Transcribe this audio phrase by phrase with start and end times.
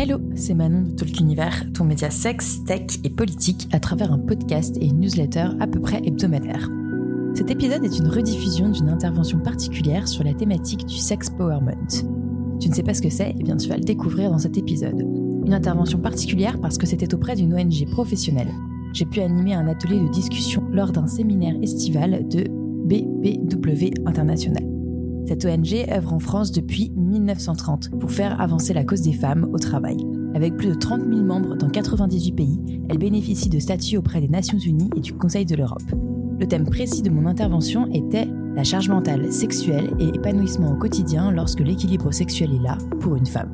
[0.00, 4.18] Hello, c'est Manon de Talk Univers, ton média sexe, tech et politique à travers un
[4.18, 6.70] podcast et une newsletter à peu près hebdomadaire.
[7.34, 12.06] Cet épisode est une rediffusion d'une intervention particulière sur la thématique du Sex Power Month.
[12.60, 14.56] Tu ne sais pas ce que c'est Eh bien, tu vas le découvrir dans cet
[14.56, 15.00] épisode.
[15.44, 18.54] Une intervention particulière parce que c'était auprès d'une ONG professionnelle.
[18.92, 22.44] J'ai pu animer un atelier de discussion lors d'un séminaire estival de
[22.84, 24.77] BPW International.
[25.28, 29.58] Cette ONG œuvre en France depuis 1930 pour faire avancer la cause des femmes au
[29.58, 29.98] travail.
[30.34, 34.28] Avec plus de 30 000 membres dans 98 pays, elle bénéficie de statuts auprès des
[34.28, 35.82] Nations Unies et du Conseil de l'Europe.
[36.40, 41.30] Le thème précis de mon intervention était la charge mentale sexuelle et épanouissement au quotidien
[41.30, 43.52] lorsque l'équilibre sexuel est là pour une femme.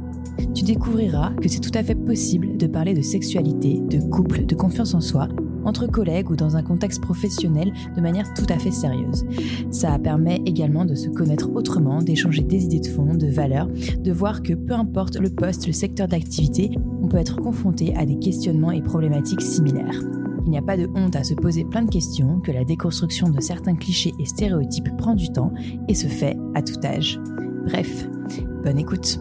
[0.54, 4.54] Tu découvriras que c'est tout à fait possible de parler de sexualité, de couple, de
[4.54, 5.26] confiance en soi
[5.64, 9.24] entre collègues ou dans un contexte professionnel de manière tout à fait sérieuse.
[9.70, 14.12] Ça permet également de se connaître autrement, d'échanger des idées de fond, de valeurs, de
[14.12, 16.70] voir que peu importe le poste, le secteur d'activité,
[17.02, 20.00] on peut être confronté à des questionnements et problématiques similaires.
[20.46, 23.30] Il n'y a pas de honte à se poser plein de questions, que la déconstruction
[23.30, 25.52] de certains clichés et stéréotypes prend du temps
[25.88, 27.18] et se fait à tout âge.
[27.66, 28.08] Bref,
[28.62, 29.18] bonne écoute.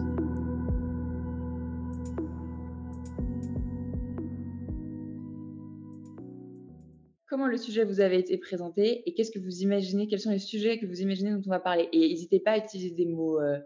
[7.54, 10.78] Le sujet vous avait été présenté et qu'est-ce que vous imaginez, quels sont les sujets
[10.78, 11.88] que vous imaginez dont on va parler.
[11.92, 13.58] Et n'hésitez pas à utiliser des mots, euh,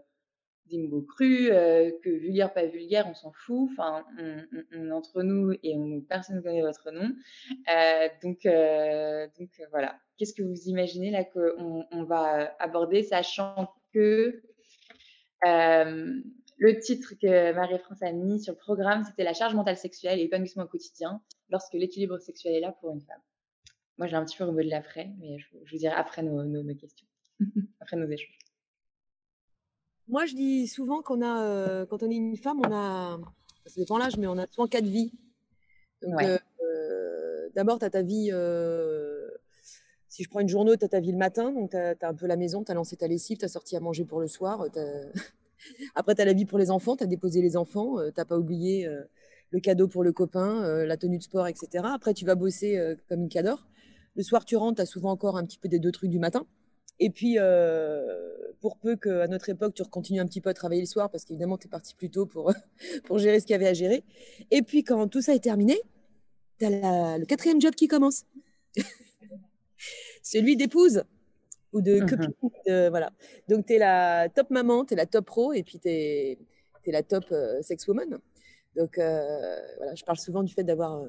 [0.67, 3.69] des mots crus, euh, que vulgaire, pas vulgaire, on s'en fout.
[3.71, 4.05] Enfin,
[4.73, 5.75] on, entre nous et
[6.07, 7.11] personne ne connaît votre nom.
[7.73, 8.43] Euh, donc,
[9.39, 9.99] donc voilà.
[10.17, 14.41] Qu'est-ce que vous imaginez là qu'on on va aborder, sachant que
[16.61, 20.23] le titre que Marie-France a mis sur le programme, c'était la charge mentale sexuelle et
[20.23, 23.21] l'épanouissement au quotidien lorsque l'équilibre sexuel est là pour une femme.
[23.99, 27.05] Moi, j'ai un petit peu remodelé après, mais je, vous dirai après nos, questions,
[27.81, 28.39] après nos échanges.
[30.07, 33.19] Moi, je dis souvent qu'on a, euh, quand on est une femme, on a,
[33.65, 35.11] ça dépend l'âge, mais on a souvent quatre vies.
[36.01, 38.31] Donc, euh, euh, d'abord, tu as ta vie,
[40.07, 42.15] si je prends une journée, tu as ta vie le matin, donc tu as, un
[42.15, 44.27] peu la maison, tu as lancé ta lessive, tu as sorti à manger pour le
[44.27, 44.65] soir.
[45.95, 48.25] Après, tu as la vie pour les enfants, tu as déposé les enfants, tu n'as
[48.25, 48.89] pas oublié
[49.49, 51.83] le cadeau pour le copain, la tenue de sport, etc.
[51.93, 53.67] Après, tu vas bosser comme une cadre.
[54.15, 56.19] Le soir, tu rentres, tu as souvent encore un petit peu des deux trucs du
[56.19, 56.45] matin.
[56.99, 58.05] Et puis, euh,
[58.59, 61.23] pour peu qu'à notre époque, tu continues un petit peu à travailler le soir, parce
[61.23, 62.53] qu'évidemment, tu es parti plus tôt pour,
[63.05, 64.03] pour gérer ce qu'il y avait à gérer.
[64.51, 65.79] Et puis, quand tout ça est terminé,
[66.59, 68.25] tu as le quatrième job qui commence.
[70.23, 71.03] Celui d'épouse
[71.71, 72.09] ou de uh-huh.
[72.09, 72.89] copine.
[72.89, 73.11] voilà.
[73.47, 76.37] Donc, tu es la top maman, tu es la top pro, et puis tu es,
[76.87, 78.19] la top euh, sex woman.
[78.75, 81.07] Donc, euh, voilà, je parle souvent du fait d'avoir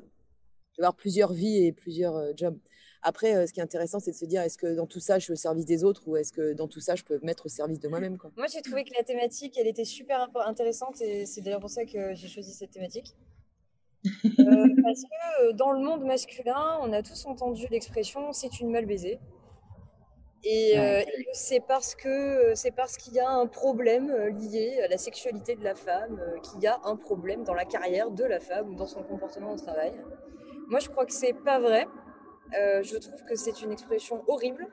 [0.96, 2.58] plusieurs vies et plusieurs jobs.
[3.02, 5.18] Après, euh, ce qui est intéressant, c'est de se dire est-ce que dans tout ça,
[5.18, 7.46] je suis au service des autres ou est-ce que dans tout ça, je peux mettre
[7.46, 11.24] au service de moi-même Moi, j'ai trouvé que la thématique, elle était super intéressante et
[11.24, 13.14] c'est d'ailleurs pour ça que j'ai choisi cette thématique.
[14.40, 18.70] Euh, parce que euh, dans le monde masculin, on a tous entendu l'expression c'est une
[18.70, 19.20] mal baisée.
[20.42, 20.72] Et,
[21.34, 25.62] c'est parce que c'est parce qu'il y a un problème lié à la sexualité de
[25.62, 28.86] la femme, qu'il y a un problème dans la carrière de la femme ou dans
[28.86, 29.92] son comportement au travail.
[30.70, 31.86] Moi, je crois que c'est pas vrai.
[32.58, 34.66] Euh, je trouve que c'est une expression horrible,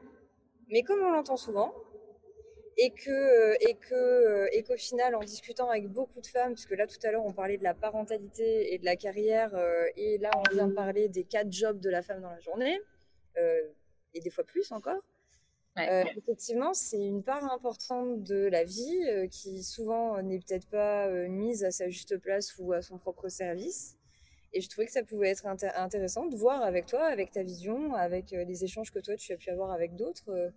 [0.70, 1.74] mais comme on l'entend souvent,
[2.78, 6.54] et que euh, et que euh, et qu'au final, en discutant avec beaucoup de femmes,
[6.54, 9.56] puisque là tout à l'heure on parlait de la parentalité et de la carrière,
[9.96, 12.80] et là on vient de parler des quatre jobs de la femme dans la journée,
[13.36, 15.02] et des fois plus encore.
[15.78, 21.72] effectivement, c'est une part importante de la vie qui souvent n'est peut-être pas mise à
[21.72, 23.97] sa juste place ou à son propre service.
[24.54, 27.94] Et je trouvais que ça pouvait être intéressant de voir avec toi, avec ta vision,
[27.94, 30.50] avec euh, les échanges que toi tu as pu avoir avec d'autres, euh,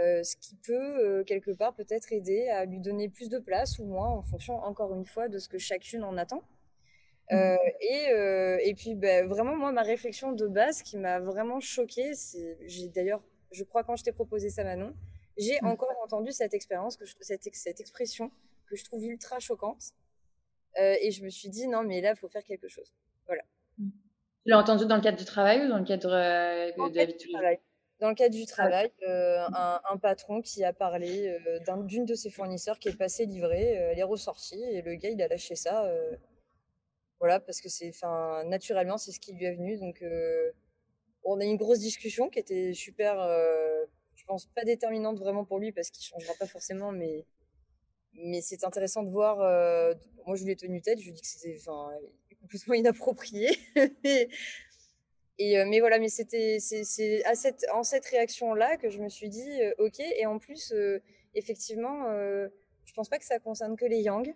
[0.00, 3.84] euh, ce qui peut quelque part peut-être aider à lui donner plus de place ou
[3.84, 6.42] moins en fonction, encore une fois, de ce que chacune en attend.
[7.30, 7.56] Mmh.
[7.80, 12.58] et, et, puis ben, vraiment, moi, ma réflexion de base qui m'a vraiment choquée, c'est,
[12.66, 14.92] j'ai d'ailleurs, je crois quand je t'ai proposé ça, Manon,
[15.38, 15.66] j'ai mmh.
[15.66, 18.30] encore entendu cette expérience, que cette, cette expression
[18.66, 19.94] que je trouve ultra choquante.
[20.76, 22.92] et je me suis dit, non, mais là, il faut faire quelque chose.
[23.78, 23.90] Voilà.
[24.44, 27.04] Tu l'as entendu dans le cadre du travail ou dans le cadre euh, de la
[27.06, 27.58] vie travail
[27.98, 32.28] Dans le cadre du travail, euh, un, patron qui a parlé euh, d'une de ses
[32.28, 35.90] fournisseurs qui est passée livrer, elle est ressortie et le gars il a lâché ça.
[37.20, 39.78] voilà, parce que c'est, enfin, naturellement c'est ce qui lui est venu.
[39.78, 40.04] Donc
[41.24, 43.16] on a eu une grosse discussion qui était super,
[44.14, 47.24] je pense pas déterminante vraiment pour lui parce qu'il changera pas forcément, mais
[48.16, 49.38] mais c'est intéressant de voir.
[50.26, 50.98] moi, je lui ai tenu tête.
[50.98, 51.56] Je lui ai dit que c'était,
[52.44, 53.48] complètement inapproprié.
[54.04, 59.08] et, euh, mais voilà, mais c'était c'est à cette, en cette réaction-là que je me
[59.08, 61.00] suis dit, euh, ok, et en plus, euh,
[61.34, 62.06] effectivement,
[62.84, 64.34] je pense pas que ça concerne que les yang.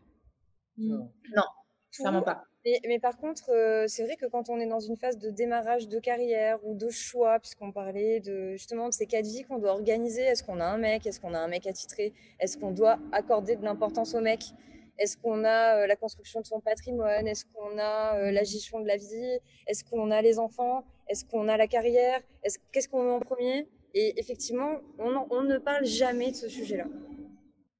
[0.76, 1.12] Non.
[1.34, 1.44] non.
[1.92, 2.44] Clairement pas.
[2.86, 5.88] Mais, par contre, euh, c'est vrai que quand on est dans une phase de démarrage
[5.88, 9.70] de carrière ou de choix, puisqu'on parlait de justement de ces quatre vies qu'on doit
[9.70, 12.98] organiser, est-ce qu'on a un mec, est-ce qu'on a un mec attitré, est-ce qu'on doit
[13.12, 14.52] accorder de l'importance au mec,
[14.98, 18.80] est-ce qu'on a euh, la construction de son patrimoine, est-ce qu'on a euh, la gestion
[18.80, 22.88] de la vie, est-ce qu'on a les enfants, est-ce qu'on a la carrière, est-ce qu'est-ce
[22.88, 23.68] qu'on met en premier?
[23.94, 26.86] Et effectivement, on, on ne parle jamais de ce sujet-là.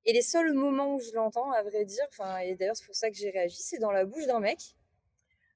[0.07, 2.07] Et les seuls moments où je l'entends, à vrai dire,
[2.43, 4.75] et d'ailleurs c'est pour ça que j'ai réagi, c'est dans la bouche d'un mec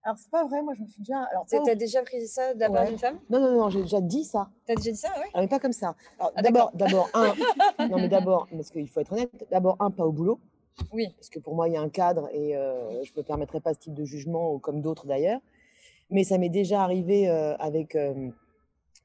[0.05, 1.23] alors, c'est pas vrai, moi, je me suis déjà.
[1.31, 3.21] Alors, t'as déjà pris ça d'abord d'une femme?
[3.31, 4.51] Non, non, non, j'ai déjà dit ça.
[4.67, 5.31] T'as déjà dit ça, ouais?
[5.33, 5.95] Alors, mais pas comme ça.
[6.19, 7.35] Alors, ah, d'abord, d'abord, un.
[7.89, 10.41] non, mais d'abord, parce qu'il faut être honnête, d'abord, un, pas au boulot.
[10.93, 11.09] Oui.
[11.17, 13.61] Parce que pour moi, il y a un cadre et euh, je ne me permettrai
[13.61, 15.41] pas ce type de jugement, comme d'autres d'ailleurs.
[16.11, 18.31] Mais ça m'est déjà arrivé euh, avec, euh,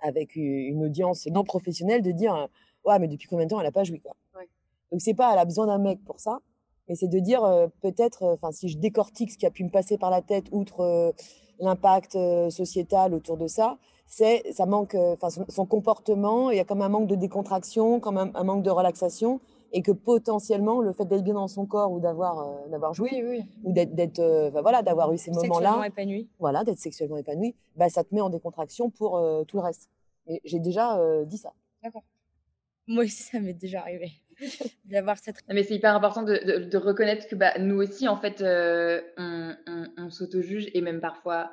[0.01, 2.47] avec une audience non professionnelle de dire
[2.85, 4.15] Ouais, mais depuis combien de temps elle n'a pas joué quoi.
[4.35, 4.47] Ouais.
[4.91, 6.39] Donc, c'est pas, elle a besoin d'un mec pour ça
[6.89, 7.41] mais c'est de dire
[7.81, 11.13] peut-être, enfin, si je décortique ce qui a pu me passer par la tête, outre
[11.59, 12.17] l'impact
[12.49, 16.87] sociétal autour de ça, c'est ça manque, enfin, son, comportement, il y a comme un
[16.87, 19.41] manque de décontraction, comme un, manque de relaxation,
[19.71, 23.71] et que potentiellement le fait d'être bien dans son corps ou d'avoir d'avoir joué, ou
[23.71, 26.29] d'être, voilà, d'avoir eu ces moments-là, épanoui.
[26.39, 29.89] voilà, d'être sexuellement épanoui, bah, ça te met en décontraction pour tout le reste.
[30.27, 31.53] Et j'ai déjà dit ça.
[31.83, 32.03] D'accord.
[32.87, 34.11] Moi aussi, ça m'est déjà arrivé
[34.85, 35.43] d'avoir cette.
[35.49, 39.55] Mais c'est hyper important de, de, reconnaître que bah, nous aussi, en fait, euh, on,
[39.97, 41.51] on, s'auto-juge et même parfois,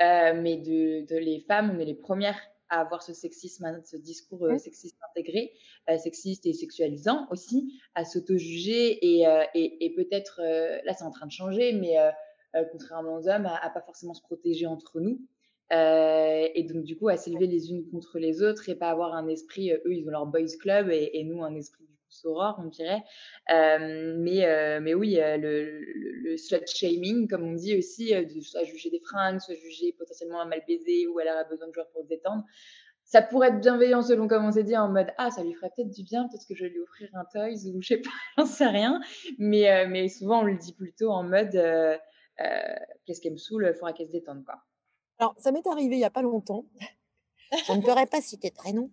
[0.00, 3.96] euh, mais de, de, les femmes, on est les premières à avoir ce sexisme, ce
[3.96, 5.52] discours euh, sexiste intégré,
[5.98, 9.24] sexiste et sexualisant aussi, à s'auto-juger et,
[9.54, 10.40] et, et peut-être,
[10.84, 11.96] là c'est en train de changer, mais
[12.72, 15.20] contrairement aux hommes, à, à, pas forcément se protéger entre nous.
[15.72, 19.14] Euh, et donc, du coup, à s'élever les unes contre les autres et pas avoir
[19.14, 21.84] un esprit, eux, ils ont leur boys club et, et nous, un esprit
[22.16, 23.02] Soror, on dirait.
[23.52, 28.40] Euh, mais, euh, mais oui, euh, le, le, slut shaming, comme on dit aussi, de
[28.40, 31.72] soit juger des fringues, soit juger potentiellement un mal baisé ou elle aurait besoin de
[31.72, 32.44] joueurs pour se détendre.
[33.04, 35.70] Ça pourrait être bienveillant selon comme on s'est dit en mode ah ça lui ferait
[35.76, 38.10] peut-être du bien peut-être que je vais lui offrir un toys ou je sais pas
[38.36, 39.00] j'en sais rien
[39.38, 41.52] mais mais souvent on le dit plutôt en mode
[43.06, 44.56] qu'est-ce qu'elle me saoule faudra qu'elle se détende quoi.
[45.20, 46.64] Alors ça m'est arrivé il y a pas longtemps
[47.68, 48.90] je ne pourrais pas citer de prénom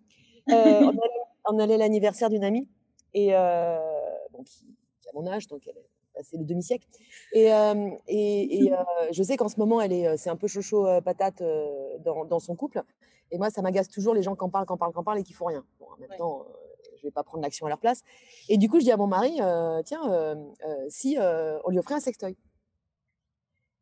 [0.48, 1.10] on allait,
[1.50, 2.68] on allait à l'anniversaire d'une amie
[3.14, 3.78] et euh,
[4.32, 4.66] bon, qui,
[5.10, 6.88] a mon âge, donc elle est passé le demi-siècle.
[7.34, 8.78] Et, euh, et, et euh,
[9.12, 11.44] je sais qu'en ce moment, elle est, c'est un peu chocho patate
[12.04, 12.84] dans, dans, son couple.
[13.32, 15.04] Et moi, ça m'agace toujours les gens qui en parlent, qui en parlent, qui en
[15.04, 15.66] parlent et qui font rien.
[15.80, 16.46] Bon, en même temps,
[16.98, 18.04] je vais pas prendre l'action à leur place.
[18.50, 19.40] Et du coup, je dis à mon mari,
[19.86, 20.38] tiens,
[20.90, 22.38] si on lui offrait un sextoy.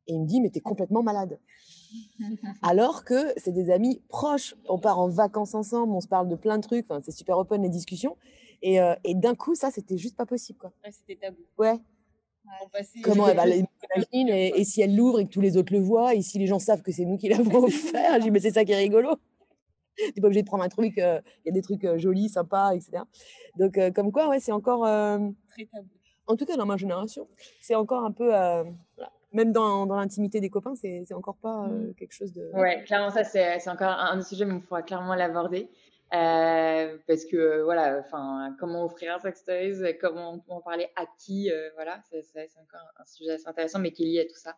[0.08, 1.40] Et il me dit, mais t'es complètement malade.
[2.62, 4.56] Alors que c'est des amis proches.
[4.68, 6.86] On part en vacances ensemble, on se parle de plein de trucs.
[6.90, 8.18] Enfin, c'est super open les discussions.
[8.62, 10.60] Et, euh, et d'un coup, ça, c'était juste pas possible.
[10.60, 10.72] Quoi.
[10.84, 11.42] Ouais, c'était tabou.
[11.58, 11.78] Ouais.
[13.04, 15.80] Comment elle va l'imaginer et, et, si elle l'ouvre et que tous les autres le
[15.80, 18.40] voient et si les gens savent que c'est nous qui l'avons offert, je dis mais
[18.40, 19.16] c'est ça qui est rigolo.
[19.98, 22.30] T'es pas obligé de prendre un truc, euh, il y a des trucs euh, jolis,
[22.30, 23.04] sympas, etc.
[23.58, 25.88] Donc comme quoi, ouais, c'est encore très tabou.
[26.28, 27.28] En tout cas, dans ma génération,
[27.62, 29.12] c'est encore un peu, voilà.
[29.34, 31.94] même dans, dans l'intimité des copains, c'est encore pas mmh.
[31.96, 32.50] quelque chose de.
[32.54, 35.70] Ouais, clairement, ça c'est encore un, un sujet, mais il faudra clairement l'aborder.
[36.14, 41.70] Euh, parce que voilà, enfin, comment offrir un sextoys, comment en parler à qui, euh,
[41.76, 44.58] voilà, c'est encore un sujet assez intéressant, mais qui est lié à tout ça.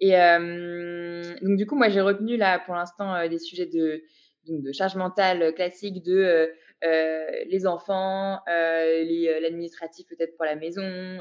[0.00, 4.02] Et euh, donc du coup, moi j'ai retenu là pour l'instant euh, des sujets de,
[4.46, 6.50] donc, de charge mentale classique de
[6.82, 11.20] euh, les enfants, l'administratif peut-être pour la maison,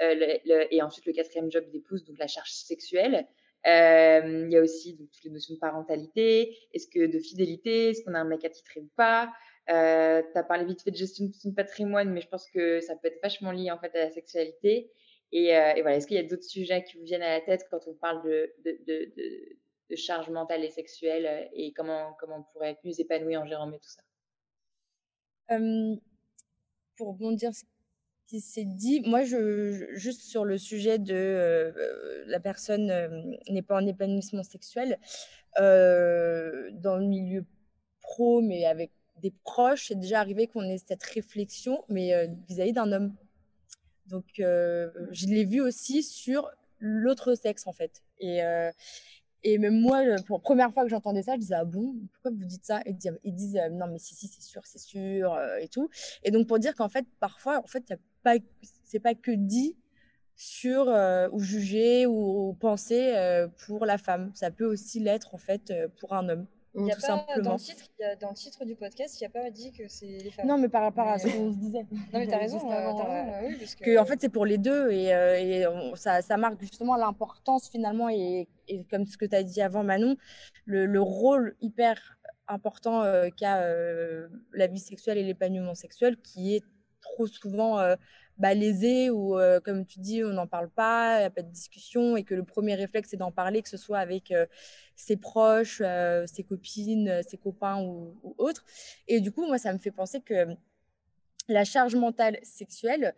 [0.00, 3.26] et ensuite le quatrième job d'épouse, donc la charge sexuelle.
[3.66, 8.04] Euh, il y a aussi toutes les notions de parentalité, est-ce que de fidélité, est-ce
[8.04, 9.32] qu'on a un mec attitré ou pas?
[9.70, 12.80] Euh, tu as parlé vite fait de gestion de son patrimoine, mais je pense que
[12.80, 14.92] ça peut être vachement lié en fait à la sexualité.
[15.32, 17.40] Et, euh, et voilà, est-ce qu'il y a d'autres sujets qui vous viennent à la
[17.40, 19.12] tête quand on parle de, de, de,
[19.90, 23.66] de, charge mentale et sexuelle et comment, comment on pourrait être plus épanoui en gérant
[23.66, 24.02] mais tout ça?
[25.52, 25.96] Euh,
[26.96, 27.50] Pour rebondir
[28.26, 33.62] qui s'est dit, moi, je, juste sur le sujet de euh, la personne euh, n'est
[33.62, 34.98] pas en épanouissement sexuel,
[35.58, 37.44] euh, dans le milieu
[38.00, 38.90] pro, mais avec
[39.20, 43.14] des proches, c'est déjà arrivé qu'on ait cette réflexion, mais vis-à-vis d'un homme.
[44.06, 48.02] Donc, je l'ai vu aussi sur l'autre sexe, en fait.
[48.18, 48.40] Et,
[49.44, 52.32] et même moi, pour la première fois que j'entendais ça, je disais ah bon, pourquoi
[52.32, 52.82] vous dites ça?
[52.86, 55.88] Ils disent non mais si si c'est sûr, c'est sûr et tout.
[56.24, 58.34] Et donc pour dire qu'en fait parfois en fait il y a pas,
[58.84, 59.76] c'est pas que dit
[60.36, 64.32] sur euh, ou jugé ou, penser euh, pour la femme.
[64.34, 66.46] Ça peut aussi l'être en fait euh, pour un homme.
[66.76, 67.52] Il y a tout pas, dans, simplement.
[67.52, 69.70] le titre, il y a- dans le titre du podcast, il n'y a pas dit
[69.70, 70.48] que c'est les femmes.
[70.48, 71.86] Non, mais par rapport à ce qu'on se disait.
[72.12, 74.44] Non, mais t'as raison, avant, euh, raison, oui, parce que, que en fait c'est pour
[74.44, 79.16] les deux et, et on- ça, ça marque justement l'importance finalement et, et comme ce
[79.16, 80.16] que tu as dit avant Manon,
[80.64, 83.04] le, le rôle hyper important
[83.38, 83.64] qu'a
[84.52, 86.64] la vie sexuelle et l'épanouissement sexuel qui est
[87.04, 87.94] trop souvent euh,
[89.10, 92.16] ou euh, comme tu dis on n'en parle pas, il n'y a pas de discussion
[92.16, 94.46] et que le premier réflexe c'est d'en parler que ce soit avec euh,
[94.96, 98.64] ses proches, euh, ses copines, ses copains ou, autres.
[99.08, 100.46] Et du coup moi ça me fait penser que
[101.48, 103.14] la charge mentale sexuelle,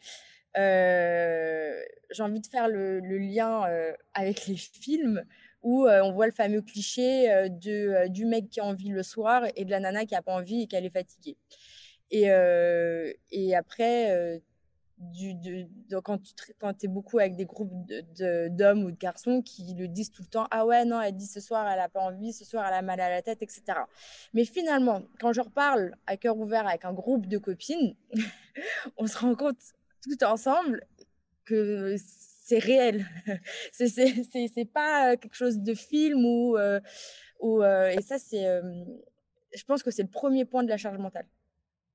[0.57, 3.65] j'ai envie de faire le, lien
[4.15, 5.25] avec les films
[5.63, 9.65] où on voit le fameux cliché de, du mec qui a envie le soir et
[9.65, 11.37] de la nana qui n'a pas envie et qu'elle est fatiguée.
[12.11, 14.39] Et, euh, et après, euh,
[16.03, 17.73] quand tu es beaucoup avec des groupes
[18.51, 21.27] d'hommes ou de garçons qui le disent tout le temps, ah ouais, non, elle dit
[21.27, 23.63] ce soir, elle n'a pas envie, ce soir, elle a mal à la tête, etc.
[24.33, 27.95] Mais finalement, quand je reparle à cœur ouvert avec un groupe de copines,
[28.97, 29.59] on se rend compte
[30.03, 30.87] tout ensemble
[31.45, 33.07] que c'est réel.
[33.73, 36.57] c'est pas euh, quelque chose de film ou.
[36.57, 38.47] et ça, c'est.
[39.55, 41.27] je pense que c'est le premier point de la charge mentale.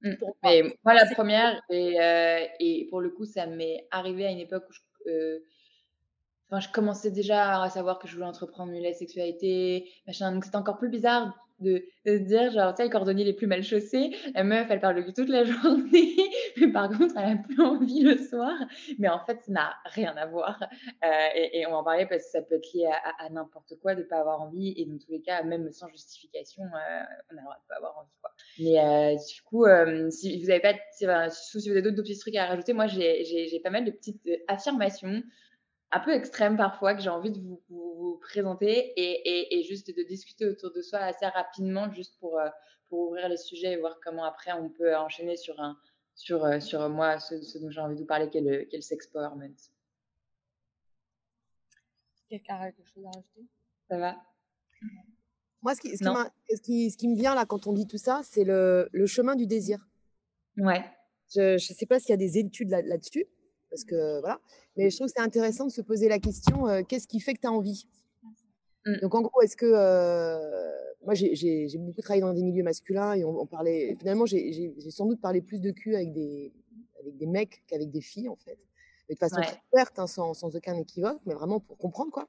[0.03, 0.15] Mmh.
[0.17, 0.51] Pour moi.
[0.51, 4.39] Mais moi, la première, et, euh, et pour le coup, ça m'est arrivé à une
[4.39, 4.81] époque où je,
[5.12, 5.39] euh,
[6.51, 10.31] enfin, je commençais déjà à savoir que je voulais entreprendre la sexualité, machin.
[10.31, 13.63] Donc, c'était encore plus bizarre de, dire, genre, tu sais, les cordonniers les plus mal
[13.63, 16.15] chaussés, la meuf, elle parle de lui toute la journée,
[16.58, 18.53] mais par contre, elle a plus envie le soir.
[19.00, 20.62] Mais en fait, ça n'a rien à voir.
[21.03, 22.89] Euh, et, et on en parlait parce que ça peut être lié
[23.20, 24.74] à, n'importe quoi de pas avoir envie.
[24.77, 27.75] Et dans tous les cas, même sans justification, euh, on a le droit de pas
[27.75, 28.10] avoir envie.
[28.60, 29.65] Mais euh, du coup,
[30.10, 30.74] si vous avez pas,
[31.29, 34.27] si, si vous avez d'autres petits trucs à rajouter, moi j'ai pas mal de petites
[34.48, 35.22] affirmations,
[35.91, 39.63] un peu extrêmes parfois, que j'ai envie de vous, vous- vous présenter et, et, et
[39.63, 42.50] juste de discuter autour de soi assez rapidement, juste pour, euh,
[42.88, 45.77] pour ouvrir les sujets et voir comment après on peut enchaîner sur un
[46.13, 48.63] sur, euh, sur moi, ce, ce dont j'ai envie de vous parler, qui est le,
[48.65, 49.55] qui est le sex empowerment.
[52.29, 53.45] Quelqu'un a quelque chose à rajouter?
[53.89, 54.17] Ça va?
[55.62, 57.88] Moi, ce qui, ce, qui ce qui- ce qui me vient là quand on dit
[57.88, 59.88] tout ça, c'est le, le chemin du désir.
[60.57, 60.83] Ouais.
[61.33, 63.25] Je ne sais pas s'il y a des études là- là-dessus,
[63.71, 64.39] parce que voilà,
[64.77, 67.33] mais je trouve que c'est intéressant de se poser la question euh, qu'est-ce qui fait
[67.33, 67.87] que tu as envie?
[68.85, 68.99] Mm.
[69.01, 69.65] Donc, en gros, est-ce que.
[69.65, 70.71] euh,
[71.03, 73.95] moi, j'ai- beaucoup travaillé dans des milieux masculins et on, on parlait.
[73.99, 76.51] Finalement, j'ai sans doute parlé plus de cul avec des,
[76.99, 78.59] avec des mecs qu'avec des filles, en fait.
[79.09, 79.43] Mais de façon Ouais.
[79.43, 82.27] très ouverte, hein, sans, sans aucun équivoque, mais vraiment pour comprendre, quoi.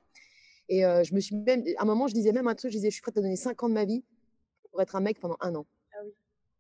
[0.71, 1.63] Et euh, je me suis même.
[1.77, 3.37] À un moment, je disais même un truc je disais, je suis prête à donner
[3.37, 4.03] 5 ans de ma vie
[4.71, 5.67] pour être un mec pendant un an.
[5.93, 6.13] Ah oui.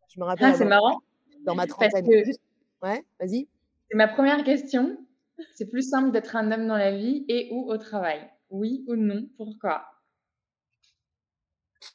[0.08, 1.00] Je me rappelle Ah, c'est marrant.
[1.46, 2.06] dans ma trentaine.
[2.06, 2.30] que-
[2.82, 3.46] Ouais, vas-y.
[3.92, 4.96] C'est ma première question.
[5.54, 8.26] C'est plus simple d'être un homme dans la vie et ou au travail.
[8.48, 9.84] Oui ou non Pourquoi?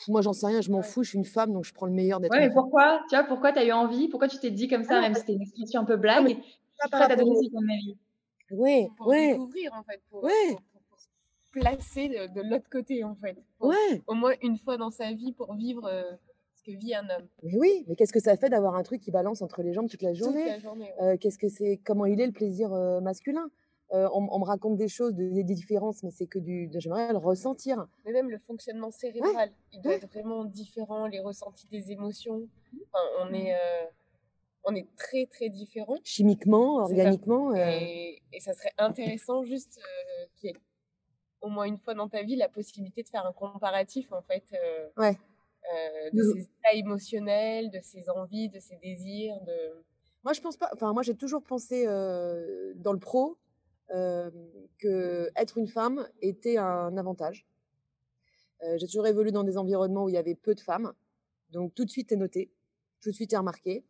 [0.08, 1.94] Moi, j'en sais rien, je m'en fous, je suis une femme, donc je prends le
[1.94, 3.02] meilleur d'être Ouais, mais pourquoi?
[3.10, 4.10] Tu vois, pourquoi tu as eu envie?
[4.10, 6.24] Pourquoi tu t'es dit comme ça, non, même si c'était une expression un peu blague
[6.26, 7.98] mais Je suis Pas par prête à donner au- 5 ans de ma vie.
[8.52, 10.32] Ouais, pour ouais, découvrir en fait, pour, Ouais.
[10.52, 11.08] pour- pour- pour se
[11.52, 13.38] placer de, de l'autre côté en fait.
[13.60, 14.04] Ouais.
[14.06, 16.04] Au moins une fois dans sa vie pour vivre euh,
[16.74, 19.12] que vit un homme Mais oui, mais qu'est-ce que ça fait d'avoir un truc qui
[19.12, 20.94] balance entre les jambes toute la toute journée la journée?
[21.00, 21.14] ouais.
[21.14, 23.50] Euh, Qu'est-ce que c'est Comment il est le plaisir euh, masculin?
[23.94, 26.68] Euh, on, on me raconte des choses, de- des différences, mais c'est que du.
[26.68, 27.88] de- J'aimerais le ressentir.
[28.06, 29.98] Mais même le fonctionnement cérébral, il doit ouais.
[29.98, 32.50] être vraiment différent, les ressentis des émotions.
[32.92, 33.86] Enfin, on est, euh,
[34.66, 35.96] on est très très différents.
[36.04, 36.92] Chimiquement, ça.
[36.92, 37.56] organiquement.
[37.56, 39.80] Et, et ça serait intéressant juste
[40.36, 40.58] qu'il y ait
[41.40, 44.44] au moins une fois dans ta vie la possibilité de faire un comparatif en fait
[44.98, 45.18] Ouais.
[45.74, 49.84] Euh, de ses états émotionnels, de ses envies, de ses désirs, de
[50.24, 50.70] Moi, je pense pas.
[50.74, 53.38] Enfin, moi, j'ai toujours pensé euh, dans le pro
[53.92, 54.30] euh,
[54.78, 57.48] que être une femme était un avantage.
[58.64, 60.94] Euh, j'ai toujours évolué dans des environnements où il y avait peu de femmes,
[61.52, 62.52] donc tout de suite est noté,
[63.02, 63.86] tout de suite est remarqué.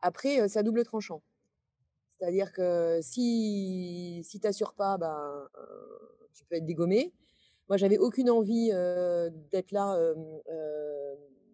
[0.00, 1.22] Après, c'est à double tranchant.
[2.12, 5.48] C'est-à-dire que si si t'assures pas, ben
[6.34, 7.12] tu peux être dégommé.
[7.68, 8.70] Moi, j'avais aucune envie
[9.50, 9.96] d'être là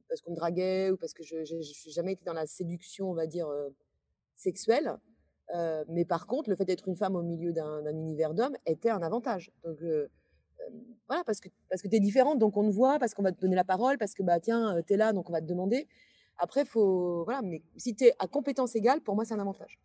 [0.09, 3.15] parce qu'on me draguait ou parce que je n'ai jamais été dans la séduction, on
[3.15, 3.69] va dire, euh,
[4.37, 4.97] sexuelle.
[5.55, 8.91] Euh, mais par contre, le fait d'être une femme au milieu d'un univers d'hommes était
[8.91, 9.51] un avantage.
[9.65, 10.09] Donc euh,
[11.09, 13.33] voilà, parce que, parce que tu es différente, donc on te voit, parce qu'on va
[13.33, 15.47] te donner la parole, parce que bah, tiens, tu es là, donc on va te
[15.47, 15.89] demander.
[16.37, 17.25] Après, faut.
[17.25, 19.79] Voilà, mais si tu es à compétence égale, pour moi, c'est un avantage.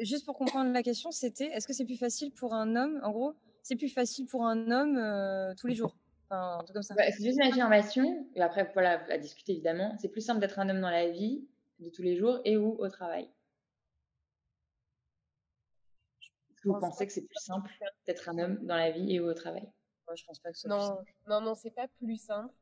[0.00, 3.10] Juste pour comprendre la question, c'était est-ce que c'est plus facile pour un homme, en
[3.10, 5.96] gros, c'est plus facile pour un homme tous les jours?
[6.30, 6.94] Enfin, un truc comme ça.
[6.96, 9.96] C'est juste une affirmation, et après, voilà, à discuter évidemment.
[9.98, 11.46] C'est plus simple d'être un homme dans la vie
[11.78, 13.30] de tous les jours et ou au travail.
[16.50, 17.70] Est-ce que vous pense pensez que c'est plus simple
[18.06, 19.70] d'être un homme dans la vie et ou au travail?
[20.06, 21.12] Moi, je pense pas que ce soit plus non, simple.
[21.28, 22.52] non, non, c'est pas plus simple.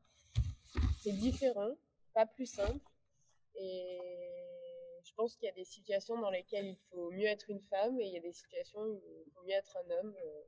[1.00, 1.70] C'est différent.
[2.14, 2.85] pas plus simple.
[3.56, 3.99] Et
[5.02, 7.99] je pense qu'il y a des situations dans lesquelles il faut mieux être une femme
[8.00, 10.14] et il y a des situations où il faut mieux être un homme.
[10.25, 10.42] Euh,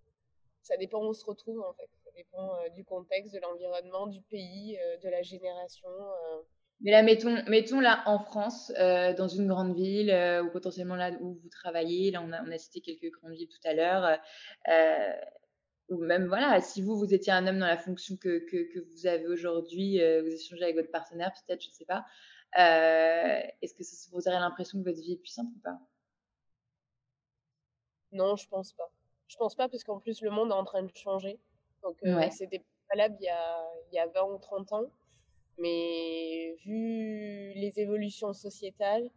[0.68, 1.88] ça dépend où on se retrouve en fait.
[2.04, 5.88] Ça dépend euh, du contexte, de l'environnement, du pays, euh, de la génération.
[6.80, 11.34] Mais là, mettons, mettons là en France, dans une grande ville, ou potentiellement là où
[11.34, 14.18] vous travaillez, là on a, on a cité quelques grandes villes tout à l'heure,
[15.88, 18.78] ou même voilà, si vous, vous étiez un homme dans la fonction que, que, que
[18.78, 22.04] vous avez aujourd'hui, vous échangez avec votre partenaire peut-être, je ne sais pas,
[22.56, 25.78] euh, est-ce que ça vous aurait l'impression que votre vie est plus simple ou pas?
[28.12, 28.90] Non, je pense pas.
[29.28, 31.38] Je pense pas parce qu'en plus le monde est en train de changer.
[31.82, 34.84] Donc euh, c'était valable il y, a, il y a 20 ou 30 ans.
[35.58, 39.08] Mais vu les évolutions sociétales,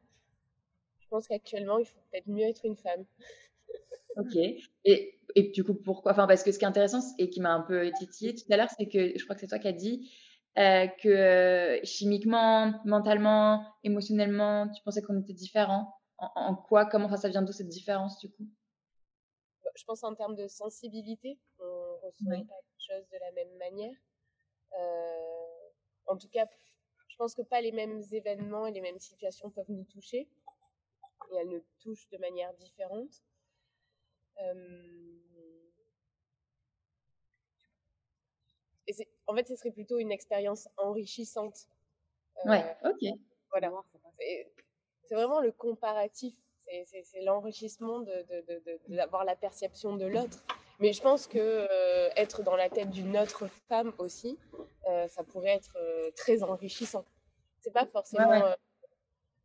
[0.99, 3.05] je pense qu'actuellement il faut peut-être mieux être une femme.
[4.17, 4.35] ok.
[4.85, 7.53] Et, et du coup, pourquoi Enfin, parce que ce qui est intéressant et qui m'a
[7.53, 9.73] un peu titillé tout à l'heure, c'est que je crois que c'est toi qui as
[9.73, 10.11] dit
[10.57, 17.29] euh, que euh, chimiquement, mentalement, émotionnellement, tu pensais qu'on était différents en, quoi Comment ça
[17.29, 18.47] vient d'où cette différence du coup?
[19.75, 23.95] Je pense en termes de sensibilité, on ressent pas les choses de la même manière.
[24.79, 25.69] Euh,
[26.07, 26.45] en tout cas,
[27.07, 30.29] je pense que pas les mêmes événements et les mêmes situations peuvent nous toucher.
[31.31, 33.23] Et elles nous touchent de manière différente.
[34.39, 35.11] Euh,
[39.27, 41.67] en fait, ce serait plutôt une expérience enrichissante.
[42.45, 43.17] Euh, ouais, ok.
[43.51, 43.71] Voilà.
[44.17, 46.35] C'est vraiment le comparatif.
[46.85, 48.01] C'est l'enrichissement
[48.87, 50.43] d'avoir de, la perception de l'autre.
[50.79, 54.39] Mais je pense que euh, être dans la tête d'une autre femme aussi,
[54.89, 55.77] euh, ça pourrait être
[56.15, 57.05] très enrichissant.
[57.59, 58.55] C'est pas forcément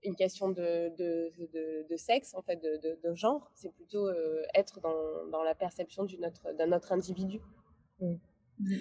[0.03, 3.51] une question de, de, sexe, en fait, de, genre.
[3.55, 4.09] C'est plutôt
[4.55, 7.41] être dans, dans, la perception d'un autre, autre individu.
[8.01, 8.15] Mmh.
[8.61, 8.77] Mmh.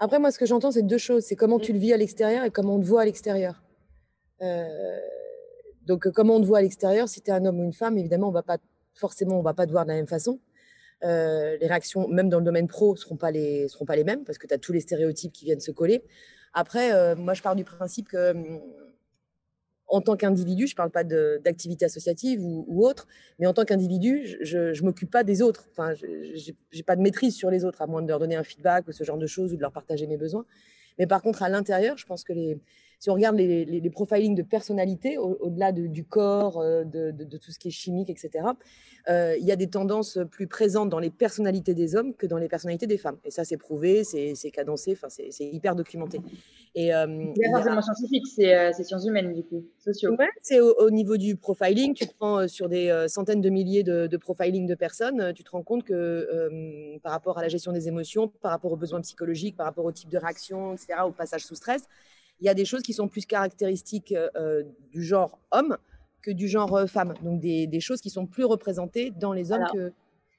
[0.00, 1.22] Après, moi, ce que j'entends, c'est deux choses.
[1.22, 3.62] C'est comment tu le vis à l'extérieur et comment on te voit à l'extérieur.
[5.82, 7.72] Euh, donc, comment on te voit à l'extérieur, si tu es un homme ou une
[7.72, 8.58] femme, évidemment, on va pas
[8.94, 10.40] forcément, on va pas te voir de la même façon.
[11.04, 14.24] Euh, les réactions, même dans le domaine pro, seront pas les seront pas les mêmes
[14.24, 16.04] parce que tu as tous les stéréotypes qui viennent se coller.
[16.54, 18.34] Après, euh, moi, je pars du principe que
[19.88, 23.06] en tant qu'individu, je parle pas d'activité associative ou, autre,
[23.38, 25.66] mais en tant qu'individu, je ne m'occupe pas des autres.
[25.70, 28.42] Enfin, je n'ai pas de maîtrise sur les autres, à moins de leur donner un
[28.42, 30.46] feedback ou ce genre de choses ou de leur partager mes besoins.
[30.98, 32.58] Mais par contre, à l'intérieur, je pense que les,
[33.02, 37.50] si on regarde les, les, profilings de personnalité, au-delà du corps, euh, de, de, tout
[37.50, 38.44] ce qui est chimique, etc.,
[39.08, 42.38] euh, il y a des tendances plus présentes dans les personnalités des hommes que dans
[42.38, 43.16] les personnalités des femmes.
[43.24, 46.20] Et ça, c'est prouvé, c'est cadencé, c'est hyper documenté.
[46.76, 50.14] Et, euh, c'est forcément scientifique, c'est sciences humaines, du coup, sociaux.
[50.16, 51.94] Ouais, c'est au, niveau du profiling.
[51.94, 55.64] Tu prends sur des centaines de milliers de, de profiling de personnes, tu te rends
[55.64, 59.66] compte que par rapport à la gestion des émotions, par rapport aux besoins psychologiques, par
[59.66, 61.88] rapport au type de réaction, etc., au passage sous stress,
[62.42, 65.78] il y a des choses qui sont plus caractéristiques euh, du genre homme
[66.22, 67.14] que du genre euh, femme.
[67.22, 69.92] Donc des, des, choses qui sont plus représentées dans les hommes que,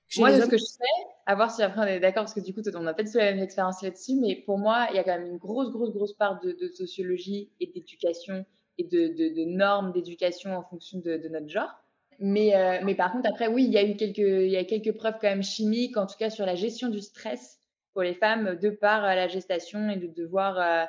[0.10, 0.84] chez moi, ce que je sais,
[1.26, 3.12] à voir si après on est d'accord, parce que du coup, on n'a pas du
[3.12, 5.72] tout la même expérience là-dessus, mais pour moi, il y a quand même une grosse,
[5.72, 8.46] grosse, grosse part de, sociologie et d'éducation
[8.78, 11.74] et de, de, normes d'éducation en fonction de, notre genre.
[12.20, 14.66] Mais, euh, mais par contre, après, oui, il y a eu quelques, il y a
[14.66, 17.60] quelques preuves quand même chimiques, en tout cas sur la gestion du stress
[17.94, 20.86] pour les femmes, de par la gestation et de devoir euh,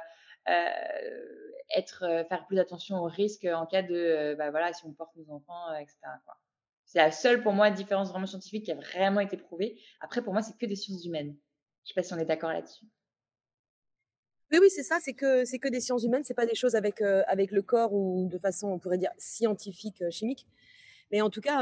[1.71, 4.93] être, euh, faire plus attention aux risques en cas de, euh, bah voilà, si on
[4.93, 5.97] porte nos enfants, etc.
[6.85, 9.81] C'est la seule pour moi différence vraiment scientifique qui a vraiment été prouvée.
[10.01, 11.35] Après, pour moi, c'est que des sciences humaines.
[11.85, 12.85] Je sais pas si on est d'accord là-dessus.
[14.53, 14.99] Oui, oui, c'est ça.
[15.01, 16.23] C'est que c'est que des sciences humaines.
[16.25, 20.03] C'est pas des choses avec avec le corps ou de façon, on pourrait dire scientifique,
[20.11, 20.47] chimique.
[21.11, 21.61] Mais en tout cas,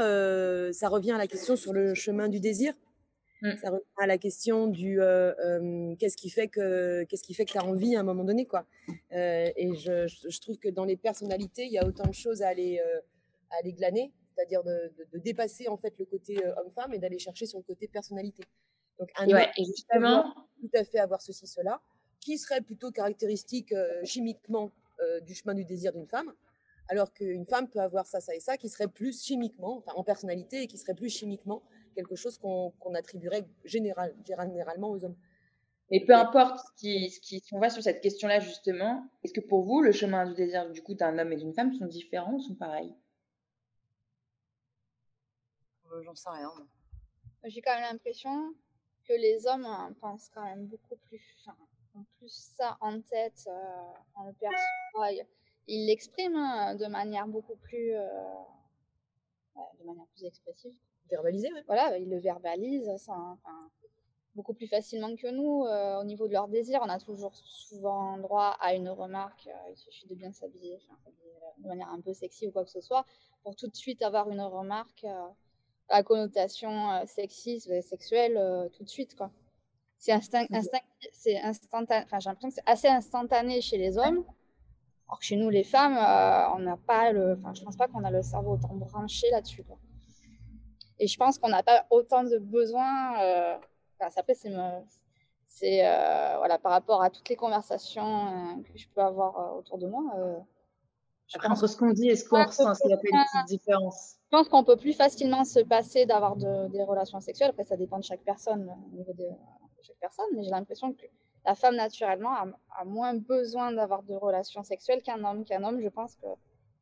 [0.73, 2.73] ça revient à la question sur le chemin du désir.
[3.43, 3.57] Mmh.
[3.57, 4.99] Ça revient à la question du
[5.99, 8.45] qu'est-ce qui fait que qu'est-ce qui fait que tu as envie à un moment donné
[8.45, 8.65] quoi.
[9.11, 12.47] et je, je, trouve que dans les personnalités, il y a autant de choses à
[12.47, 12.79] aller
[13.51, 17.45] à aller glaner, c'est-à-dire de, de, dépasser en fait le côté homme-femme et d'aller chercher
[17.45, 18.43] son côté personnalité.
[18.97, 21.81] Donc un ouais, et justement tout à fait avoir ceci cela
[22.21, 23.75] qui serait plutôt caractéristique
[24.05, 24.71] chimiquement
[25.27, 26.33] du chemin du désir d'une femme
[26.89, 30.03] alors qu'une femme peut avoir ça, ça et ça, qui serait plus chimiquement, enfin en
[30.03, 35.15] personnalité, et qui serait plus chimiquement quelque chose qu'on attribuerait général, généralement aux hommes.
[35.89, 39.33] Et peu importe ce qui, ce qui, si on va sur cette question-là justement, est-ce
[39.33, 41.85] que pour vous, le chemin du désir du coup d'un homme et d'une femme sont
[41.85, 42.95] différents ou sont pareils?
[45.91, 46.51] Euh, J'en sais rien.
[47.43, 48.55] J'ai quand même l'impression
[49.07, 51.57] que les hommes hein, pensent quand même beaucoup plus, enfin,
[51.95, 53.51] ont plus ça en tête, euh,
[54.15, 55.25] on le perçoit.
[55.67, 58.07] Ils l'expriment hein, de manière beaucoup plus, euh,
[59.79, 60.73] de manière plus expressive
[61.09, 61.49] verbaliser.
[61.67, 62.89] Voilà, il le verbalise.
[62.97, 63.69] Ça, enfin,
[64.35, 65.65] beaucoup plus facilement que nous
[65.99, 66.81] au niveau de leur désir.
[66.83, 69.47] On a toujours souvent droit à une remarque.
[69.69, 70.79] il suffit de bien s'habiller,
[71.59, 73.05] de manière un peu sexy ou quoi que ce soit,
[73.43, 75.05] pour tout de suite avoir une remarque
[75.89, 79.15] à connotation sexiste, sexuelle, tout de suite.
[79.15, 79.31] quoi.
[79.97, 80.45] C'est instinct,
[81.11, 82.03] c'est instantané.
[82.05, 84.25] Enfin, j'ai l'impression que c'est assez instantané chez les hommes.
[85.07, 85.93] Alors que chez nous, les femmes,
[86.55, 87.33] on n'a pas le.
[87.33, 89.63] Enfin, je pense pas qu'on a le cerveau autant branché là-dessus.
[91.03, 93.21] Et je pense qu'on n'a pas autant de besoins.
[93.21, 93.57] Euh,
[93.99, 94.53] enfin, après, c'est,
[95.47, 99.77] c'est euh, voilà, par rapport à toutes les conversations euh, que je peux avoir autour
[99.79, 100.01] de moi.
[101.33, 103.47] après, entre ce qu'on dit et ce qu'on ressent, il y a pas une petite
[103.49, 104.15] différence?
[104.31, 107.49] Je pense qu'on peut plus facilement se passer d'avoir des relations sexuelles.
[107.49, 109.27] Après, ça dépend de chaque personne, au niveau de,
[109.81, 111.05] chaque personne, mais j'ai l'impression que
[111.45, 115.43] la femme, naturellement, a, moins besoin d'avoir de relations sexuelles qu'un homme.
[115.43, 116.27] Qu'un homme, je pense que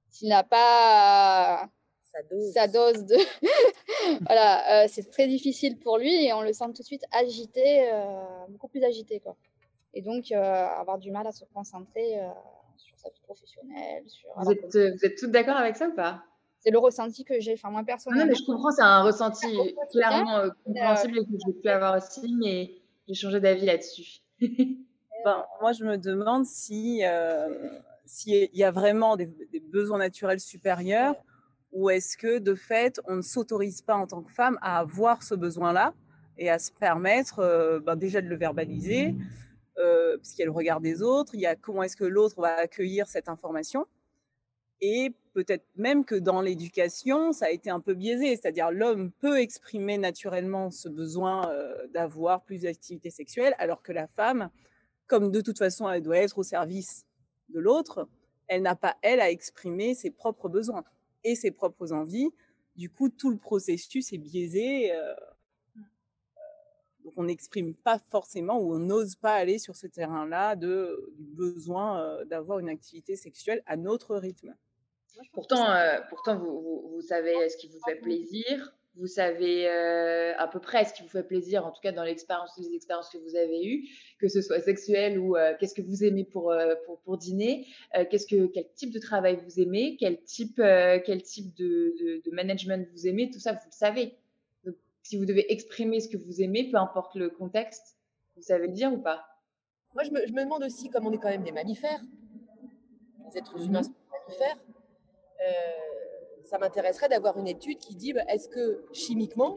[0.10, 1.71] s'il n'a pas
[2.54, 3.15] sa dose, de.
[4.26, 7.89] voilà, euh, c'est très difficile pour lui et on le sent tout de suite agité,
[7.91, 9.19] euh, beaucoup plus agité.
[9.19, 9.36] Quoi.
[9.93, 12.19] Et donc, euh, avoir du mal à se concentrer
[12.78, 14.04] sur sa vie professionnelle.
[14.08, 16.24] Sur, vous, êtes, vous êtes toutes d'accord avec ça ou pas?
[16.60, 17.54] C'est le ressenti que j'ai.
[17.54, 18.26] Enfin, moi, personnellement.
[18.26, 19.47] Non, mais je comprends, c'est un ressenti
[19.91, 22.71] clairement compréhensible et que je peux avoir aussi, mais
[23.08, 24.21] j'ai changé d'avis là-dessus.
[24.39, 27.02] ben, moi, je me demande si
[28.06, 31.15] s'il y a vraiment des, des, besoins naturels supérieurs
[31.71, 35.23] ou est-ce que de fait, on ne s'autorise pas en tant que femme à avoir
[35.23, 35.93] ce besoin-là
[36.38, 39.15] et à se permettre euh, ben déjà de le verbaliser,
[39.77, 42.05] euh, parce qu'il y a le regard des autres, il y a comment est-ce que
[42.05, 43.86] l'autre va accueillir cette information,
[44.81, 49.39] et peut-être même que dans l'éducation, ça a été un peu biaisé, c'est-à-dire l'homme peut
[49.39, 54.49] exprimer naturellement ce besoin euh, d'avoir plus d'activité sexuelle, alors que la femme,
[55.07, 57.05] comme de toute façon elle doit être au service
[57.49, 58.07] de l'autre,
[58.47, 60.84] elle n'a pas, elle, à exprimer ses propres besoins
[61.23, 62.29] et ses propres envies.
[62.75, 64.93] Du coup, tout le processus est biaisé.
[64.93, 65.13] Euh,
[65.75, 65.81] mmh.
[67.03, 71.25] donc, on n'exprime pas forcément ou on n'ose pas aller sur ce terrain-là de, du
[71.25, 74.55] besoin euh, d'avoir une activité sexuelle à notre rythme.
[75.34, 80.34] Pourtant, euh, pourtant vous, vous, vous, savez ce qui vous fait plaisir, vous savez euh,
[80.38, 83.10] à peu près ce qui vous fait plaisir, en tout cas dans l'expérience, les expériences
[83.10, 83.88] que vous avez eues,
[84.19, 87.67] que ce soit sexuel ou euh, qu'est-ce que vous aimez pour, euh, pour, pour, dîner,
[88.10, 92.32] qu'est-ce que, quel type de travail vous aimez, quel type, quel type de, de, de,
[92.36, 94.17] management vous aimez, tout ça, vous le savez.
[94.65, 97.97] Donc, si vous devez exprimer ce que vous aimez, peu importe le contexte,
[98.36, 99.25] vous savez le dire ou pas?
[99.93, 102.01] Moi, je me, je me demande aussi, comme on est quand même des mammifères,
[103.30, 104.58] les êtres humains sont des mammifères,
[106.45, 109.56] ça m'intéresserait d'avoir une étude qui dit bah, est-ce que chimiquement,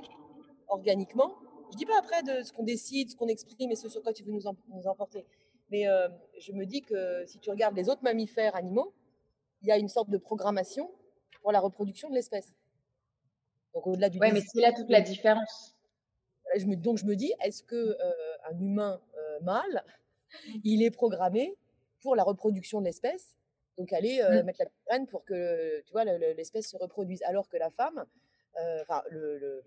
[0.68, 1.36] organiquement,
[1.72, 4.12] je dis pas après de ce qu'on décide, ce qu'on exprime et ce sur quoi
[4.12, 5.26] tu veux nous, nous emporter,
[5.70, 8.92] mais euh, je me dis que si tu regardes les autres mammifères animaux,
[9.62, 10.90] il y a une sorte de programmation
[11.42, 12.52] pour la reproduction de l'espèce.
[13.74, 14.18] Donc au-delà du.
[14.20, 15.74] Oui, mais c'est là toute la différence.
[16.56, 18.12] Je me, donc je me dis, est-ce que euh,
[18.50, 19.84] un humain euh, mâle,
[20.62, 21.56] il est programmé
[22.00, 23.36] pour la reproduction de l'espèce
[23.78, 24.46] donc aller euh, mmh.
[24.46, 27.22] mettre la graine pour que tu vois l'espèce se reproduise.
[27.24, 28.04] Alors que la femme,
[28.60, 29.62] euh, le,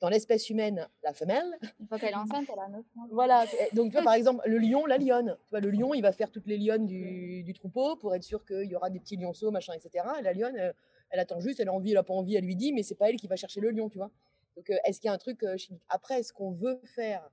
[0.00, 1.58] dans l'espèce humaine, la femelle.
[1.80, 3.06] Une fois qu'elle est enceinte, elle a 9 mois.
[3.10, 3.44] Voilà.
[3.72, 5.36] Donc, tu vois, par exemple, le lion, la lionne.
[5.46, 8.22] Tu vois, le lion, il va faire toutes les lionnes du, du troupeau pour être
[8.22, 10.04] sûr qu'il y aura des petits lionceaux, machin, etc.
[10.18, 10.56] Et la lionne,
[11.10, 12.94] elle, attend juste, elle a envie, elle a pas envie, elle lui dit, mais c'est
[12.94, 14.10] pas elle qui va chercher le lion, tu vois.
[14.56, 15.82] Donc, est-ce qu'il y a un truc chimique?
[15.88, 17.28] Après, est-ce qu'on veut faire?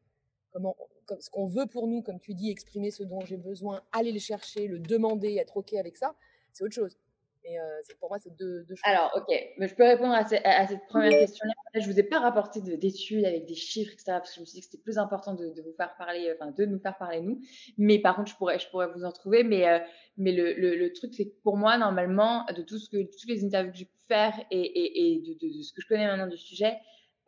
[0.52, 0.76] Comment,
[1.20, 4.20] ce qu'on veut pour nous, comme tu dis, exprimer ce dont j'ai besoin, aller le
[4.20, 6.16] chercher, le demander, être OK avec ça,
[6.52, 6.98] c'est autre chose.
[7.46, 8.80] Et euh, pour moi, c'est deux, choses.
[8.86, 11.54] Alors, OK, mais je peux répondre à, cette première question-là.
[11.74, 14.46] Je ne vous ai pas rapporté d'études avec des chiffres, etc., parce que je me
[14.46, 17.20] suis dit que c'était plus important de, vous faire parler, enfin, de nous faire parler,
[17.20, 17.42] nous.
[17.78, 19.44] Mais par contre, je pourrais, je pourrais vous en trouver.
[19.44, 19.80] Mais, euh,
[20.16, 23.72] mais le, truc, c'est que pour moi, normalement, de tout ce que, toutes les interviews
[23.72, 26.78] que j'ai pu faire et, de, ce que je connais maintenant du sujet,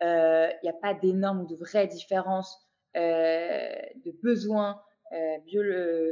[0.02, 2.65] euh, il n'y a pas d'énormes ou de vraies différences
[2.96, 4.82] de besoins
[5.12, 5.62] euh, bio,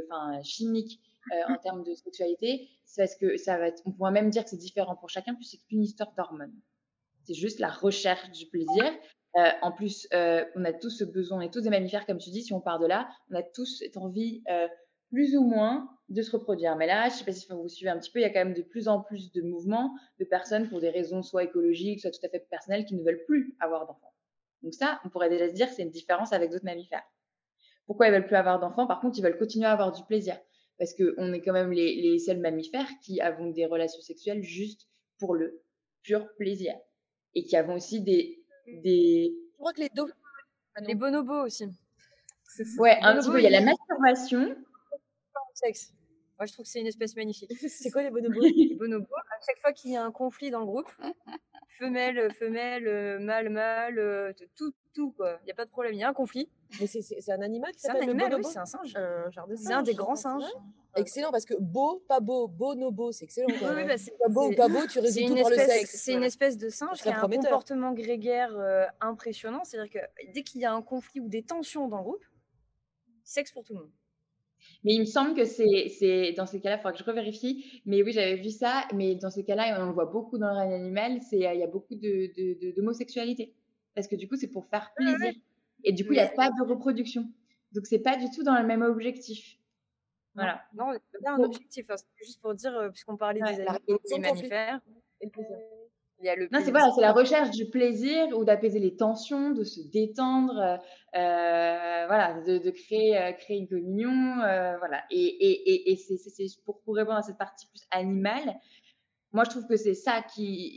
[0.08, 1.00] enfin, chimiques
[1.32, 4.44] euh, en termes de sexualité, c'est parce que ça va être, on pourrait même dire
[4.44, 6.54] que c'est différent pour chacun, puisque c'est qu'une histoire d'hormones.
[7.24, 8.84] C'est juste la recherche du plaisir.
[9.36, 12.18] Euh, en plus, euh, on a tous ce besoin, on est tous des mammifères, comme
[12.18, 14.68] tu dis, si on part de là, on a tous cette envie, euh,
[15.10, 16.76] plus ou moins, de se reproduire.
[16.76, 18.44] Mais là, je sais pas si vous suivez un petit peu, il y a quand
[18.44, 22.10] même de plus en plus de mouvements de personnes pour des raisons soit écologiques, soit
[22.10, 24.13] tout à fait personnelles, qui ne veulent plus avoir d'enfants.
[24.64, 27.04] Donc ça, on pourrait déjà se dire que c'est une différence avec d'autres mammifères.
[27.86, 28.86] Pourquoi ils veulent plus avoir d'enfants?
[28.86, 30.40] Par contre, ils veulent continuer à avoir du plaisir.
[30.78, 35.34] Parce qu'on est quand même les, seuls mammifères qui avons des relations sexuelles juste pour
[35.34, 35.62] le
[36.02, 36.74] pur plaisir.
[37.34, 38.42] Et qui avons aussi des...
[38.66, 39.34] des...
[39.52, 39.90] Je crois que les,
[40.86, 41.66] les bonobos aussi.
[42.78, 43.38] Ouais, un petit peu.
[43.38, 44.56] Il y a la masturbation.
[45.52, 45.92] Sexe.
[46.38, 47.52] Moi, je trouve que c'est une espèce magnifique.
[47.68, 48.40] c'est quoi les bonobos?
[48.40, 50.90] Les bonobos, à chaque fois qu'il y a un conflit dans le groupe,
[51.78, 55.38] femelle, femelle, mâle, mâle, tout, tout quoi.
[55.42, 55.94] Il n'y a pas de problème.
[55.94, 56.48] Il y a un conflit.
[56.80, 58.96] Mais c'est un animal qui C'est un s'appelle le animal, oui, bonobo c'est un singe.
[58.96, 60.44] Un genre de C'est un des grands singes.
[60.96, 63.48] Excellent, parce que beau, pas beau, bonobo, c'est excellent.
[63.48, 63.88] Oui, quand oui, même.
[63.88, 65.90] bah, c'est- pas beau ou pas beau, tu résumes tout par le sexe.
[65.96, 69.64] c'est une espèce de singe qui a un comportement grégaire euh, impressionnant.
[69.64, 72.24] C'est-à-dire que dès qu'il y a un conflit ou des tensions dans le groupe,
[73.24, 73.90] sexe pour tout le monde.
[74.84, 77.82] Mais il me semble que c'est c'est dans ces cas-là, il faudra que je revérifie.
[77.86, 78.84] Mais oui, j'avais vu ça.
[78.94, 81.54] Mais dans ces cas-là, et on le voit beaucoup dans le règne animal, c'est euh,
[81.54, 83.54] il y a beaucoup de de- de- d'homosexualité.
[83.94, 85.32] Parce que du coup, c'est pour faire plaisir.
[85.84, 87.28] Et du coup, il n'y a pas de reproduction.
[87.72, 89.58] Donc, c'est pas du tout dans le même objectif.
[90.34, 90.64] Voilà.
[90.74, 91.86] Non, c'est pas un objectif.
[91.90, 91.94] hein.
[91.96, 94.80] C'est juste pour dire, euh, puisqu'on parlait Ouais, des animaux, mammifères,
[95.20, 95.56] Et le plaisir.
[96.20, 98.96] Il y a le Non, c'est voilà, c'est la recherche du plaisir ou d'apaiser les
[98.96, 100.76] tensions, de se détendre, euh,
[101.18, 105.04] euh, voilà, de, de créer, euh, créer une communion, euh, voilà.
[105.10, 108.54] Et, et, et, et c'est, pour, pour répondre à cette partie plus animale.
[109.32, 110.72] Moi, je trouve que c'est ça qui,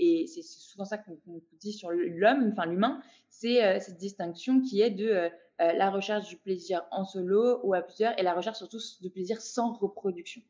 [0.00, 1.16] et, c'est souvent ça qu'on,
[1.60, 6.82] dit sur l'homme, enfin l'humain, c'est cette distinction qui est de la recherche du plaisir
[6.90, 10.42] en solo ou à plusieurs, et la recherche surtout de plaisir sans reproduction.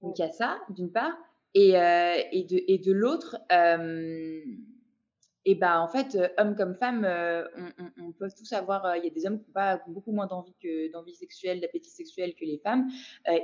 [0.00, 1.18] Donc il y a ça, d'une part,
[1.54, 4.40] et, euh, et de, l'autre, euh,
[5.46, 7.44] ben en fait, euh, hommes comme femmes, euh,
[7.98, 8.96] on, peut tous avoir.
[8.96, 12.58] Il y a des hommes qui ont, beaucoup moins d'envie sexuelle, d'appétit sexuel que les
[12.58, 12.88] femmes,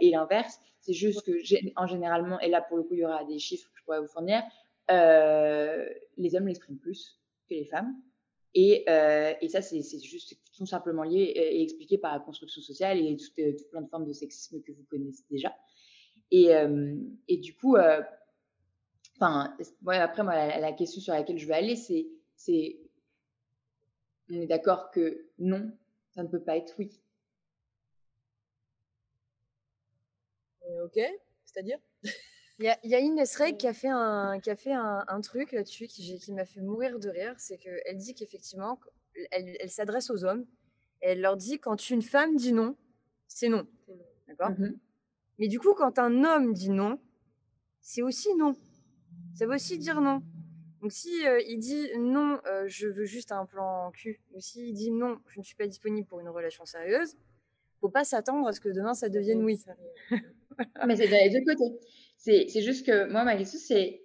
[0.00, 0.60] et l'inverse.
[0.80, 1.32] C'est juste que
[1.76, 4.00] en généralement, et là pour le coup, il y aura des chiffres que je pourrais
[4.00, 4.42] vous fournir.
[4.88, 7.94] les hommes l'expriment plus que les femmes.
[8.58, 8.84] Et,
[9.48, 13.52] ça, c'est juste tout simplement lié et, expliqué par la construction sociale et tout, euh,
[13.52, 15.54] tout plein de formes de sexisme que vous connaissez déjà.
[16.30, 16.96] Et, euh,
[17.28, 18.02] et du coup, euh,
[19.16, 22.78] enfin, ouais, après, moi, la, la question sur laquelle je veux aller, c'est, c'est,
[24.30, 25.70] on est d'accord que non,
[26.10, 27.00] ça ne peut pas être oui.
[30.68, 30.98] Euh, ok,
[31.44, 31.78] c'est-à-dire?
[32.58, 34.72] Il y a, il y a Inès Reg qui a fait un, qui a fait
[34.72, 37.34] un, un truc là-dessus qui, m'a fait mourir de rire.
[37.36, 38.80] C'est qu'elle dit qu'effectivement,
[39.30, 40.46] elle, elle s'adresse aux hommes
[41.02, 42.74] et elle leur dit quand une femme dit non,
[43.28, 43.66] c'est non.
[44.26, 44.50] D'accord?
[44.50, 44.78] Mhm.
[45.38, 46.99] Mais du coup, quand un homme dit non,
[47.81, 48.55] c'est aussi non.
[49.35, 50.22] Ça veut aussi dire non.
[50.83, 54.72] Donc si euh, il dit non, euh, je veux juste un plan cul, ou s'il
[54.75, 57.16] dit non, je ne suis pas disponible pour une relation sérieuse,
[57.81, 59.59] faut pas s'attendre à ce que demain ça devienne oui.
[60.87, 61.79] Mais c'est les deux côtés.
[62.16, 64.03] C'est, c'est juste que moi, ma question, c'est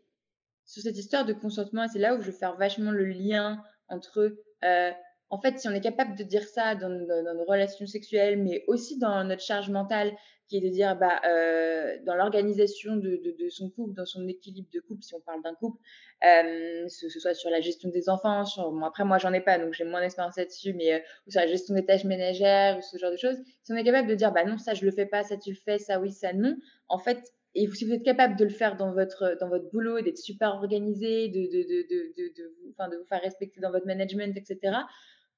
[0.65, 3.62] sur cette histoire de consentement, et c'est là où je veux faire vachement le lien
[3.88, 4.91] entre, euh,
[5.30, 8.41] en fait, si on est capable de dire ça dans, dans- dans nos relations sexuelles,
[8.41, 10.13] mais aussi dans notre charge mentale,
[10.51, 14.81] qui est de dire, bah, euh, dans l'organisation de, son couple, dans son équilibre de
[14.81, 15.79] couple, si on parle d'un couple,
[16.25, 19.73] euh, ce, soit sur la gestion des enfants, sur, après, moi, j'en ai pas, donc
[19.73, 23.11] j'ai moins d'expérience là-dessus, mais euh, sur la gestion des tâches ménagères, ou ce genre
[23.11, 25.23] de choses, si on est capable de dire, bah non, ça, je le fais pas,
[25.23, 26.57] ça, tu le fais, ça, oui, ça, non,
[26.89, 27.23] en fait,
[27.55, 30.55] et si vous êtes capable de le faire dans votre, dans votre boulot, d'être super
[30.55, 34.79] organisé, de, vous, de vous faire respecter dans votre management, etc.,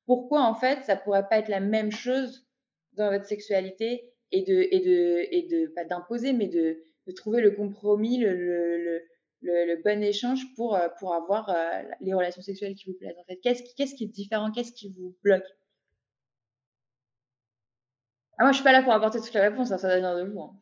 [0.07, 2.47] pourquoi, en fait, ça pourrait pas être la même chose
[2.93, 7.39] dans votre sexualité et de, et de, et de pas d'imposer, mais de, de trouver
[7.41, 9.01] le compromis, le, le,
[9.41, 13.17] le, le, bon échange pour, euh, pour avoir euh, les relations sexuelles qui vous plaisent,
[13.19, 13.37] en fait.
[13.37, 14.51] Qu'est-ce qui, qu'est-ce qui est différent?
[14.51, 15.45] Qu'est-ce qui vous bloque?
[18.39, 20.15] Ah, moi, je suis pas là pour apporter toutes les réponses, hein, ça va venir
[20.15, 20.41] de vous.
[20.41, 20.53] hein.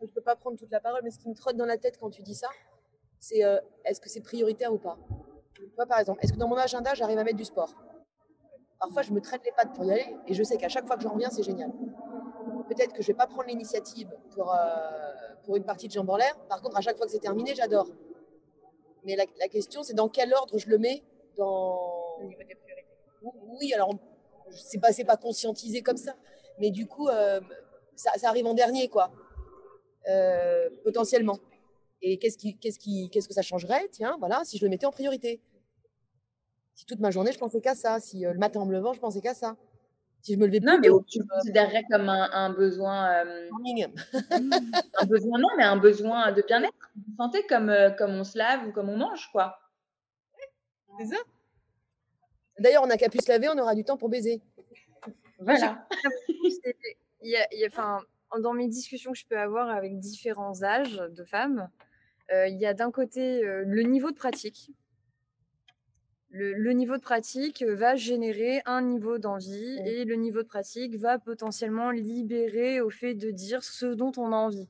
[0.00, 1.98] Je peux pas prendre toute la parole, mais ce qui me trotte dans la tête
[1.98, 2.48] quand tu dis ça,
[3.18, 4.96] c'est euh, est-ce que c'est prioritaire ou pas?
[5.76, 7.74] Moi, par exemple, est-ce que dans mon agenda, j'arrive à mettre du sport?
[8.78, 10.96] Parfois, je me traîne les pattes pour y aller et je sais qu'à chaque fois
[10.96, 11.72] que j'en reviens, c'est génial.
[12.68, 14.56] Peut-être que je vais pas prendre l'initiative pour, euh,
[15.44, 16.38] pour une partie de jambes en l'air.
[16.48, 17.88] Par contre, à chaque fois que c'est terminé, j'adore.
[19.04, 21.02] Mais la, la question, c'est dans quel ordre je le mets
[21.36, 22.16] dans...
[22.20, 22.88] Au niveau des priorités.
[23.60, 23.90] Oui, alors,
[24.50, 26.14] c'est pas, pas conscientisé comme ça.
[26.58, 27.40] Mais du coup, euh,
[27.96, 29.10] ça, ça arrive en dernier, quoi.
[30.08, 31.38] Euh, potentiellement.
[32.02, 34.84] Et qu'est-ce, qui, qu'est-ce, qui, qu'est-ce que ça changerait, tiens, voilà, si je le mettais
[34.84, 35.40] en priorité
[36.74, 37.98] Si toute ma journée, je pensais qu'à ça.
[38.00, 39.56] Si euh, le matin en me levant, je pensais qu'à ça.
[40.24, 43.12] Si je me levais plus Non, mais tôt, tu le considérerais comme un, un besoin,
[43.26, 48.24] euh, un besoin, non, mais un besoin de bien-être, de santé, comme, euh, comme on
[48.24, 49.58] se lave ou comme on mange, quoi.
[50.98, 51.16] C'est ça
[52.58, 54.40] D'ailleurs, on n'a qu'à plus se laver, on aura du temps pour baiser.
[55.40, 55.86] Voilà.
[57.20, 58.00] Il y a- il y a- enfin,
[58.40, 61.68] dans mes discussions que je peux avoir avec différents âges de femmes,
[62.32, 64.70] euh, il y a d'un côté euh, le niveau de pratique.
[66.36, 69.86] Le, le niveau de pratique va générer un niveau d'envie Mm.
[69.86, 74.32] et le niveau de pratique va potentiellement libérer au fait de dire ce dont on
[74.32, 74.68] a envie.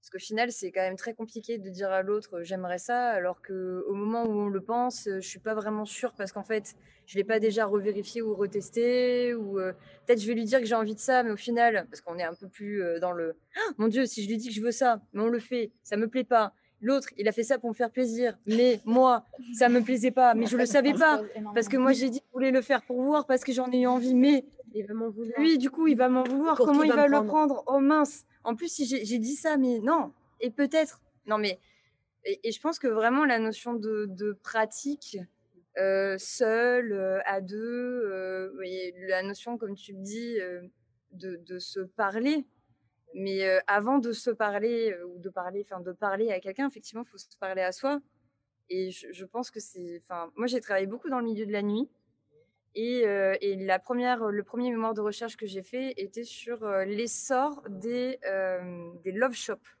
[0.00, 3.40] Parce qu'au final, c'est quand même très compliqué de dire à l'autre j'aimerais ça, alors
[3.40, 6.74] que au moment où on le pense, je suis pas vraiment sûre parce qu'en fait,
[7.06, 9.72] je l'ai pas déjà revérifié ou retesté ou euh,
[10.04, 12.18] peut-être je vais lui dire que j'ai envie de ça, mais au final, parce qu'on
[12.18, 14.54] est un peu plus euh, dans le Ah, mon Dieu, si je lui dis que
[14.54, 16.52] je veux ça, mais on le fait, ça me plaît pas.
[16.82, 18.36] L'autre, il a fait ça pour me faire plaisir.
[18.46, 20.34] Mais moi, ça me plaisait pas.
[20.34, 21.22] Mais je le savais pas.
[21.54, 23.80] Parce que moi, j'ai dit je voulais le faire pour voir, parce que j'en ai
[23.80, 24.14] eu envie.
[24.14, 25.40] Mais Il va vouloir.
[25.40, 26.56] lui, du coup, il va m'en vouloir.
[26.56, 28.24] Pour Comment il va va le prendre Oh mince.
[28.44, 30.12] En plus, si j'ai dit ça, mais non.
[30.40, 31.00] Et peut-être.
[31.26, 31.58] Non, mais.
[32.24, 35.18] Et, et je pense que vraiment, la notion de, de pratique,
[35.78, 38.52] euh, seule, euh, à deux, euh,
[39.08, 40.36] la notion, comme tu le dis,
[41.12, 42.44] de, de se parler.
[43.14, 47.08] Mais avant de se parler, ou de parler, enfin, de parler à quelqu'un, effectivement, il
[47.08, 48.00] faut se parler à soi.
[48.70, 50.02] Et je, pense que c'est.
[50.02, 51.88] Enfin, moi, j'ai travaillé beaucoup dans le milieu de la nuit.
[52.74, 53.04] Et,
[53.56, 58.18] la première, le premier mémoire de recherche que j'ai fait était sur l'essor des,
[59.04, 59.76] love shops.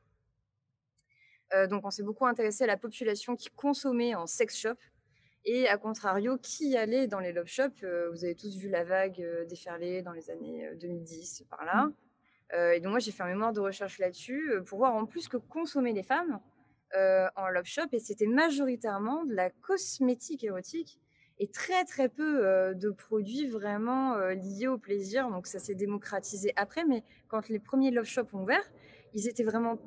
[1.70, 4.76] Donc, on s'est beaucoup intéressé à la population qui consommait en sex shop
[5.44, 7.84] et, à contrario, qui allait dans les love shops.
[8.12, 11.86] Vous avez tous vu la vague déferler dans les années euh, 2010, par là.
[11.86, 11.90] Euh,
[12.52, 15.28] et donc, moi, j'ai fait un mémoire de recherche là-dessus euh, pour voir en plus
[15.28, 16.40] que consommaient les femmes
[16.96, 17.88] euh, en love shop.
[17.92, 20.98] Et c'était majoritairement de la cosmétique érotique
[21.38, 25.28] et très très peu euh, de produits vraiment euh, liés au plaisir.
[25.30, 28.62] Donc ça s'est démocratisé après, mais quand les premiers love shops ont ouvert,
[29.14, 29.78] ils étaient vraiment.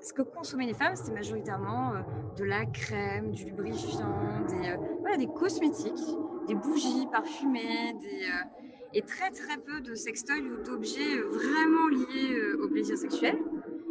[0.00, 2.02] Ce que consommaient les femmes, c'était majoritairement euh,
[2.36, 8.69] de la crème, du lubrifiant, des, euh, voilà, des cosmétiques, des bougies parfumées, des, euh,
[8.92, 13.38] et très très peu de sextoys ou d'objets vraiment liés euh, au plaisir sexuel.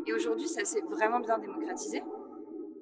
[0.06, 2.04] Et aujourd'hui, ça s'est vraiment bien démocratisé.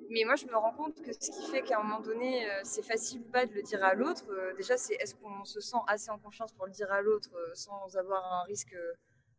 [0.09, 2.59] Mais moi, je me rends compte que ce qui fait qu'à un moment donné, euh,
[2.63, 5.59] c'est facile ou pas de le dire à l'autre, euh, déjà, c'est est-ce qu'on se
[5.59, 8.75] sent assez en confiance pour le dire à l'autre sans avoir un risque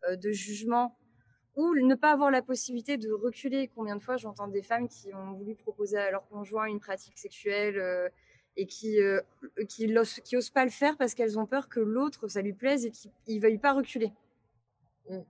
[0.09, 0.97] de jugement
[1.57, 3.69] ou ne pas avoir la possibilité de reculer?
[3.75, 7.19] Combien de fois j'entends des femmes qui ont voulu proposer à leur conjoint une pratique
[7.19, 8.13] sexuelle
[8.59, 9.21] et qui, euh,
[9.69, 9.87] qui,
[10.37, 13.37] osent pas le faire parce qu'elles ont peur que l'autre, ça lui plaise et qu'il
[13.37, 14.13] ne veuille pas reculer.
[15.09, 15.21] Mm.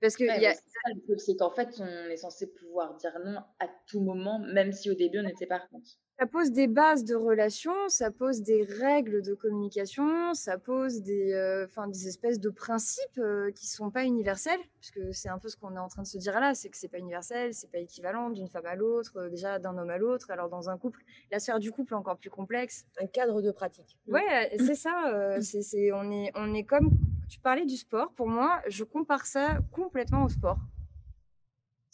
[0.00, 2.16] Parce que Ouais, y a, mais c'est ça le truc, c'est qu'en fait, on est
[2.16, 5.90] censé pouvoir dire non à tout moment, même si au début on n'était pas contre.
[6.18, 11.34] Ça pose des bases de relations, ça pose des règles de communication, ça pose des,
[11.34, 15.58] euh, des espèces de principes euh, qui sont pas universels, puisque c'est un peu ce
[15.58, 17.80] qu'on est en train de se dire là, c'est que c'est pas universel, c'est pas
[17.80, 20.30] équivalent d'une femme à l'autre, euh, déjà d'un homme à l'autre.
[20.30, 22.86] Alors dans un couple, la sphère du couple est encore plus complexe.
[22.98, 23.98] Un cadre de pratique.
[24.08, 25.36] Ouais, c'est ça.
[25.42, 26.88] c'est, c'est, on est, on est comme
[27.28, 28.12] tu parlais du sport.
[28.12, 30.58] Pour moi, je compare ça complètement au sport.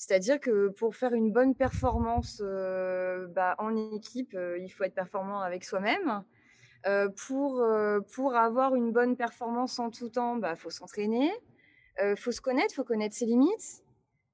[0.05, 4.97] C'est-à-dire que pour faire une bonne performance euh, bah, en équipe, euh, il faut être
[4.97, 6.25] performant avec soi-même.
[6.87, 7.65] Euh, pour,
[8.13, 11.31] pour avoir une bonne performance en tout temps, il bah, faut s'entraîner,
[12.03, 13.85] il faut se connaître, il faut connaître ses limites,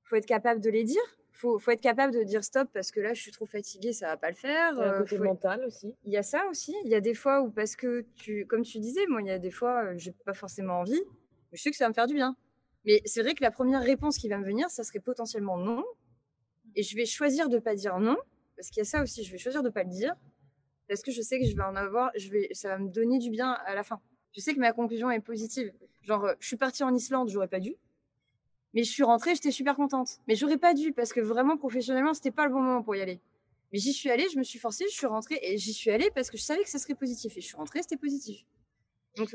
[0.05, 1.03] il faut être capable de les dire,
[1.35, 3.93] il faut, faut être capable de dire stop parce que là, je suis trop fatiguée,
[3.93, 4.73] ça va pas le faire.
[4.73, 5.95] Il y a un côté mental aussi.
[6.05, 6.75] il y a ça aussi.
[6.87, 9.31] Il y a des fois où, parce que, tu, comme tu disais, moi, il y
[9.31, 11.03] a des fois, j'ai pas forcément envie,
[11.53, 12.35] mais je sais que ça va me faire du bien.
[12.85, 15.85] Mais c'est vrai que la première réponse qui va me venir, ça serait potentiellement non.
[16.75, 18.17] Et je vais choisir de pas dire non,
[18.57, 20.15] parce qu'il y a ça aussi, je vais choisir de pas le dire,
[20.89, 23.19] parce que je sais que je vais en avoir, je vais, ça va me donner
[23.19, 24.01] du bien à la fin.
[24.33, 25.73] Je sais que ma conclusion est positive.
[26.03, 27.75] Genre, euh, je suis partie en Islande, j'aurais pas dû.
[28.75, 30.19] Mais je suis rentrée, j'étais super contente.
[30.29, 33.01] Mais j'aurais pas dû, parce que vraiment, professionnellement, c'était pas le bon moment pour y
[33.01, 33.21] aller.
[33.73, 36.11] Mais j'y suis allée, je me suis forcée, je suis rentrée et j'y suis allée
[36.15, 37.37] parce que je savais que ça serait positif.
[37.37, 38.45] Et je suis rentrée, c'était positif.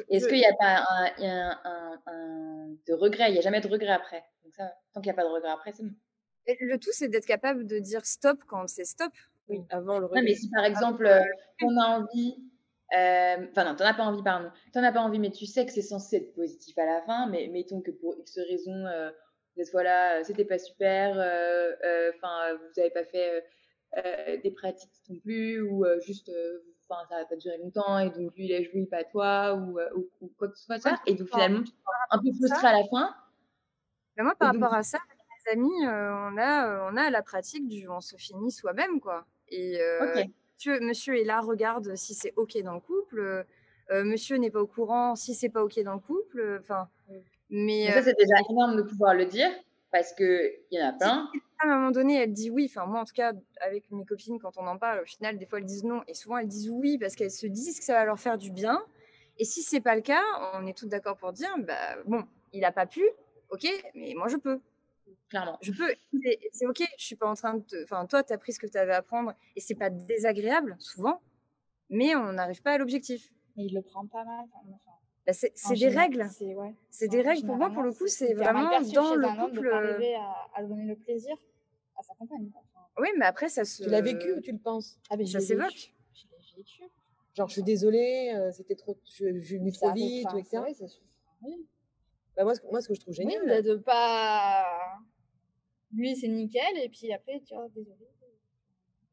[0.09, 3.29] Est-ce qu'il n'y a pas un, il y a un, un- un- de regret?
[3.29, 4.23] Il n'y a jamais de regret après.
[4.43, 5.93] Donc ça, tant qu'il n'y a pas de regret après, c'est bon.
[6.47, 9.11] Le tout, c'est d'être capable de dire stop quand c'est stop.
[9.47, 10.21] Oui, avant le Non, regret.
[10.23, 11.21] mais si par exemple, euh,
[11.63, 12.35] on a envie,
[12.97, 15.65] euh, enfin non, t'en as pas envie, pardon, t'en as pas envie, mais tu sais
[15.65, 19.09] que c'est censé être positif à la fin, mais mettons que pour X raison, euh,
[19.57, 23.43] cette fois-là, euh, c'était pas super, euh, enfin, vous n'avez pas fait
[24.43, 26.31] des pratiques non plus, ou juste,
[26.93, 29.79] enfin, ça va pas durer longtemps, et donc lui, il a joué, pas toi, ou,
[29.79, 32.17] euh, ou, ou quoi que ce soit, ça, et donc finalement, tu te sens un
[32.19, 33.15] peu frustré à la fin.
[34.17, 36.97] Mais moi, par donc, rapport à ça, avec mes amis, euh, on, a, euh, on
[36.97, 39.25] a la pratique du on se finit soi-même, quoi.
[39.49, 39.79] Et
[40.55, 43.45] monsieur, monsieur est là, regarde si c'est OK dans le couple.
[43.91, 46.59] monsieur n'est pas au courant si c'est pas OK dans le couple.
[46.59, 46.87] Enfin,
[47.49, 49.49] mais Mais ça, c'est déjà énorme de pouvoir le dire,
[49.91, 51.29] parce qu'il y en a plein.
[51.69, 52.67] À un moment donné, elle dit oui.
[52.69, 55.45] Enfin, moi, en tout cas, avec mes copines, quand on en parle, au final, des
[55.45, 56.01] fois, elles disent non.
[56.07, 58.51] Et souvent, elles disent oui parce qu'elles se disent que ça va leur faire du
[58.51, 58.83] bien.
[59.37, 60.21] Et si c'est pas le cas,
[60.53, 62.23] on est toutes d'accord pour dire, bah, bon,
[62.53, 63.03] il a pas pu,
[63.49, 64.59] ok, mais moi, je peux.
[65.29, 65.57] Clairement.
[65.61, 65.91] Je peux.
[66.51, 67.83] C'est ok, je suis pas en train de te...
[67.83, 70.75] Enfin, toi, tu as pris ce que tu avais à prendre et c'est pas désagréable,
[70.79, 71.21] souvent,
[71.89, 73.31] mais on n'arrive pas à l'objectif.
[73.57, 74.45] Mais il le prend pas mal.
[74.53, 74.91] enfin,
[75.25, 76.27] Bah, c'est des général, règles.
[76.29, 76.75] C'est ouais.
[77.07, 77.47] Des règles.
[77.47, 79.67] Pour moi, pour le coup, c'est vraiment dans le couple.
[79.67, 81.35] euh, arriver à, à donner le plaisir
[82.03, 82.49] à sa compagne.
[82.51, 82.61] quoi.
[82.73, 83.83] Enfin, Oui, mais après, ça se.
[83.83, 84.99] Tu l'as vécu ou tu le penses?
[85.09, 85.93] Ah, mais Ça s'évoque.
[86.13, 86.23] Je
[86.55, 86.83] l'ai vécu.
[87.35, 90.59] Genre, je suis désolée, euh, c'était trop, je, je mis Ça trop vite, ou etc.
[90.61, 90.99] vrai, ça se-
[91.41, 91.65] oui.
[92.35, 94.65] Bah, moi, ce, moi, ce que je trouve Oui, génial, de, de pas.
[95.91, 98.07] Lui, c'est nickel, et puis après, tu vois, désolé.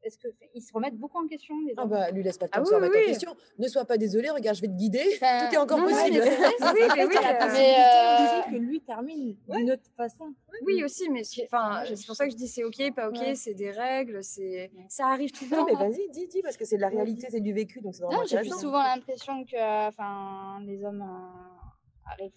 [0.03, 2.49] Est-ce que ils se remettent beaucoup en question les Ah bah, lui laisse pas le
[2.51, 3.11] temps Ah de oui, se remettre oui, en oui.
[3.11, 3.35] question.
[3.59, 5.03] Ne sois pas désolé, regarde, je vais te guider.
[5.15, 6.19] Enfin, Tout est encore non, ouais, possible.
[6.19, 10.33] mais c'est vrai, Oui, mais oui, possibilité aussi que lui termine d'une autre façon.
[10.65, 13.09] Oui, aussi, mais c'est enfin, Ouais, c'est pour ça que je dis c'est ok, pas
[13.09, 13.35] ok, Ouais.
[13.35, 15.65] c'est des règles, c'est ça arrive tout le Non, temps.
[15.65, 18.03] mais vas-y, dis, dis, parce que c'est de la réalité, c'est du vécu, donc c'est
[18.03, 22.31] vraiment Non, j'ai souvent l'impression que enfin, les hommes euh, arrivent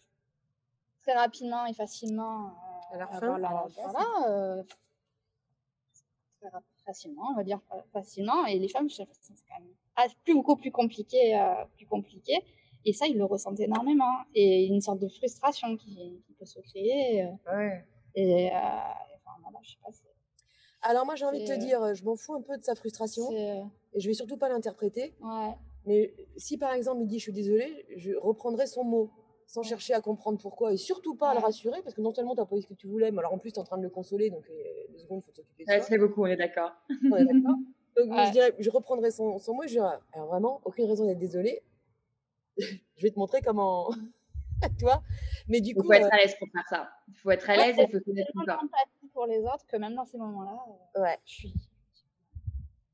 [1.03, 2.47] très rapidement et facilement
[2.93, 3.27] euh, À leur fin.
[3.27, 3.67] voilà,
[4.29, 4.62] euh,
[6.85, 10.70] facilement, on va dire euh, facilement, et les femmes, c'est quand même plus beaucoup plus
[10.72, 12.35] compliqué, euh, plus compliqué.
[12.85, 14.12] Et ça, ils le ressentent énormément.
[14.35, 17.22] Et une sorte de frustration qui, qui peut se créer.
[17.22, 17.85] euh, Ouais.
[18.14, 19.91] et, euh, enfin, voilà, je sais pas.
[19.93, 20.09] c'est-
[20.82, 23.22] Alors moi, j'ai envie de te dire, je m'en fous un peu de sa frustration,
[23.30, 23.62] c'est,
[23.95, 25.14] et je vais surtout pas l'interpréter.
[25.20, 25.55] ouais.
[25.87, 29.11] Mais si par exemple il dit je suis désolée, je reprendrai son mot
[29.55, 32.34] sans chercher à comprendre pourquoi et surtout pas à le rassurer parce que non seulement
[32.34, 33.64] tu n'as pas eu ce que tu voulais, mais alors en plus tu es en
[33.64, 34.52] train de le consoler donc euh,
[34.90, 35.86] deux secondes, il faut s'occuper de Ouais, ça.
[35.86, 36.72] c'est beaucoup, on est d'accord.
[36.90, 37.57] On est d'accord
[37.96, 38.26] Donc Ouais.
[38.26, 41.20] je dirais, je reprendrai son, son mot et je dirais, alors vraiment, aucune raison d'être
[41.20, 41.62] désolée.
[42.59, 43.90] je vais te montrer comment.
[44.78, 45.00] tu vois
[45.46, 46.88] Mais du Il coup, faut être euh, à l'aise pour faire ça.
[47.09, 48.44] Il faut être à Ouais, l'aise et il faut connaître corps.
[48.46, 50.59] d'empathie pour les autres que même dans ces moments-là,
[50.96, 51.18] euh, ouais.
[51.24, 51.55] je suis.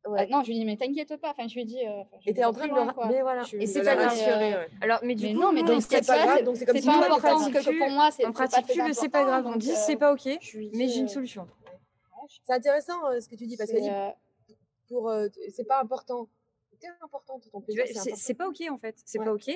[0.08, 0.20] Ouais.
[0.22, 1.30] Ah, non, je lui dis, mais t'inquiète pas.
[1.32, 1.86] Enfin, je lui dis.
[1.86, 2.86] euh, Et t'es en train de plus le.
[2.90, 3.08] ra-.
[3.08, 3.42] Mais voilà.
[3.42, 4.16] Je- Et c'est pas grave.
[4.18, 6.44] euh, Alors, mais du mais coup, non, mais Donc t'inquiète c'est pas grave.
[6.44, 8.82] Donc c'est comme C'est si pas important que pour moi, c'est en c'est pratique, tu
[8.86, 9.40] le sais pas grave.
[9.40, 11.46] important, On dit donc, c'est euh, pas ok, mais j'ai une euh, solution.
[12.46, 14.08] C'est intéressant euh, ce que tu dis parce c'est, euh,
[14.88, 15.10] pour.
[15.10, 16.28] euh, c'est pas important.
[16.80, 17.84] C'est important ton plaisir.
[17.86, 18.16] c'est C'est important.
[18.16, 18.96] c'est pas ok en fait.
[19.04, 19.24] C'est Ouais.
[19.26, 19.50] pas ok,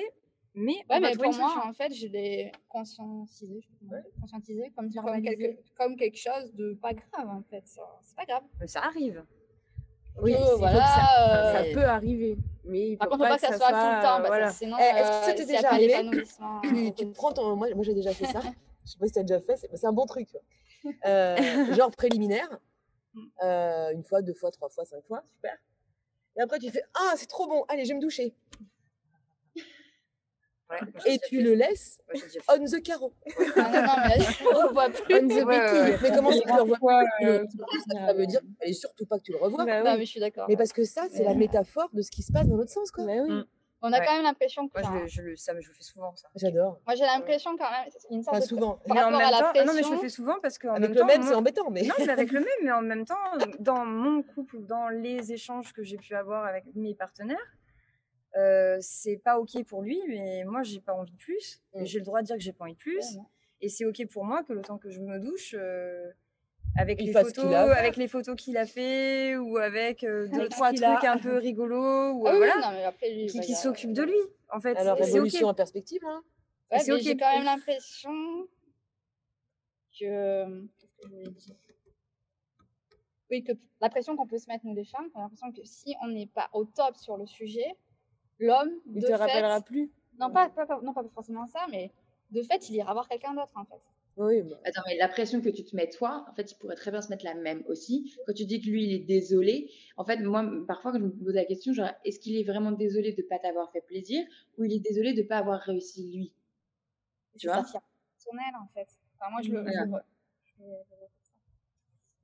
[0.53, 4.71] mais Ouais, pour moi, en fait, je l'ai conscientisé, je sais pas comment dire, conscientisé
[4.75, 7.63] comme, comme, quelque, comme quelque chose de pas grave, en fait.
[7.65, 8.43] C'est pas grave.
[8.59, 9.23] Mais Ça arrive.
[10.17, 13.29] Oui, Que, que voilà, ça- euh, Ça peut arriver, mais il Par faut contre, faut
[13.29, 14.47] pas que ça soit tout le temps, parce voilà.
[14.49, 16.61] que sinon, Eh, est-ce que euh, déjà pas arrivé l'épanouissement,
[16.97, 17.55] tu, prends ton.
[17.55, 18.39] Moi, moi j'ai déjà fait ça.
[18.85, 20.27] Je sais pas si tu as déjà fait, c'est c'est un bon truc.
[20.27, 20.93] tu vois.
[21.07, 22.47] Euh, genre préliminaire.
[23.43, 25.57] euh, une fois, deux fois, trois fois, cinq fois, super.
[26.37, 28.33] Et après, tu fais Ah, c'est trop bon, allez, je vais me doucher.
[30.69, 31.99] Ouais, Et tu le laisses
[32.49, 33.13] on the carreau.
[33.55, 35.15] Ah, non, non, mais je le vois plus.
[35.15, 35.97] On the Ouais, ouais, ouais.
[36.01, 37.45] Mais comment c'est que tu le revois euh,
[37.93, 39.63] Ça veut dire et surtout pas que tu le revois.
[39.63, 39.97] Bah Non, oui.
[39.99, 40.45] mais je suis d'accord.
[40.49, 42.89] Mais parce que ça, c'est la métaphore de ce qui se passe dans l'autre sens,
[42.89, 43.05] quoi.
[43.05, 43.31] Bah oui.
[43.31, 43.45] Mm.
[43.81, 44.05] On a Ouais.
[44.07, 44.81] quand même l'impression que.
[44.81, 46.27] Moi, je, je ça, je le fais souvent ça.
[46.35, 46.79] J'adore.
[46.87, 47.87] Moi, j'ai l'impression quand même.
[48.09, 48.79] Une sorte Pas de- souvent.
[48.87, 49.91] Par mais en rapport même à la temps, ah non, mais je pression.
[49.93, 51.83] le fais souvent parce qu'en Avec même le temps, même, moi- c'est embêtant, mais.
[51.83, 53.13] Non, mais avec le même, mais en même temps,
[53.59, 57.37] dans mon couple, ou dans les échanges que j'ai pu avoir avec mes partenaires,
[58.35, 61.61] euh, c'est pas ok pour lui, mais moi j'ai pas envie de plus.
[61.73, 61.85] Mm.
[61.85, 63.15] J'ai le droit de dire que j'ai pas envie de plus.
[63.15, 63.23] Ouais.
[63.61, 66.11] Et c'est ok pour moi que le temps que je me douche, euh,
[66.77, 70.51] avec les photos, a avec les photos qu'il a fait, ou avec euh, deux Avec
[70.51, 71.13] trois trucs a.
[71.13, 73.93] un peu rigolos, ou Ah oui, voilà, non, mais après, lui, qui, bah, qui s'occupe
[73.93, 74.19] de lui.
[74.51, 76.21] En fait, Alors, révolution en perspective, hein.
[76.71, 77.03] Ouais, c'est mais ok.
[77.03, 78.47] j'ai quand même l'impression
[79.97, 80.67] que.
[83.31, 85.63] Oui, que la pression qu'on peut se mettre, nous les femmes, on a l'impression que
[85.63, 87.75] si on n'est pas au top sur le sujet,
[88.39, 89.15] l'homme, Il de te fait.
[89.15, 89.91] rappellera plus.
[90.19, 91.91] Non pas, pas, pas- non, pas forcément ça, mais
[92.31, 93.81] de fait, il ira voir quelqu'un d'autre, en fait.
[94.17, 96.75] Oui, bah, Attends, mais la pression que tu te mets toi, en fait, il pourrait
[96.75, 98.13] très bien se mettre la même aussi.
[98.25, 101.11] Quand tu dis que lui, il est désolé, en fait, moi, parfois, quand je me
[101.11, 104.25] pose la question, genre, est-ce qu'il est vraiment désolé de ne pas t'avoir fait plaisir
[104.57, 106.33] ou il est désolé de ne pas avoir réussi lui?
[107.33, 107.63] Tu C'est vois?
[107.63, 108.87] sa fierté personnelle, en fait.
[109.19, 109.85] Enfin, moi, je le, je Voilà.
[109.85, 109.91] le.
[110.45, 111.07] Je le- je le.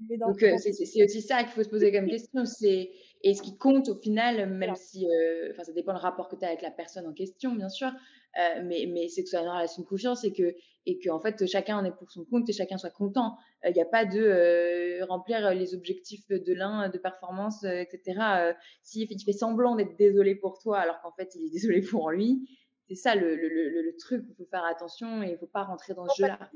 [0.10, 2.46] Mais Donc, euh, c'est c'est- c'est aussi ça qu'il faut se poser comme question.
[2.46, 2.92] C'est
[3.24, 6.36] et ce qui compte au final, même si, euh, enfin, ça dépend le rapport que
[6.36, 9.36] tu as avec la personne en question, bien sûr, euh, mais, mais c'est que ce
[9.38, 10.56] soit une relation de confiance et que,
[10.86, 13.38] et que en fait, chacun en est pour son compte et chacun soit content.
[13.64, 18.20] Il n'y a pas de euh, remplir les objectifs de l'un, de performance, euh, etc.
[18.40, 18.54] Euh,
[18.84, 22.10] fait, il fait semblant d'être désolé pour toi alors qu'en fait, il est désolé pour
[22.12, 22.50] lui,
[22.88, 24.26] c'est ça le, le, le, le truc.
[24.30, 26.50] Il faut faire attention et il ne faut pas rentrer dans ce jeu-là.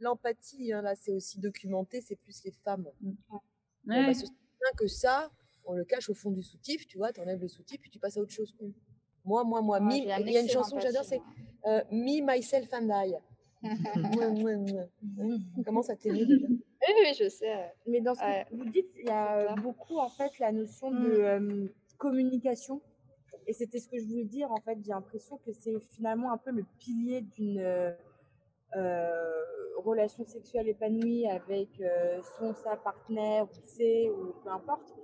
[0.00, 2.88] L'empathie, hein, là, c'est aussi documenté, c'est plus les femmes.
[3.00, 3.40] Bon,
[3.86, 4.06] Ouais.
[4.06, 4.24] bah, ce
[4.76, 5.30] que ça,
[5.68, 8.16] on le cache au fond du soutif, tu vois, t'enlèves le soutif, puis tu passes
[8.16, 8.54] à autre chose.
[9.24, 11.20] Moi, moi, moi, Moi, me- il y a une chanson que j'adore, c'est
[11.66, 13.14] euh, Me, Myself and I.
[15.66, 16.46] Comment ça t'aimer déjà?
[16.48, 17.72] Oui, oui, je sais.
[17.86, 18.46] Mais dans ce que Ouais.
[18.52, 21.02] vous dites, il y a euh, beaucoup en fait la notion Mm.
[21.04, 21.66] de euh,
[21.98, 22.80] communication.
[23.46, 24.78] Et c'était ce que je voulais dire en fait.
[24.82, 27.60] J'ai l'impression que c'est finalement un peu le pilier d'une
[28.76, 29.42] euh,
[29.78, 34.94] relation sexuelle épanouie avec euh, son sa partenaire ou c'est ou peu importe.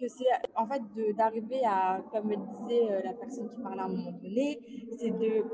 [0.00, 0.24] Que c'est
[0.56, 0.82] en fait
[1.16, 4.58] d'arriver à, comme elle disait euh, la personne qui parlait à un moment donné,
[4.98, 5.44] c'est de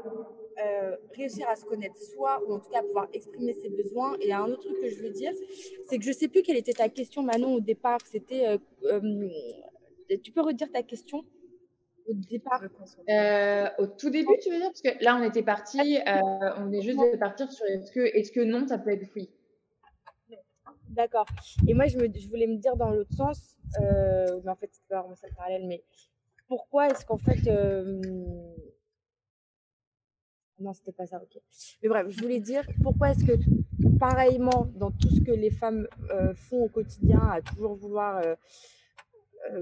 [0.64, 4.16] euh, réussir à se connaître soi, ou en tout cas pouvoir exprimer ses besoins.
[4.20, 5.32] Et un autre truc que je veux dire,
[5.84, 7.98] c'est que je sais plus quelle était ta question, Manon, au départ.
[8.06, 8.58] C'était.
[8.84, 8.98] euh,
[10.24, 11.22] tu peux redire ta question?
[12.08, 12.62] Au départ
[13.78, 14.70] au tout début, tu veux dire?
[14.70, 15.98] Parce que là, on était parti,
[16.56, 19.28] on est juste de partir sur est-ce que, est-ce que non, ça peut être oui.
[20.90, 21.26] D'accord.
[21.68, 21.96] Et moi, je,
[22.28, 25.34] voulais me dire dans l'autre sens, euh, mais en fait, c'est pas vraiment ça le
[25.34, 25.84] parallèle, mais
[26.48, 27.46] pourquoi est-ce qu'en fait.
[27.46, 28.02] euh,
[30.58, 31.40] Non, c'était pas ça, ok.
[31.82, 33.32] Mais bref, je voulais dire pourquoi est-ce que,
[34.00, 38.34] pareillement, dans tout ce que les femmes euh, font au quotidien, à toujours vouloir euh,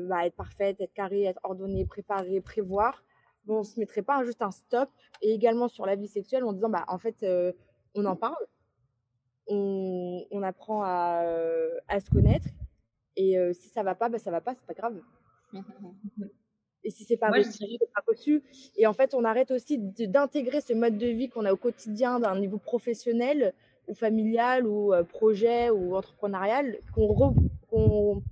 [0.09, 3.05] bah, être parfaite, être carrée, être ordonnée, préparée, prévoir,
[3.45, 4.89] bon, on se mettrait pas juste un stop
[5.21, 7.23] et également sur la vie sexuelle en disant, bah, en fait,
[7.95, 8.47] on en parle,
[9.49, 12.47] on, on apprend à, euh, à se connaître
[13.17, 15.01] et euh, si ça va pas, bah, ça va pas, c'est pas grave.
[16.85, 18.43] Et si c'est pas je reçu, c'est pas reçu.
[18.77, 22.21] Et en fait, on arrête aussi d'intégrer ce mode de vie qu'on a au quotidien
[22.21, 23.53] d'un niveau professionnel
[23.89, 27.35] ou familial ou euh, projet ou entrepreneurial, qu'on re-
[27.69, 28.23] qu'on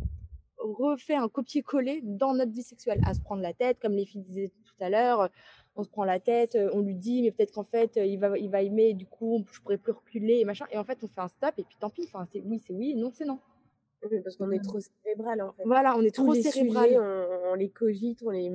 [0.72, 4.22] refait un copier-coller dans notre vie sexuelle, à se prendre la tête, comme les filles
[4.22, 5.28] disaient tout à l'heure.
[5.74, 8.18] On se prend la tête, euh, on lui dit, mais peut-être qu'en fait, euh, il
[8.18, 10.64] va, il va aimer, et du coup, je pourrais plus reculer et machin.
[10.70, 12.72] Et en fait, on fait un stop, et puis tant pis, enfin, c'est oui, c'est
[12.72, 13.38] oui, non, c'est non.
[14.10, 15.62] Oui, Parce qu'on est trop cérébral en fait.
[15.64, 16.90] Voilà, on est trop cérébral.
[16.92, 18.50] on, on les cogite, on les,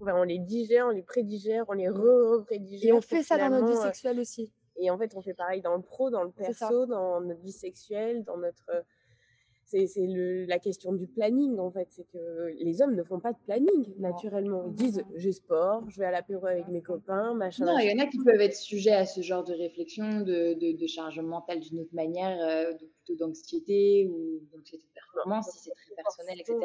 [0.00, 2.90] enfin, on les digère, on les prédigère, on les re-prédigère.
[2.90, 3.92] Et on fait ça dans notre vie sexuelle.
[3.92, 4.52] sexuelle aussi.
[4.76, 7.52] Et en fait, on fait pareil dans le pro, dans le perso, dans notre vie
[7.52, 8.64] sexuelle, dans notre.
[9.72, 10.06] C'est
[10.46, 11.88] la question du planning, en fait.
[11.90, 14.64] C'est que les hommes ne font pas de planning, naturellement.
[14.66, 17.64] Ils disent j'ai sport, je vais à l'apéro avec mes copains, machin.
[17.64, 20.54] Non, il y en a qui peuvent être sujets à ce genre de réflexion, de,
[20.54, 25.58] de, de charge mentale d'une autre manière, euh, plutôt d'anxiété ou d'anxiété de performance, si
[25.60, 26.58] c'est très personnel, etc.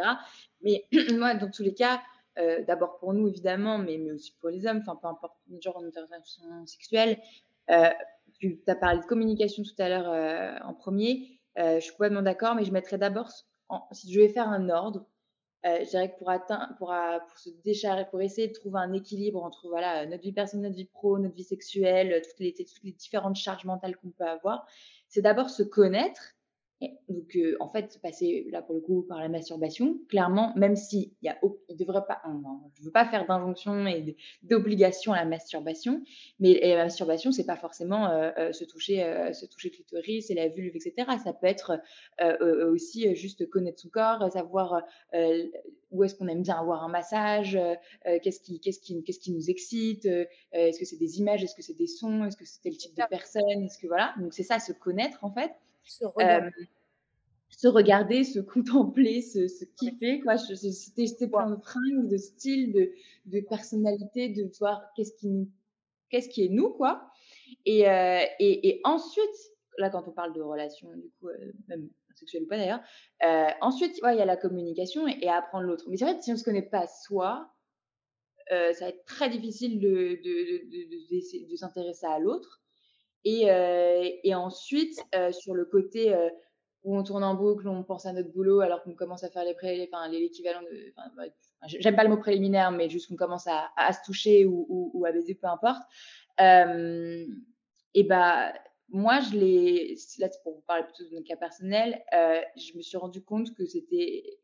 [0.62, 0.84] Mais
[1.18, 2.02] moi, dans tous les cas,
[2.38, 5.62] euh, d'abord pour nous évidemment, mais, mais aussi pour les hommes, enfin peu importe le
[5.62, 7.20] genre d'intervention sexuelle,
[7.70, 7.90] euh,
[8.40, 12.64] tu as parlé de communication tout à l'heure en premier, je suis complètement d'accord, mais
[12.64, 13.32] je mettrais d'abord,
[13.92, 15.06] si je vais faire un ordre,
[15.66, 18.80] euh, je dirais que pour atteindre, pour, euh, pour se décharger, pour essayer de trouver
[18.80, 22.40] un équilibre entre voilà notre vie personnelle, notre vie pro, notre vie sexuelle, euh, toutes
[22.40, 24.68] les différentes charges mentales qu'on peut avoir,
[25.08, 26.37] c'est d'abord se connaître.
[27.10, 31.16] Donc euh, en fait passer là pour le coup par la masturbation, clairement, même si
[31.24, 31.38] il y a,
[31.70, 36.04] il devrait pas, on- je veux pas faire d'injonction et d'obligation à la masturbation,
[36.40, 39.00] mais la masturbation c'est pas forcément euh, euh, se toucher,
[39.34, 41.18] se toucher clitoris et la vulve, etc.
[41.24, 41.82] Ça peut être
[42.72, 44.84] aussi juste connaître son corps, savoir
[45.90, 47.58] où est-ce qu'on aime bien avoir un massage,
[48.22, 50.06] qu'est-ce qui, qu'est-ce qui, qu'est-ce qui nous excite,
[50.52, 52.96] est-ce que c'est des images, est-ce que c'est des sons, est-ce que c'est tel type
[52.96, 54.14] de personne, est-ce que voilà.
[54.20, 55.52] Donc c'est ça, se connaître en fait.
[55.88, 56.48] Se regarder.
[56.48, 56.66] Euh,
[57.50, 60.36] se regarder, se contempler, se, se kiffer, quoi.
[60.36, 62.92] Tester plein de fringues, de styles, de,
[63.26, 65.50] de personnalité, de voir qu'est-ce qui nous,
[66.10, 67.10] qu'est-ce qui est nous, quoi.
[67.66, 69.38] Et, euh, et, et ensuite,
[69.78, 72.82] là, quand on parle de relations, du coup, euh, même sexuelles ou pas d'ailleurs,
[73.24, 75.86] euh, ensuite, ouais, il y a la communication et, et apprendre l'autre.
[75.90, 77.54] Mais c'est vrai que si on se connaît pas soi,
[78.50, 82.62] ça va être très difficile de, de, de, de, d'essayer de s'intéresser à l'autre.
[83.24, 86.30] Et, euh, et ensuite, euh, sur le côté euh,
[86.84, 89.44] où on tourne en boucle, on pense à notre boulot alors qu'on commence à faire
[89.44, 91.34] les pré, l'équivalent de, ouais,
[91.66, 95.12] j'aime pas le mot préliminaire, mais juste qu'on commence à, se toucher ou, ou, à
[95.12, 95.82] baiser, peu importe.
[96.40, 98.54] Et bah
[98.90, 102.82] moi, je l'ai, là c'est pour vous parler plutôt de mon cas personnel, je me
[102.82, 104.40] suis rendu compte que c'était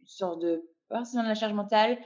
[0.00, 1.98] une sorte de, pas forcément de la charge mentale,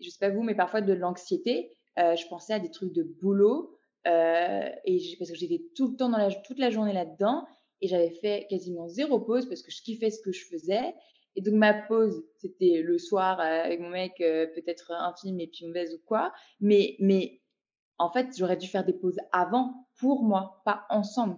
[0.00, 1.70] je sais pas vous, mais parfois de l'anxiété.
[1.96, 6.10] Je pensais à des trucs de boulot euh, et parce que j'étais tout le temps
[6.44, 7.46] toute la journée là-dedans
[7.80, 10.94] et j'avais fait quasiment zéro pause parce que je kiffais ce que je faisais.
[11.36, 15.38] Et donc ma pause, c'était le soir euh, avec mon mec, euh, peut-être un film
[15.40, 16.32] et puis on baise ou quoi.
[16.60, 17.40] Mais, mais
[17.98, 21.36] en fait, j'aurais dû faire des pauses avant pour moi, pas ensemble.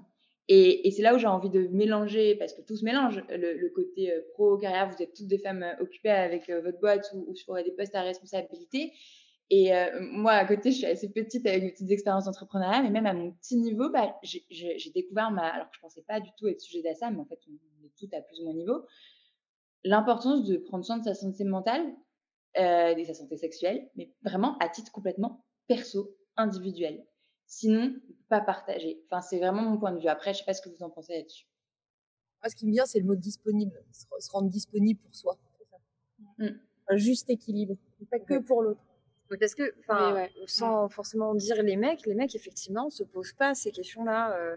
[0.48, 4.12] Et, c'est là où j'ai envie de mélanger, parce que tout se mélange, le, côté
[4.12, 7.54] euh, pro, carrière, vous êtes toutes des femmes occupées avec votre boîte ou, ou sur
[7.54, 8.92] des postes à responsabilité.
[9.50, 12.90] Et euh, moi, à côté, je suis assez petite avec mes petites expériences d'entrepreneuriat, mais
[12.90, 16.30] même à mon petit niveau, bah, j'ai- découvert, ma, alors que je pensais pas du
[16.38, 17.52] tout être sujet à ça, mais en fait, on
[17.84, 18.86] est toutes à plus ou moins niveau,
[19.84, 21.84] l'importance de prendre soin de sa santé mentale
[22.58, 27.04] euh, et sa santé sexuelle, mais vraiment à titre complètement perso, individuel.
[27.46, 29.02] Sinon, on peut pas partager.
[29.06, 30.08] Enfin, c'est vraiment mon point de vue.
[30.08, 31.46] Après, je sais pas ce que vous en pensez là-dessus.
[32.42, 33.84] Moi, ce qui me vient, c'est le mot disponible.
[33.92, 35.38] Se, se rendre disponible pour soi.
[36.88, 37.76] Un juste équilibre,
[38.10, 38.80] pas que pour l'autre.
[39.38, 40.30] Parce que, enfin, Oui, ouais.
[40.46, 44.36] sans forcément dire les mecs, les mecs, effectivement, se posent pas ces questions-là.
[44.38, 44.56] euh.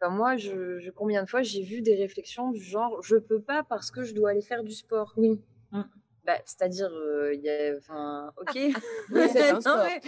[0.00, 3.40] Enfin, moi, je, je- combien de fois j'ai vu des réflexions du genre, je peux
[3.40, 5.12] pas parce que je dois aller faire du sport.
[5.16, 5.40] Oui.
[6.24, 8.52] Bah, c'est-à-dire, euh, il y a, enfin, ok.
[9.32, 9.84] C'est un Non, sport.
[9.86, 10.00] mais,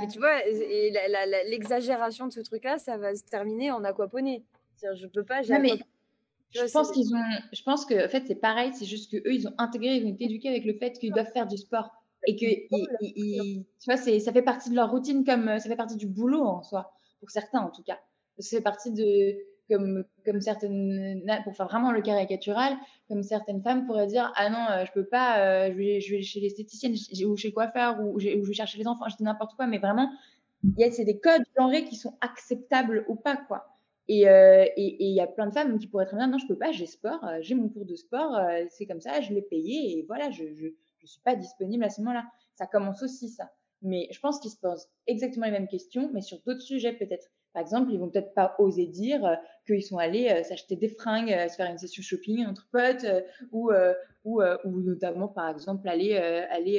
[0.00, 0.90] mais tu vois, et
[1.48, 4.44] l'exagération de ce truc-là, ça va se terminer en aquaponie.
[4.82, 5.90] Je peux pas, j'ai Non, mais aquaponie.
[6.52, 7.22] Tu vois, je pense qu'ils ont,
[7.52, 8.72] je pense que, en fait, c'est pareil.
[8.74, 11.12] C'est juste que eux, ils ont intégré, ils ont été éduqués avec le fait qu'ils
[11.12, 11.90] doivent faire du sport
[12.26, 15.76] et que, ils- tu vois, ça fait partie de leur routine comme euh, ça fait
[15.76, 17.98] partie du boulot en soi, pour certains en tout cas.
[18.38, 19.36] Ça fait partie de,
[19.70, 22.74] comme, comme certaines, pour faire vraiment le caricatural,
[23.08, 26.40] comme certaines femmes pourraient dire Ah non, je peux pas, je, vais, je vais chez
[26.40, 26.94] l'esthéticienne
[27.26, 29.66] ou chez le coiffeur ou, ou, je vais chercher les enfants, je dis n'importe quoi,
[29.66, 30.10] mais vraiment,
[30.90, 33.66] c'est des codes genrés qui sont acceptables ou pas, quoi.
[34.08, 36.46] Et il euh, il y a plein de femmes qui pourraient très bien, non, je
[36.46, 39.32] peux pas, j'ai sport, euh, j'ai mon cours de sport, euh, c'est comme ça, je
[39.34, 40.68] l'ai payé et voilà, je, je,
[41.06, 42.26] je suis pas disponible à ce moment-là.
[42.54, 43.50] Ça commence aussi, ça.
[43.82, 47.28] Mais je pense qu'ils se posent exactement les mêmes questions, mais sur d'autres sujets peut-être.
[47.52, 51.54] Par exemple, ils vont peut-être pas oser dire qu'ils sont allés s'acheter des fringues, se
[51.54, 53.06] faire une session shopping entre potes,
[53.50, 53.70] ou,
[54.24, 56.78] ou, ou notamment, par exemple, aller, aller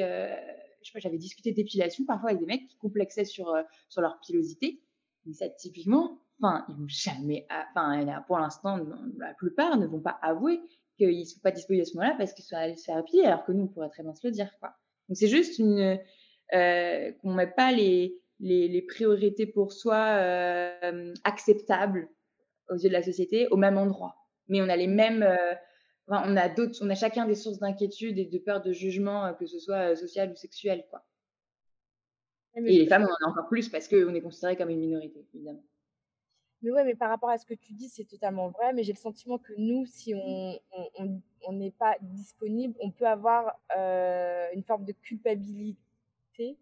[0.82, 3.55] je sais pas, j'avais discuté d'épilation parfois avec des mecs qui complexaient sur,
[3.89, 4.82] sur leur pilosité.
[5.25, 8.80] Mais ça, typiquement, enfin, ils vont jamais, enfin, pour l'instant,
[9.17, 10.61] la plupart ne vont pas avouer
[10.97, 13.23] qu'ils ne sont pas disponibles à ce moment-là parce qu'ils sont allés se faire épiler,
[13.23, 14.75] alors que nous, on pourrait très bien se le dire, quoi.
[15.07, 15.99] Donc, c'est juste une,
[16.53, 22.09] euh, qu'on met pas les, les, les, priorités pour soi euh, acceptables
[22.69, 24.15] aux yeux de la société au même endroit.
[24.47, 25.53] Mais on a les mêmes, euh,
[26.07, 29.33] enfin, on a d'autres, on a chacun des sources d'inquiétude et de peur de jugement,
[29.39, 31.05] que ce soit social ou sexuel, quoi.
[32.55, 35.27] Et les femmes, on en a encore plus parce qu'on est considéré comme une minorité,
[35.33, 35.63] évidemment.
[36.62, 38.74] Mais ouais, mais par rapport à ce que tu dis, c'est totalement vrai.
[38.74, 40.60] Mais j'ai le sentiment que nous, si on
[41.47, 46.58] on n'est pas disponible, on peut avoir euh, une forme de culpabilité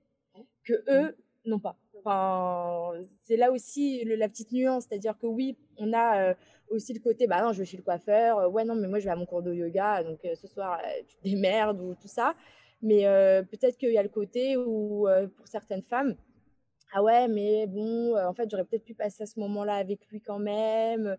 [0.64, 1.76] que eux n'ont pas.
[1.98, 6.34] Enfin, c'est là aussi le, la petite nuance, c'est-à-dire que oui, on a euh,
[6.70, 9.00] aussi le côté, bah non, je vais chez le coiffeur, euh, ouais non, mais moi
[9.00, 12.08] je vais à mon cours de yoga, donc ce soir tu te démerdes ou tout
[12.08, 12.36] ça.
[12.82, 13.04] Mais
[13.50, 16.16] peut-être qu'il y a le côté où pour certaines femmes,
[16.98, 20.22] ah ouais, mais bon, en fait, j'aurais peut-être pu passer à ce moment-là avec lui
[20.22, 21.18] quand même.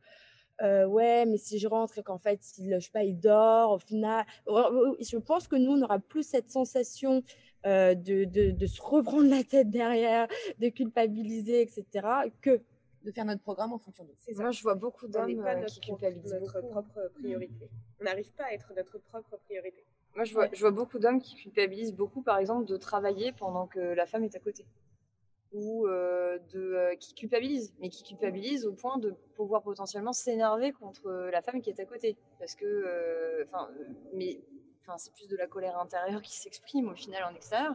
[0.63, 3.73] Euh, ouais, mais si je rentre et qu'en fait, il, je sais pas, il dort,
[3.73, 7.23] au final, je pense que nous, on aura plus cette sensation
[7.67, 11.85] euh, de, de, de, se reprendre la tête derrière, de culpabiliser, etc.,
[12.41, 12.63] que
[13.05, 14.33] de faire notre programme en fonction de ça.
[14.41, 17.69] Moi, je vois beaucoup d'hommes euh, qui culpabilisent notre propre priorité.
[18.01, 19.85] On n'arrive pas à être notre propre priorité.
[20.15, 23.67] Moi, je vois, je vois beaucoup d'hommes qui culpabilisent beaucoup, par exemple, de travailler pendant
[23.67, 24.65] que la femme est à côté
[25.53, 30.73] ou euh, de, euh, qui culpabilise, mais qui culpabilise au point de pouvoir potentiellement s'énerver
[30.73, 32.17] contre euh, la femme qui est à côté.
[32.39, 33.69] Parce que, enfin,
[34.13, 34.41] mais
[34.99, 37.75] c'est plus de la colère intérieure qui s'exprime au final en extérieur.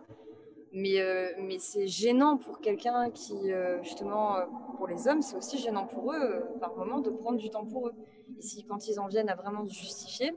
[0.74, 1.02] Mais,
[1.38, 3.52] mais c'est gênant pour quelqu'un qui,
[3.84, 4.38] justement,
[4.78, 7.90] pour les hommes, c'est aussi gênant pour eux, par moment, de prendre du temps pour
[7.90, 7.94] eux.
[8.40, 10.34] Et quand ils en viennent à vraiment justifier,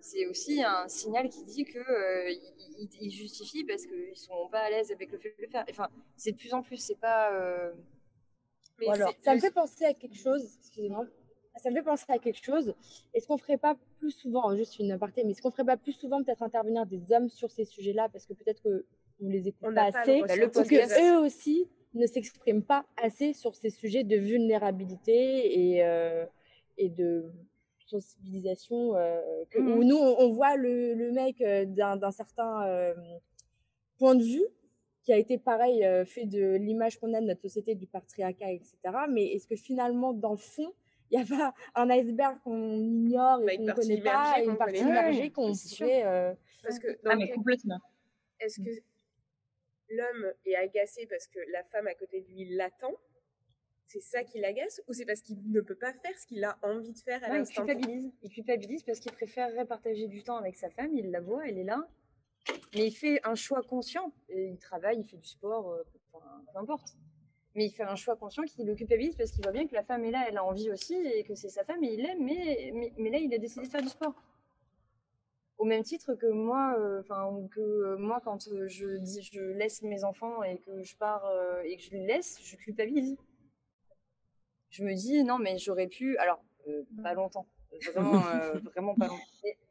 [0.00, 2.34] c'est aussi un signal qui dit que euh,
[3.00, 5.64] ils, justifient parce qu'ils sont pas à l'aise avec le fait de le faire.
[5.70, 7.32] Enfin, c'est de plus en plus, c'est pas.
[7.32, 7.72] Euh...
[8.78, 10.56] Mais alors, ça me fait penser à quelque chose.
[10.60, 11.06] Excusez-moi.
[11.56, 12.74] Ça me fait penser à quelque chose.
[13.12, 15.92] Est-ce qu'on ferait pas plus souvent, juste une aparté, mais est-ce qu'on ferait pas plus
[15.92, 18.86] souvent peut-être intervenir des hommes sur ces sujets-là parce que peut-être que
[19.22, 23.54] on les écoute pas assez, bah, parce que eux aussi ne s'expriment pas assez sur
[23.54, 26.24] ces sujets de vulnérabilité et, euh,
[26.78, 27.30] et de
[27.90, 29.20] sensibilisation euh,
[29.50, 32.94] que, mmh où nous, on, voit le, le mec euh, d'un certain euh,
[33.98, 34.46] point de vue
[35.02, 38.76] qui a été pareil fait de l'image qu'on a de notre société, du patriarcat, etc.
[39.08, 40.74] Mais est-ce que finalement, dans le fond,
[41.10, 44.58] il n'y a pas un iceberg qu'on ignore et qu'on ne connaît pas, et une
[44.58, 46.36] partie immergée qu'on pourrait...
[46.62, 47.80] Parce que ah, mais complètement.
[48.40, 48.70] Est-ce que
[49.88, 52.92] l'homme est agacé parce que la femme à côté de lui l'attend?
[53.90, 56.56] C'est ça qui l'agace ou c'est parce qu'il ne peut pas faire ce qu'il a
[56.62, 58.12] envie de faire à l'instant Il culpabilise.
[58.22, 61.58] Il culpabilise parce qu'il préférerait partager du temps avec sa femme, il la voit, elle
[61.58, 61.88] est là.
[62.74, 64.12] Mais il fait un choix conscient.
[64.28, 65.82] il travaille, il fait du sport, euh,
[66.12, 66.94] peu importe.
[67.56, 69.82] Mais il fait un choix conscient qui le culpabilise parce qu'il voit bien que la
[69.82, 72.24] femme est là, elle a envie aussi et que c'est sa femme et il l'aime,
[72.24, 74.14] mais, mais, là il a décidé de faire du sport.
[75.58, 79.82] Au même titre que moi, euh, enfin que euh, moi quand je dis je laisse
[79.82, 81.28] mes enfants et que je pars
[81.64, 83.16] et que je les laisse, je culpabilise
[84.70, 87.46] je me dis non mais j'aurais pu alors euh, pas longtemps.
[87.92, 89.22] Vraiment euh, vraiment pas longtemps.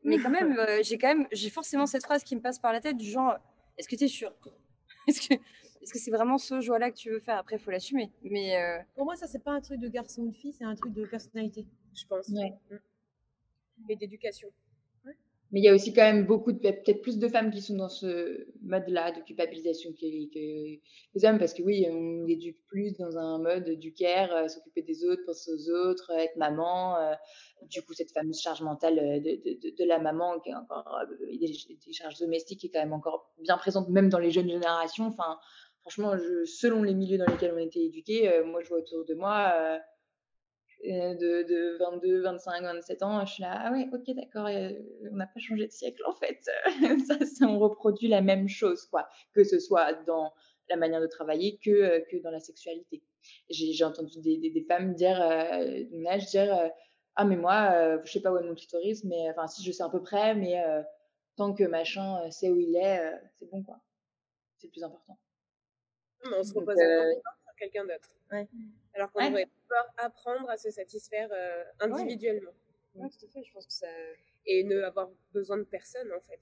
[0.03, 2.73] Mais, quand même euh, j'ai quand même j'ai forcément cette phrase qui me passe par
[2.73, 3.37] la tête du genre
[3.77, 4.33] est-ce que tu es sûr?
[5.07, 5.33] Est-ce que
[5.81, 8.11] est-ce que c'est vraiment ce choix là que tu veux faire après il faut l'assumer
[8.21, 10.75] mais pour moi ça c'est pas un truc de garçon ou de fille c'est un
[10.75, 12.27] truc de personnalité je pense.
[12.27, 12.53] Ouais.
[12.69, 13.89] Mm.
[13.89, 14.49] et d'éducation
[15.51, 17.75] mais il y a aussi quand même beaucoup de, peut-être plus de femmes qui sont
[17.75, 20.81] dans ce mode-là de culpabilisation que, les
[21.23, 25.05] hommes, parce que oui, on éduque plus dans un mode du care, euh, s'occuper des
[25.05, 26.97] autres, penser aux autres, être maman.
[26.97, 27.13] Euh,
[27.63, 30.87] du coup, cette fameuse charge mentale euh, de, de, la maman, qui est encore
[31.19, 35.07] des, charges domestiques, qui est quand même encore bien présente, même dans les jeunes générations.
[35.07, 35.39] Enfin,
[35.81, 39.03] franchement, je, selon les milieux dans lesquels on a été éduqués, moi, je vois autour
[39.03, 39.79] de moi
[40.83, 44.71] de, de 22, 25, 27 ans, je suis là, ah ouais, ok, d'accord, euh,
[45.11, 46.39] on n'a pas changé de siècle en fait.
[47.07, 50.33] ça, ça, on reproduit la même chose, quoi, que ce soit dans
[50.69, 53.03] la manière de travailler que, euh, que dans la sexualité.
[53.49, 56.71] j'ai entendu des, des, femmes dire, euh, mon âge, dire
[57.15, 59.71] Ah, mais moi, euh, je sais pas où est mon clitoris, mais enfin, si je
[59.71, 60.63] sais à peu près, mais
[61.35, 63.79] tant que machin sait où il est, c'est bon, quoi.
[64.57, 65.17] C'est le plus important.
[66.25, 68.09] Mais on se repose sur quelqu'un d'autre.
[68.31, 68.47] Ouais.
[68.99, 71.29] Alors qu'on devrait pouvoir apprendre à se satisfaire
[71.79, 72.51] individuellement.
[72.95, 73.07] Ouais.
[73.07, 73.87] tout à fait, je pense que ça.
[74.45, 76.39] Et ne avoir besoin de personne, en fait.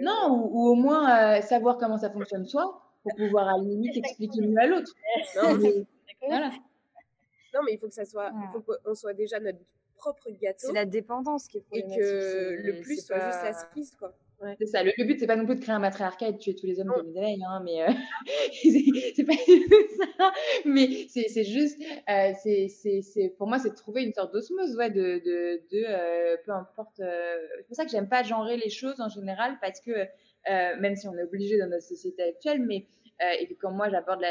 [0.00, 4.40] Non, ou, au moins savoir comment ça fonctionne soi, pour pouvoir à la limite expliquer
[4.40, 4.92] mieux à l'autre.
[5.36, 5.86] Non, mais...
[6.26, 6.50] voilà.
[7.54, 9.58] non, mais il faut que ça soit, il faut qu'on soit déjà notre
[9.96, 10.66] propre gâteau.
[10.66, 11.98] C'est la dépendance qui est problématique.
[11.98, 14.12] Et que le plus soit juste la cerise, quoi.
[14.44, 14.56] Ouais.
[14.58, 14.82] C'est ça.
[14.82, 16.78] Le, but, c'est pas non plus de créer un matriarcat et de tuer tous les
[16.78, 17.92] hommes comme des abeilles, hein, mais euh,
[19.16, 19.32] c'est pas
[20.18, 20.32] ça.
[20.66, 21.80] Mais c'est juste,
[22.10, 26.36] euh, c'est pour moi, c'est de trouver une sorte d'osmose, ouais, de, de, de euh,
[26.44, 27.00] peu importe.
[27.00, 30.76] Euh, c'est pour ça que j'aime pas genrer les choses en général, parce que euh,
[30.78, 32.86] même si on est obligé dans notre société actuelle, mais
[33.40, 34.28] et que quand moi j'aborde la,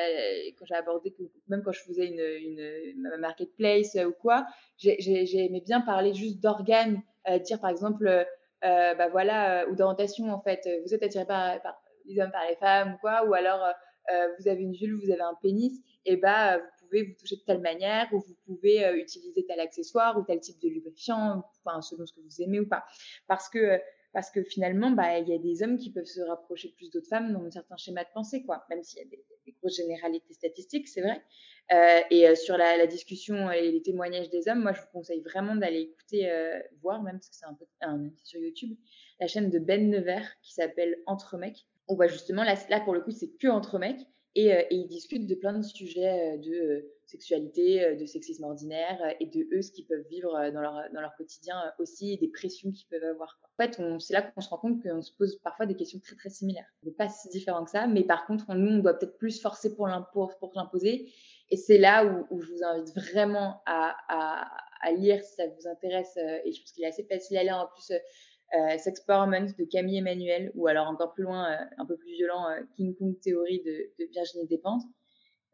[0.60, 1.16] quand j'ai abordé,
[1.48, 4.46] même quand je faisais une, une, marketplace ou quoi,
[4.78, 7.02] j'aimais bien parler juste d'organes,
[7.46, 8.28] dire par exemple
[8.64, 11.60] euh, bah voilà, euh, ou d'orientation en fait, vous êtes attiré par,
[12.06, 13.66] les hommes, par les femmes ou quoi, ou alors
[14.12, 17.38] euh, vous avez une vulve, vous avez un pénis, et bah vous pouvez vous toucher
[17.38, 21.82] de telle manière, ou vous pouvez utiliser tel accessoire ou tel type de lubrifiant, enfin
[21.82, 22.86] selon ce que vous aimez ou pas,
[23.28, 23.80] parce que
[24.14, 27.08] parce que finalement, bah, il y a des hommes qui peuvent se rapprocher plus d'autres
[27.08, 28.64] femmes dans un certain schéma de pensée, quoi.
[28.70, 29.26] Même s'il y a des,
[29.60, 31.22] grosses généralités statistiques, c'est vrai.
[31.72, 34.88] Euh, et euh, sur la, la, discussion et les témoignages des hommes, moi, je vous
[34.92, 38.78] conseille vraiment d'aller écouter, euh, voir, même parce que c'est un peu un, sur YouTube,
[39.20, 41.66] la chaîne de Ben Nevers qui s'appelle Entre mecs.
[41.88, 44.02] On voit justement, là, là pour le coup, c'est que entre mecs.
[44.36, 49.48] Et, et, ils discutent de plein de sujets de sexualité, de sexisme ordinaire et de
[49.56, 52.88] eux, ce qu'ils peuvent vivre dans leur, dans leur quotidien aussi et des pressions qu'ils
[52.88, 53.40] peuvent avoir.
[53.44, 56.16] En fait, c'est là qu'on se rend compte qu'on se pose parfois des questions très
[56.16, 56.66] très similaires.
[56.82, 59.40] On n'est pas si différent que ça, mais par contre, nous, on doit peut-être plus
[59.40, 61.14] forcer pour l'imposer
[61.54, 63.96] et c'est là où, je vous invite vraiment à,
[64.82, 66.18] à, lire si ça vous intéresse.
[66.18, 67.96] Euh, et je pense qu'il est assez facile à lire en plus.
[68.54, 72.50] Euh, Sexperiment de Camille Emmanuel, ou alors encore plus loin, euh, un peu plus violent,
[72.50, 74.84] euh, King Kong Théorie de, Virginie Despentes.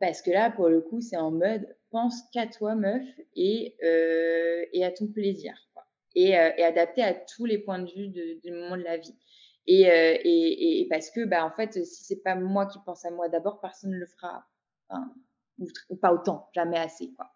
[0.01, 3.03] Parce que là, pour le coup, c'est en mode pense qu'à toi, meuf,
[3.35, 5.53] et, euh, et à ton plaisir.
[5.73, 5.85] Quoi.
[6.15, 9.15] Et, et, adapté à tous les points de vue du moment de la vie.
[9.65, 13.11] Et, et, et, parce que, bah, en fait, si c'est pas moi qui pense à
[13.11, 14.45] moi d'abord, personne ne le fera.
[14.89, 15.13] Enfin,
[15.89, 17.31] ou, pas autant, jamais assez, quoi.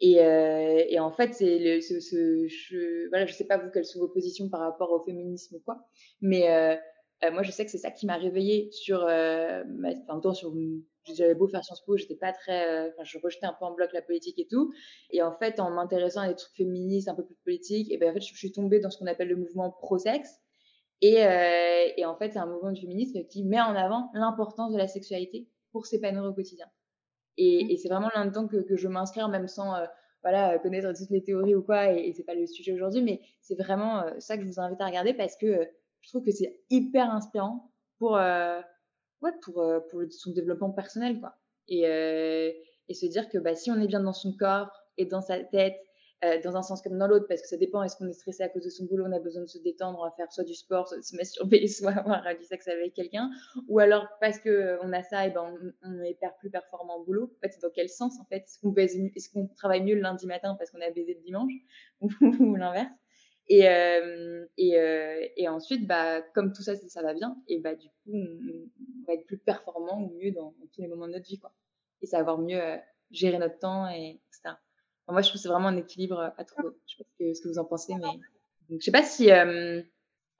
[0.00, 4.48] Et, euh, et en fait, je, voilà, je sais pas vous quelles sont vos positions
[4.48, 5.76] par rapport au féminisme ou quoi,
[6.22, 6.74] mais euh,
[7.22, 10.54] euh, moi je sais que c'est ça qui m'a réveillée sur, ma, enfin, sur,
[11.14, 13.92] j'avais beau faire Sciences Po, j'étais pas très, enfin, je rejetais un peu en bloc
[13.92, 14.72] la politique et tout,
[15.10, 18.10] et en fait, en m'intéressant à des trucs féministes un peu plus politiques, et ben
[18.10, 20.30] en fait, je, suis tombée dans ce qu'on appelle le mouvement pro-sexe,
[21.02, 21.16] et,
[21.96, 24.88] et en fait, c'est un mouvement du féminisme qui met en avant l'importance de la
[24.88, 26.66] sexualité pour s'épanouir au quotidien.
[27.40, 27.70] Et, mmh.
[27.70, 29.86] et c'est vraiment là-dedans que, que je m'inscris, même sans euh,
[30.22, 33.22] voilà, connaître toutes les théories ou quoi, et, et c'est pas le sujet aujourd'hui, mais
[33.40, 35.64] c'est vraiment euh, ça que je vous invite à regarder parce que euh,
[36.02, 41.34] je trouve que c'est hyper inspirant pour, ouais, pour, pour son développement personnel, quoi.
[41.68, 45.20] Et, et se dire que bah, si on est bien dans son corps et dans
[45.20, 45.76] sa tête
[46.22, 47.82] euh, dans un sens comme dans l'autre, parce que ça dépend.
[47.82, 49.98] Est-ce qu'on est stressé à cause de son boulot, on a besoin de se détendre,
[50.00, 52.92] on va faire soit du sport, soit de se masturber, soit avoir du sexe avec
[52.92, 53.30] quelqu'un,
[53.68, 57.04] ou alors parce que euh, on a ça, et ben on, est plus performant au
[57.04, 57.32] boulot.
[57.36, 58.44] En fait, c'est dans quel sens en fait?
[58.44, 61.52] Est-ce qu'on est qu'on travaille mieux le lundi matin parce qu'on a baisé le dimanche,
[62.00, 62.92] ou, l'inverse
[63.48, 67.74] et, euh, et, euh, et, ensuite, bah, comme tout ça, ça va bien, et bah,
[67.74, 71.14] du coup, on, va être plus performant ou mieux dans, dans, tous les moments de
[71.14, 71.52] notre vie, quoi.
[72.02, 72.76] Et savoir mieux euh,
[73.10, 74.56] gérer notre temps, et etc
[75.12, 76.68] moi, je trouve que c'est vraiment un équilibre à trouver.
[76.86, 78.08] Je sais pas ce que, vous en pensez, mais
[78.68, 79.82] Donc, je sais pas si euh,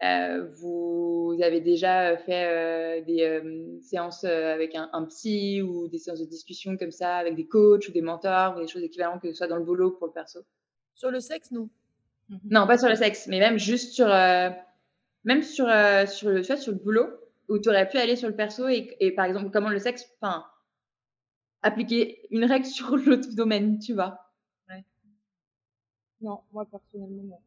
[0.03, 6.21] euh, vous avez déjà fait euh, des séances avec un, un, psy ou des séances
[6.21, 9.29] de discussion comme ça avec des coachs ou des mentors ou des choses équivalentes que
[9.29, 10.41] ce soit dans le boulot ou pour le perso?
[10.95, 11.69] Sur le sexe, non.
[12.29, 15.67] Mmh non, pas sur le sexe, mais même juste sur, même sur,
[16.07, 17.09] sur le, vois, sur le boulot
[17.49, 20.07] où tu aurais pu aller sur le perso et, et par exemple comment le sexe,
[20.21, 20.45] enfin,
[21.63, 24.19] appliquer une règle sur l'autre domaine, tu vois?
[26.21, 27.39] Non, moi personnellement, non.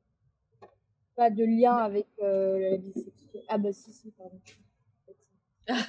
[1.15, 3.43] Pas de lien avec euh, la vie sexuelle.
[3.47, 4.39] Ah bah si, si, pardon.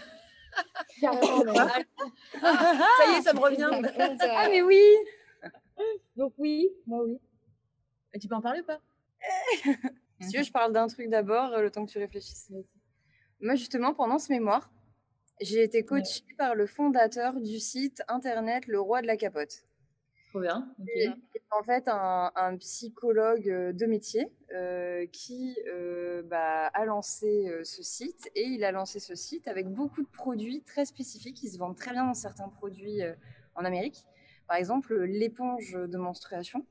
[1.00, 1.54] Carrément, non.
[1.54, 1.82] ça
[3.08, 3.70] y est, ça me revient.
[4.20, 4.82] ah mais oui
[6.16, 7.18] Donc oui, moi oui.
[8.12, 8.80] Et tu peux en parler ou pas?
[10.20, 12.50] Si tu veux, je parle d'un truc d'abord, le temps que tu réfléchisses.
[13.40, 14.72] Moi, justement, pendant ce mémoire,
[15.40, 16.34] j'ai été coachée ouais.
[16.36, 19.64] par le fondateur du site internet Le Roi de la Capote.
[20.34, 20.68] Trop bien.
[20.80, 21.12] Okay.
[21.52, 27.62] en fait un, un, psychologue euh, de métier euh, qui euh, bah, a lancé euh,
[27.62, 31.40] ce site et il a lancé ce site avec beaucoup de produits très spécifiques.
[31.44, 33.00] Ils se vendent très bien dans certains produits
[33.54, 34.06] en Amérique.
[34.48, 36.66] Par exemple, l'éponge de menstruation,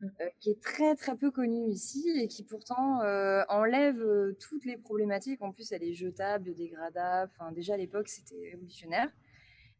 [0.00, 0.08] Mmh.
[0.38, 3.00] qui est très très peu connue ici et qui pourtant
[3.48, 4.00] enlève
[4.38, 5.42] toutes les problématiques.
[5.42, 7.32] En plus, elle est jetable, biodégradable.
[7.34, 9.10] Enfin, déjà à l'époque, c'était révolutionnaire.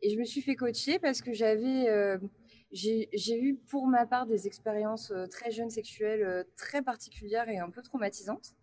[0.03, 1.87] Et je me suis fait coacher parce que j'avais,
[2.73, 7.59] j'ai eu pour ma part des expériences euh, très jeunes sexuelles euh, très particulières et
[7.59, 8.55] un peu traumatisantes.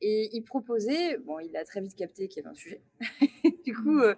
[0.00, 2.82] Et il proposait, bon, il a très vite capté qu'il y avait un sujet.
[3.64, 4.16] du coup, euh,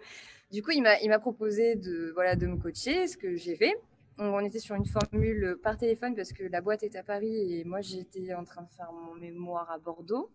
[0.50, 3.54] du coup, il m'a, il m'a proposé de, voilà, de me coacher, ce que j'ai
[3.54, 3.74] fait.
[4.16, 7.58] On, on était sur une formule par téléphone parce que la boîte est à Paris
[7.58, 10.30] et moi j'étais en train de faire mon mémoire à Bordeaux.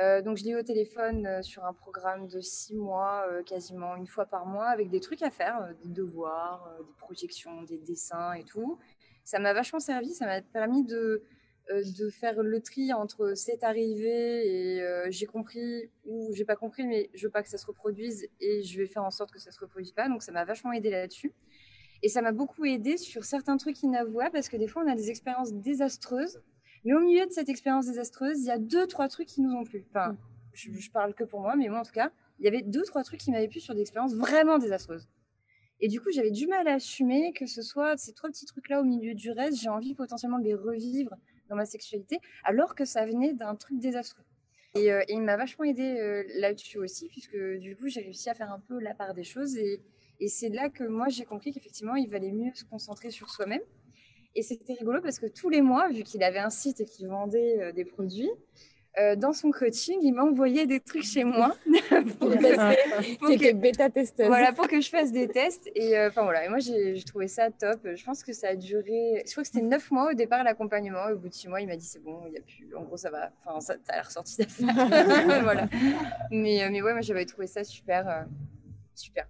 [0.00, 3.42] Euh, donc je l'ai eu au téléphone euh, sur un programme de six mois, euh,
[3.42, 7.78] quasiment une fois par mois, avec des trucs à faire, des devoirs, des projections, des
[7.78, 8.78] dessins et tout.
[9.24, 11.22] Ça m'a vachement servi, ça m'a permis de,
[11.70, 17.08] de faire le tri entre c'est arrivé et j'ai compris ou j'ai pas compris, mais
[17.14, 19.52] je veux pas que ça se reproduise et je vais faire en sorte que ça
[19.52, 20.08] se reproduise pas.
[20.08, 21.32] Donc ça m'a vachement aidé là-dessus.
[22.02, 24.96] Et ça m'a beaucoup aidé sur certains trucs inavouables parce que des fois on a
[24.96, 26.42] des expériences désastreuses
[26.84, 29.52] mais au milieu de cette expérience désastreuse, il y a deux, trois trucs qui nous
[29.52, 29.84] ont plu.
[29.90, 30.16] Enfin,
[30.52, 32.82] je, je parle que pour moi, mais moi en tout cas, il y avait deux,
[32.82, 35.08] trois trucs qui m'avaient plu sur des expériences vraiment désastreuses.
[35.80, 38.80] Et du coup, j'avais du mal à assumer que ce soit ces trois petits trucs-là
[38.80, 39.60] au milieu du reste.
[39.60, 41.16] J'ai envie potentiellement de les revivre
[41.48, 44.22] dans ma sexualité, alors que ça venait d'un truc désastreux.
[44.74, 48.30] Et, euh, et il m'a vachement aidé euh, là-dessus aussi, puisque du coup, j'ai réussi
[48.30, 49.56] à faire un peu la part des choses.
[49.56, 49.82] Et,
[50.20, 53.60] et c'est là que moi, j'ai compris qu'effectivement, il valait mieux se concentrer sur soi-même.
[54.34, 57.08] Et c'était rigolo parce que tous les mois, vu qu'il avait un site et qu'il
[57.08, 58.30] vendait euh, des produits,
[58.98, 61.54] euh, dans son coaching, il m'envoyait des trucs chez moi
[62.18, 64.26] pour, que, pour que- bêta testeuse.
[64.26, 65.70] voilà, pour que je fasse des tests.
[65.74, 67.80] Et euh, voilà, et moi j'ai trouvé ça top.
[67.94, 71.06] Je pense que ça a duré, je crois que c'était neuf mois au départ l'accompagnement.
[71.10, 72.82] Au bout de six mois, il m'a dit c'est bon, il y a plus, en
[72.82, 74.66] gros ça va, enfin ça, ça a l'air ressorti d'affaire.
[75.42, 75.68] voilà.
[76.30, 78.22] Mais, mais ouais, moi j'avais trouvé ça super, euh,
[78.94, 79.26] super.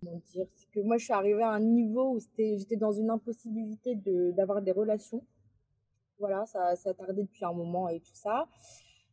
[0.00, 3.10] Comment dire, c'est que moi je suis arrivée à un niveau où j'étais dans une
[3.10, 5.24] impossibilité de, d'avoir des relations.
[6.18, 8.48] Voilà, ça, ça tardait depuis un moment et tout ça.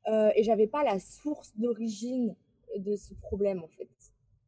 [0.08, 2.36] Euh, et j'avais pas la source d'origine
[2.78, 3.90] de ce problème en fait.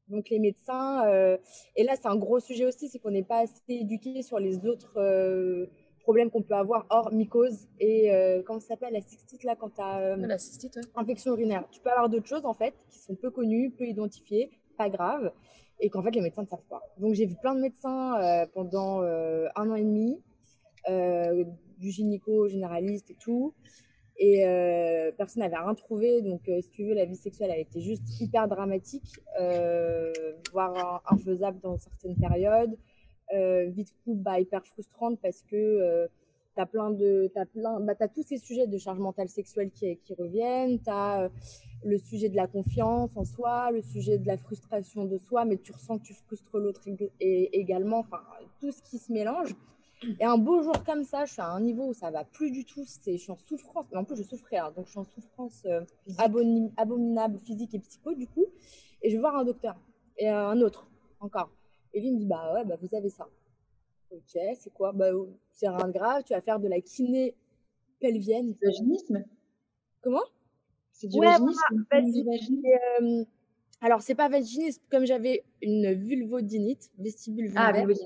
[0.09, 1.37] Donc les médecins, euh,
[1.75, 4.65] et là c'est un gros sujet aussi, c'est qu'on n'est pas assez éduqué sur les
[4.65, 5.67] autres euh,
[5.99, 9.69] problèmes qu'on peut avoir hors mycose et euh, comment ça s'appelle la cystite là quand
[9.75, 10.81] tu as La cystite, ouais.
[10.95, 11.67] infection urinaire.
[11.71, 15.33] Tu peux avoir d'autres choses en fait qui sont peu connues, peu identifiées, pas graves,
[15.79, 16.81] et qu'en fait les médecins ne savent pas.
[16.97, 20.21] Donc j'ai vu plein de médecins euh, pendant euh, un an et demi,
[20.89, 21.43] euh,
[21.77, 23.53] du gynéco généraliste et tout,
[24.19, 24.43] et
[25.15, 26.23] personne n'avait rien trouvé.
[26.23, 29.19] Donc si tu veux, la vie sexuelle a été juste hyper dramatique,
[30.51, 32.75] voire infaisable dans certaines périodes.
[33.31, 36.09] Vie de couple bah, hyper frustrante parce que
[36.57, 40.15] T'as plein de, t'as plein, bah, t'as tous ces sujets de charge mentale sexuelle qui,
[40.17, 40.79] reviennent.
[41.83, 45.57] Le sujet de la confiance en soi, le sujet de la frustration de soi, mais
[45.57, 46.81] tu ressens que tu frustres l'autre
[47.19, 47.99] également.
[47.99, 48.21] Enfin,
[48.59, 49.55] tout ce qui se mélange.
[50.19, 52.51] Et un beau jour comme ça, je suis à un niveau où ça va plus
[52.51, 52.83] du tout.
[52.85, 53.85] C'est, je suis en souffrance.
[53.91, 55.81] Mais en plus, je souffrais, hein, donc je suis en souffrance euh,
[56.17, 58.45] abominable, physique et psycho du coup.
[59.01, 59.75] Et je vais voir un docteur
[60.17, 60.87] et euh, un autre
[61.19, 61.49] encore.
[61.93, 63.27] Et lui il me dit bah ouais, bah vous avez ça.
[64.11, 64.91] Ok, c'est quoi?
[64.91, 65.09] Bah
[65.51, 66.23] c'est rien de grave.
[66.25, 67.35] Tu vas faire de la kiné
[67.99, 68.55] pelvienne.
[68.61, 69.23] Vaginisme
[70.01, 70.23] Comment?
[70.99, 72.65] C'est du Ouais, vaginisme
[73.01, 73.23] euh,
[73.81, 77.87] alors, c'est pas vaginisme, comme j'avais une vulvodinite, vestibule Ah, vulvaire.
[77.89, 77.97] ok.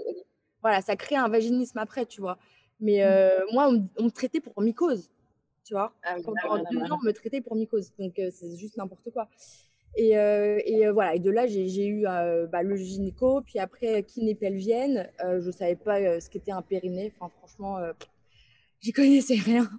[0.62, 2.38] Voilà, ça crée un vaginisme après, tu vois.
[2.82, 5.10] Mais euh, moi, on, me- on me traitait pour mycose,
[5.64, 5.94] tu vois.
[6.04, 6.94] Ah oui, Pendant ah, deux voilà.
[6.94, 7.94] ans, on me traitait pour mycose.
[8.00, 9.30] Donc, euh, c'est juste n'importe quoi.
[9.98, 14.36] Et, euh, et voilà, et de là, j'ai eu bah, le gynéco, puis après kiné
[14.36, 15.10] pelvienne.
[15.22, 17.14] Je savais pas ce qu'était un périnée.
[17.20, 17.80] Enfin, franchement,
[18.82, 19.70] j'y connaissais rien.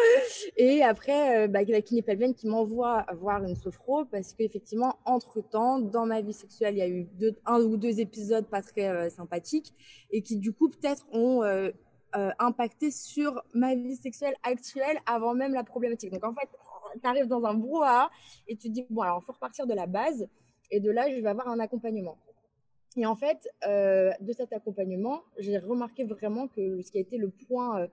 [0.56, 5.78] Et après, euh, bah, la kiné pelvienne qui m'envoie voir une sophro parce qu'effectivement, entre-temps,
[5.78, 7.06] dans ma vie sexuelle, il y a eu
[7.46, 9.74] un ou deux épisodes pas très euh, sympathiques
[10.10, 11.70] et qui, du coup, peut-être ont euh,
[12.38, 16.12] impacté sur ma vie sexuelle actuelle avant même la problématique.
[16.12, 16.48] Donc, en fait,
[17.00, 18.10] tu arrives dans un brouhaha
[18.48, 20.28] et tu te dis, bon, alors, il faut repartir de la base.
[20.72, 22.16] Et de là, je vais avoir un accompagnement.
[22.96, 27.30] Et en fait, de cet accompagnement, j'ai remarqué vraiment que ce qui a été le
[27.30, 27.88] point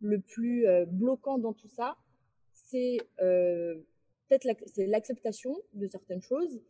[0.00, 1.96] le plus euh, bloquant dans tout ça,
[2.52, 3.74] c'est euh,
[4.28, 4.46] peut-être
[4.76, 6.60] l'acceptation de certaines choses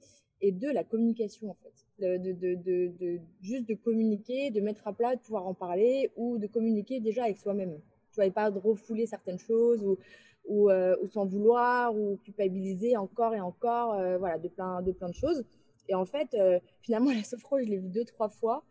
[0.40, 1.72] et de la communication en fait.
[1.98, 7.00] De, juste de communiquer, de mettre à plat, de pouvoir en parler ou de communiquer
[7.00, 7.80] déjà avec soi-même.
[8.12, 9.98] Tu vois, et pas de refouler certaines choses ou,
[10.46, 15.44] ou, euh, s'en vouloir ou culpabiliser encore et encore, voilà, de plein, de choses.
[15.88, 16.36] Et en fait,
[16.82, 18.62] finalement, la sophro, je l'ai vue deux, trois fois.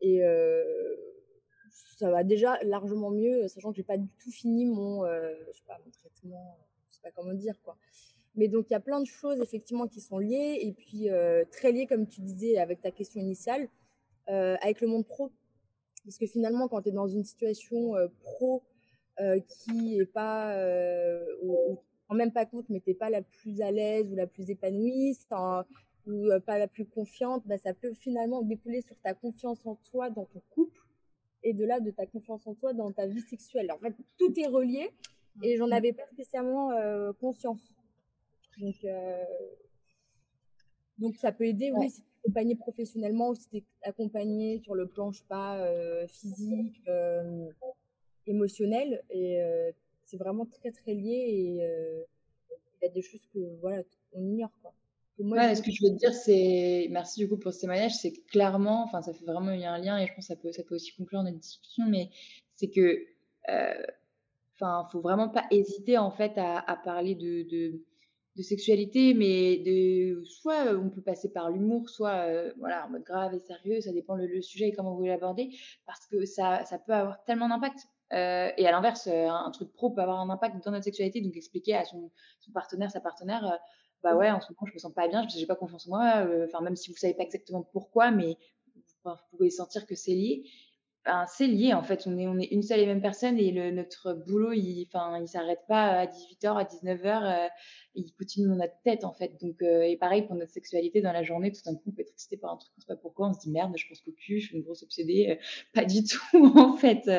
[0.00, 0.22] Et
[2.02, 5.58] ça va déjà largement mieux, sachant que j'ai pas du tout fini mon, euh, je
[5.58, 6.58] sais pas, mon traitement,
[6.90, 7.76] je sais pas comment dire, quoi.
[8.34, 10.58] Mais donc, il y a plein de choses, effectivement, qui sont liées.
[10.62, 13.68] Et puis, euh, très liées, comme tu disais, avec ta question initiale,
[14.30, 15.30] euh, avec le monde pro.
[16.04, 18.64] Parce que finalement, quand tu es dans une situation pro
[19.46, 20.56] qui est pas,
[21.42, 21.78] ou,
[22.10, 24.50] ou même pas compte, mais tu n'es pas la plus à l'aise ou la plus
[24.50, 25.16] épanouie,
[26.06, 30.10] ou pas la plus confiante, bah, ça peut finalement découler sur ta confiance en toi
[30.10, 30.82] dans ton couple
[31.42, 33.70] et de là de ta confiance en toi dans ta vie sexuelle.
[33.72, 34.90] En fait, tout est relié
[35.42, 35.72] et j'en mmh.
[35.72, 36.70] avais pas spécialement
[37.20, 37.72] conscience.
[38.58, 38.74] Donc,
[40.98, 44.86] donc ça peut aider, oui, si accompagné professionnellement ou si tu es accompagné sur le
[44.86, 45.66] plan, je sais pas,
[46.06, 46.80] physique,
[48.26, 49.02] émotionnel.
[49.10, 49.40] Et
[50.04, 53.82] c'est vraiment très, très lié et il y a des choses que, voilà,
[54.12, 54.74] on ignore, quoi.
[55.22, 57.94] Moi, ce que je veux te dire, c'est merci du coup pour ce témoignage.
[57.94, 60.34] C'est clairement, enfin, ça fait vraiment il y a un lien et je pense que
[60.34, 62.10] ça peut, ça peut aussi conclure notre discussion, mais
[62.54, 63.06] c'est que,
[64.54, 67.82] enfin, faut vraiment pas hésiter en fait à, à parler de, de,
[68.36, 72.26] de sexualité, mais de soit on peut passer par l'humour, soit
[72.58, 75.50] voilà en mode grave et sérieux, ça dépend le, sujet et comment vous l'abordez,
[75.86, 77.80] parce que ça, ça peut avoir tellement d'impact.
[78.12, 81.36] Euh, et à l'inverse, un truc pro peut avoir un impact dans notre sexualité, donc
[81.36, 82.10] expliquer à son,
[82.40, 83.58] son partenaire, sa partenaire,
[84.02, 85.90] bah ouais, en ce moment je me sens pas bien, je j'ai pas confiance en
[85.90, 88.36] moi, enfin même si vous savez pas exactement pourquoi, mais
[89.04, 90.44] vous pouvez sentir que c'est lié
[91.26, 92.04] c'est lié en fait.
[92.06, 95.18] On est, on est une seule et même personne et le, notre boulot, il, enfin,
[95.20, 97.46] il s'arrête pas à 18h, à 19h.
[97.46, 97.48] Euh,
[97.94, 99.32] il continue dans notre tête en fait.
[99.40, 102.02] Donc, euh, et pareil pour notre sexualité dans la journée, tout d'un coup, on peut
[102.02, 103.28] être excité par un truc, on sait pas pourquoi.
[103.28, 105.30] On se dit merde, je pense qu'au cul, je suis une grosse obsédée.
[105.30, 105.44] Euh,
[105.74, 106.20] pas du tout
[106.58, 107.10] en fait.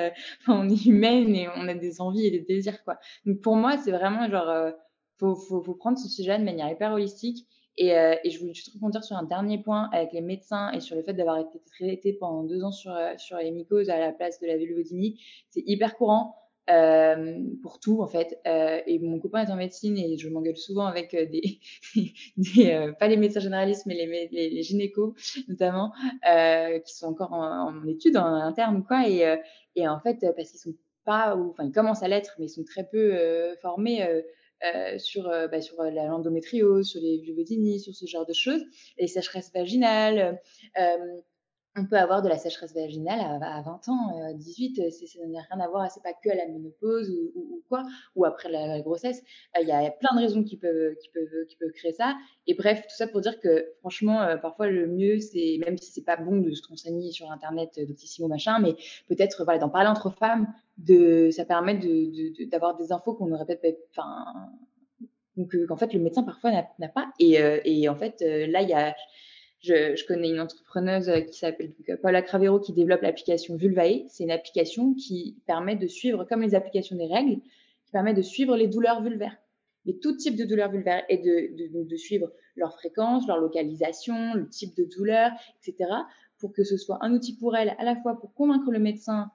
[0.47, 2.99] on est humaine et on a des envies et des désirs quoi.
[3.25, 4.73] Donc pour moi, c'est vraiment genre,
[5.17, 7.47] faut, faut, faut prendre ce sujet de manière hyper holistique
[7.77, 10.79] et, euh, et, je voulais juste rebondir sur un dernier point avec les médecins et
[10.79, 13.97] sur le fait d'avoir été traité pendant deux ans sur, euh, sur les mycoses à
[13.97, 15.19] la place de la vulvodynie.
[15.49, 16.35] C'est hyper courant
[16.69, 18.39] euh, pour tout en fait.
[18.47, 21.59] Euh, et mon copain est en médecine et je m'engueule souvent avec euh, des,
[22.37, 25.13] des euh, pas les médecins généralistes mais les, les, les gynécos
[25.49, 25.91] notamment
[26.85, 29.09] qui sont encore en, en études en interne quoi.
[29.09, 29.25] Et,
[29.75, 32.49] et en fait parce qu'ils sont pas, ou, enfin ils commencent à l'être mais ils
[32.49, 33.17] sont très peu
[33.61, 34.07] formés
[34.63, 38.63] euh, sur, euh, bah, sur la l'endométriose, sur les vulvodynies, sur ce genre de choses,
[38.97, 40.39] les sécheresses vaginales.
[40.79, 40.97] Euh,
[41.75, 45.67] on peut avoir de la sécheresse vaginale à, 20 ans, 18, ça n'a rien à
[45.67, 47.83] voir, c'est pas que à la ménopause ou, ou, quoi,
[48.15, 49.23] ou après la, grossesse.
[49.59, 52.15] Il y a plein de raisons qui peuvent, qui peuvent, qui peuvent créer ça.
[52.45, 56.03] Et bref, tout ça pour dire que franchement, parfois le mieux, c'est même si c'est
[56.03, 58.75] pas bon de se renseigner sur internet, doctissimo machin, mais
[59.07, 63.45] peut-être voilà d'en parler entre femmes, de, ça permet de, d'avoir des infos qu'on aurait
[63.45, 64.25] peut-être, enfin,
[65.67, 67.11] qu'en fait le médecin parfois n'a, pas.
[67.17, 68.93] Et, et en fait là il y a
[69.63, 74.05] je, connais une entrepreneuse euh, qui s'appelle euh, Paula Cravero qui développe l'application Vulvae.
[74.09, 77.41] C'est une application qui permet de suivre, comme les applications des règles,
[77.85, 79.37] qui permet de suivre les douleurs vulvaires.
[79.85, 84.47] Mais tout type de douleurs vulvaires et de, de, suivre leur fréquence, leur localisation, le
[84.47, 85.89] type de douleur, etc.
[86.37, 89.31] pour que ce soit un outil pour elle à la fois pour convaincre le médecin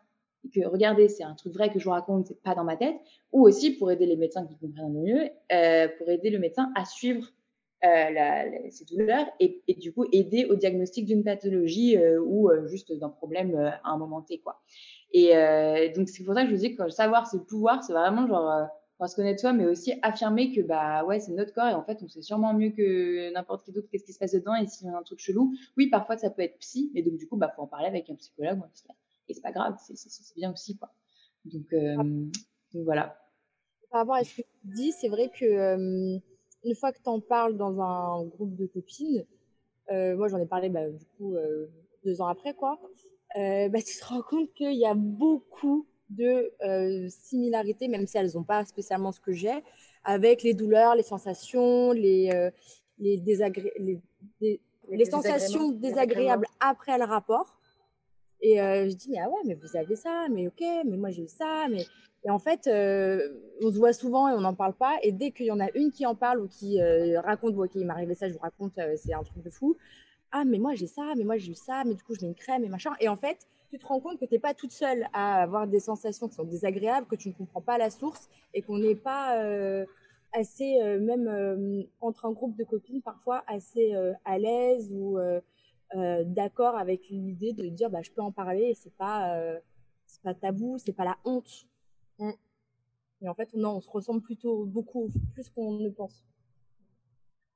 [0.54, 2.96] que regardez, c'est un truc vrai que je vous raconte, c'est pas dans ma tête,
[3.32, 6.84] ou aussi pour aider les médecins qui comprennent mieux, euh, pour aider le médecin à
[6.84, 7.28] suivre
[7.84, 12.50] euh, la, ces douleurs et, et, du coup aider au diagnostic d'une pathologie euh, ou
[12.50, 14.60] euh, juste d'un problème à un moment T quoi.
[15.12, 15.32] Et
[15.94, 18.68] donc c'est pour ça que je vous dis que savoir c'est pouvoir, c'est vraiment genre
[19.06, 22.02] se connaître soi, mais aussi affirmer que bah ouais c'est notre corps et en fait
[22.02, 24.88] on sait sûrement mieux que n'importe qui d'autre qu'est-ce qui se passe dedans et s'il
[24.88, 27.36] y a un truc chelou, oui parfois ça peut être psy, mais donc du coup
[27.36, 28.58] bah faut en parler avec un psychologue
[29.28, 30.90] et c'est pas grave, c'est bien aussi quoi.
[31.44, 33.22] Donc, donc voilà.
[33.90, 36.20] Par rapport à ce que tu dis, c'est vrai que
[36.64, 39.24] une fois que tu en parles dans un groupe de copines,
[39.90, 41.66] euh, moi j'en ai parlé bah, du coup euh,
[42.04, 42.78] deux ans après, quoi,
[43.36, 46.50] euh, bah, tu te rends compte qu'il y a beaucoup de
[47.08, 49.62] similarités, même si elles n'ont pas spécialement ce que j'ai,
[50.04, 52.50] avec les douleurs, les sensations, les,
[52.98, 54.00] les, désagré les,
[54.90, 57.57] les, sensations désagréables après le rapport.
[58.40, 61.22] Et je dis, mais ah ouais, mais vous avez ça, mais ok, mais moi j'ai
[61.22, 61.84] eu ça, mais
[62.24, 64.96] et en fait, on se voit souvent et on n'en parle pas.
[65.02, 66.80] Et dès qu'il y en a une qui en parle ou qui
[67.16, 69.76] raconte, ok, il m'est arrivé ça, je vous raconte, c'est un truc de fou.
[70.30, 72.28] Ah, mais moi j'ai ça, mais moi j'ai eu ça, mais du coup je mets
[72.28, 72.92] une crème et machin.
[73.00, 75.66] Et en fait, tu te rends compte que tu n'es pas toute seule à avoir
[75.66, 78.94] des sensations qui sont désagréables, que tu ne comprends pas la source et qu'on n'est
[78.94, 79.40] pas
[80.32, 85.18] assez, même entre un groupe de copines, parfois assez à l'aise ou
[85.94, 89.40] d'accord avec l'idée de dire bah, je peux en parler et c'est pas,
[90.06, 91.66] c'est pas tabou, c'est pas la honte
[92.18, 92.32] Mm.
[93.22, 96.24] Et en fait, non, on se ressemble plutôt beaucoup, plus qu'on ne pense.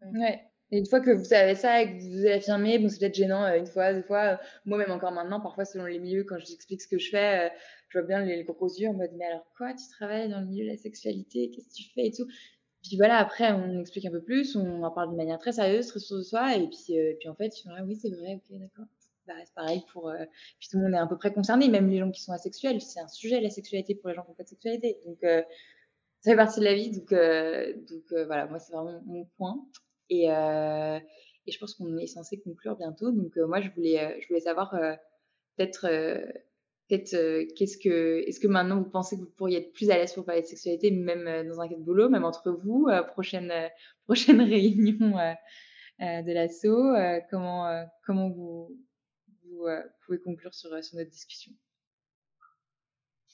[0.03, 0.41] Ouais.
[0.71, 3.45] Et une fois que vous savez ça et que vous affirmez, bon, c'est peut-être gênant
[3.45, 4.23] euh, une fois, deux fois.
[4.23, 7.47] Euh, moi, même encore maintenant, parfois, selon les milieux, quand j'explique ce que je fais,
[7.47, 7.51] euh,
[7.89, 10.47] je vois bien les, gros yeux en mode, mais alors quoi, tu travailles dans le
[10.47, 12.27] milieu de la sexualité, qu'est-ce que tu fais et tout.
[12.83, 15.87] Puis voilà, après, on explique un peu plus, on en parle de manière très sérieuse,
[15.87, 18.35] très sûre de soi, et puis, puis en fait, je suis là, oui, c'est vrai,
[18.35, 18.87] ok, d'accord.
[19.27, 20.09] bah, c'est pareil pour.
[20.09, 20.25] Euh,
[20.59, 22.81] puis tout le monde est à peu près concerné, même les gens qui sont asexuels.
[22.81, 24.99] C'est un sujet, la sexualité, pour les gens qui n'ont pas de sexualité.
[25.07, 25.43] Donc, euh,
[26.21, 26.91] ça fait partie de la vie.
[26.91, 29.57] Donc, euh, donc voilà, moi, c'est vraiment mon point.
[30.11, 33.11] Et, et je pense qu'on est censé conclure bientôt.
[33.13, 34.71] Donc, moi, je voulais, je voulais savoir
[35.57, 35.87] peut-être.
[36.93, 40.13] Peut-être, qu'est-ce que, est-ce que maintenant vous pensez que vous pourriez être plus à l'aise
[40.13, 43.51] pour parler de sexualité, même dans un cas de boulot, même entre vous, prochaine,
[44.05, 45.17] prochaine réunion
[45.99, 46.93] de l'assaut,
[47.31, 48.77] comment, comment vous,
[49.67, 51.53] euh, vous pouvez conclure sur, euh, sur, notre discussion?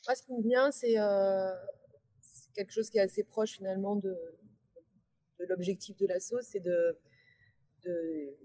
[0.06, 1.54] Moi, ce qui me vient, c'est euh,
[2.54, 4.16] quelque chose qui est assez proche finalement de,
[5.38, 6.98] de l'objectif de l'assaut, c'est de,
[7.84, 8.36] de,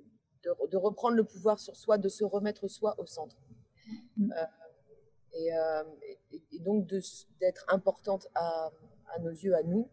[0.43, 3.37] de, reprendre le pouvoir sur soi, de se remettre soi au centre.
[4.17, 4.31] Mmh.
[5.33, 5.49] Et,
[6.31, 8.71] et, donc d'être importante à,
[9.21, 9.89] nos yeux, à nous,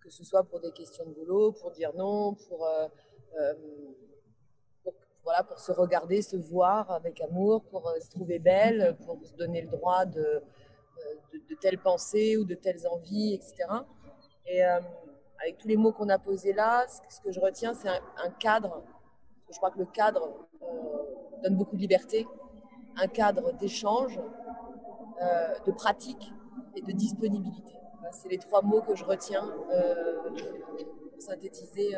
[0.00, 2.66] que ce soit pour des questions de boulot, pour dire non, pour
[5.28, 9.34] voilà, pour se regarder, se voir avec amour, pour euh, se trouver belle, pour se
[9.34, 13.54] donner le droit de, euh, de, telles pensées ou de telles envies, etc.
[14.46, 14.80] Et euh,
[15.42, 18.82] avec tous les mots qu'on a posés là, ce que je retiens, c'est un, cadre.
[19.52, 20.48] Je crois que le cadre
[21.42, 22.26] donne beaucoup de liberté,
[22.96, 24.18] un cadre d'échange,
[25.66, 26.32] de pratique
[26.76, 27.72] et de disponibilité.
[28.12, 31.94] C'est les trois mots que je retiens pour synthétiser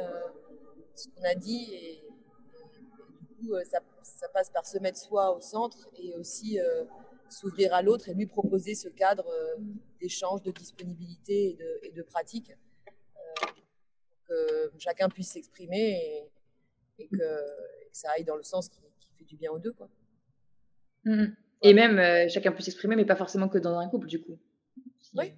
[0.94, 2.10] ce qu'on a dit et,
[3.48, 6.84] euh, ça, passe par se mettre soi au centre et aussi euh,
[7.28, 9.56] s'ouvrir à l'autre et lui proposer ce cadre euh,
[9.98, 12.52] d'échange, de disponibilité et de, pratique
[14.28, 16.30] que chacun puisse s'exprimer
[16.98, 17.16] et, que,
[17.92, 18.80] ça aille dans le sens qui,
[19.18, 19.72] fait du bien aux deux.
[19.72, 19.88] Quoi.
[21.04, 21.26] Mmh
[21.62, 24.38] et même chacun puisse s'exprimer, mais pas forcément que dans un couple, du coup.
[25.14, 25.32] Oui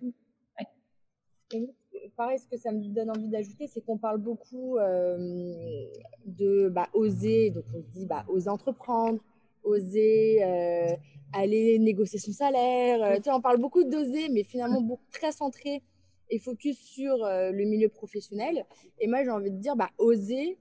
[2.16, 5.86] pareil, ce que ça me donne envie d'ajouter, c'est qu'on parle beaucoup euh,
[6.26, 7.50] de bah, oser.
[7.50, 9.20] Donc, on se dit, bah, oser entreprendre,
[9.64, 10.94] oser euh,
[11.32, 13.02] aller négocier son salaire.
[13.02, 15.82] Euh, tu sais, on parle beaucoup d'oser, mais finalement, beaucoup, très centré
[16.30, 18.64] et focus sur le milieu professionnel.
[18.98, 20.58] Et moi, j'ai envie de dire, bah, oser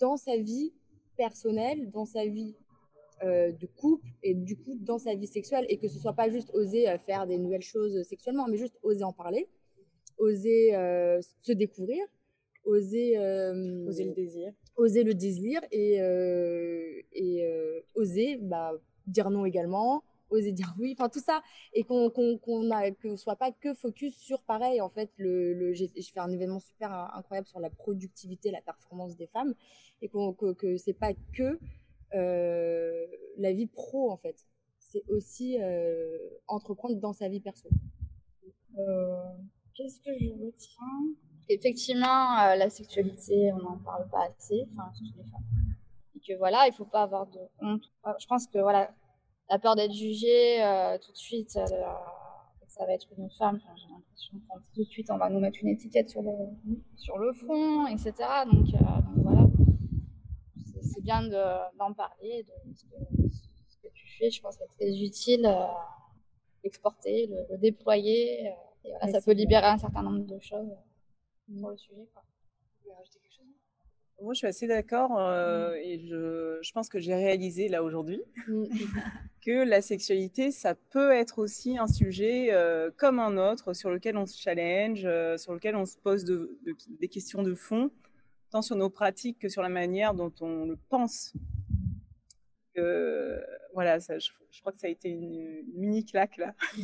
[0.00, 0.72] dans sa vie
[1.16, 2.56] personnelle, dans sa vie
[3.22, 6.50] de couple et du coup dans sa vie sexuelle et que ce soit pas juste
[6.54, 9.48] oser faire des nouvelles choses sexuellement, mais juste oser en parler
[10.18, 12.04] oser euh, se découvrir,
[12.64, 17.46] oser, euh, oser le désir, oser le désir et, euh, et
[17.94, 18.72] oser bah,
[19.06, 21.42] dire non également, oser dire oui, enfin tout ça,
[21.72, 25.72] et qu'on qu'on a que soit pas que focus sur pareil en fait le, le
[25.72, 29.54] j'ai fait un événement super incroyable sur la productivité, la performance des femmes,
[30.02, 31.58] et qu'on que, que c'est pas que
[32.12, 34.46] la vie pro en fait,
[34.78, 35.58] c'est aussi
[36.46, 37.68] entreprendre dans sa vie perso.
[39.76, 41.16] Qu'est-ce que je retiens?
[41.48, 45.44] Effectivement, euh, la sexualité, on n'en parle pas assez, enfin, toutes les femmes.
[46.16, 47.84] Et que voilà, il ne faut pas avoir de honte.
[48.06, 48.90] Euh, je pense que voilà,
[49.48, 54.38] la peur d'être jugée euh, tout de suite, ça va être une femme, j'ai l'impression
[54.38, 56.32] que tout de suite on va nous mettre une étiquette sur le,
[56.96, 58.12] sur le front, etc.
[58.50, 58.66] Donc,
[60.82, 61.22] c'est bien
[61.78, 62.84] d'en parler, de ce
[63.78, 65.48] que, tu fais, je pense que c'est très utile,
[66.64, 68.50] exporter, le déployer
[69.10, 70.70] ça peut libérer un certain nombre de choses
[71.58, 72.08] sur le sujet.
[72.12, 72.22] Quoi.
[74.22, 75.76] Moi, je suis assez d'accord euh, mm.
[75.76, 78.64] et je, je, pense que j'ai réalisé là aujourd'hui mm.
[79.42, 84.16] que la sexualité, ça peut être aussi un sujet euh, comme un autre sur lequel
[84.16, 86.58] on se challenge, euh, sur lequel on se pose de,
[86.98, 87.90] des questions de fond,
[88.56, 91.34] tant sur nos pratiques que sur la manière dont on le pense.
[93.74, 96.54] voilà, ça, je, je crois que ça a été une, mini claque là.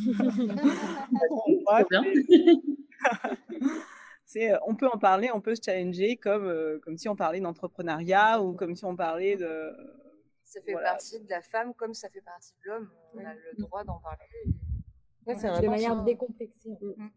[4.26, 7.40] C'est, on peut en parler, on peut se challenger comme, euh, comme si on parlait
[7.40, 9.72] d'entrepreneuriat ou comme si on parlait de.
[10.44, 12.90] Ça fait partie de la femme comme ça fait partie de l'homme.
[13.14, 14.24] On a le droit d'en parler.
[15.26, 16.78] c'est de manière décomplexée.
[16.80, 17.10] Mm.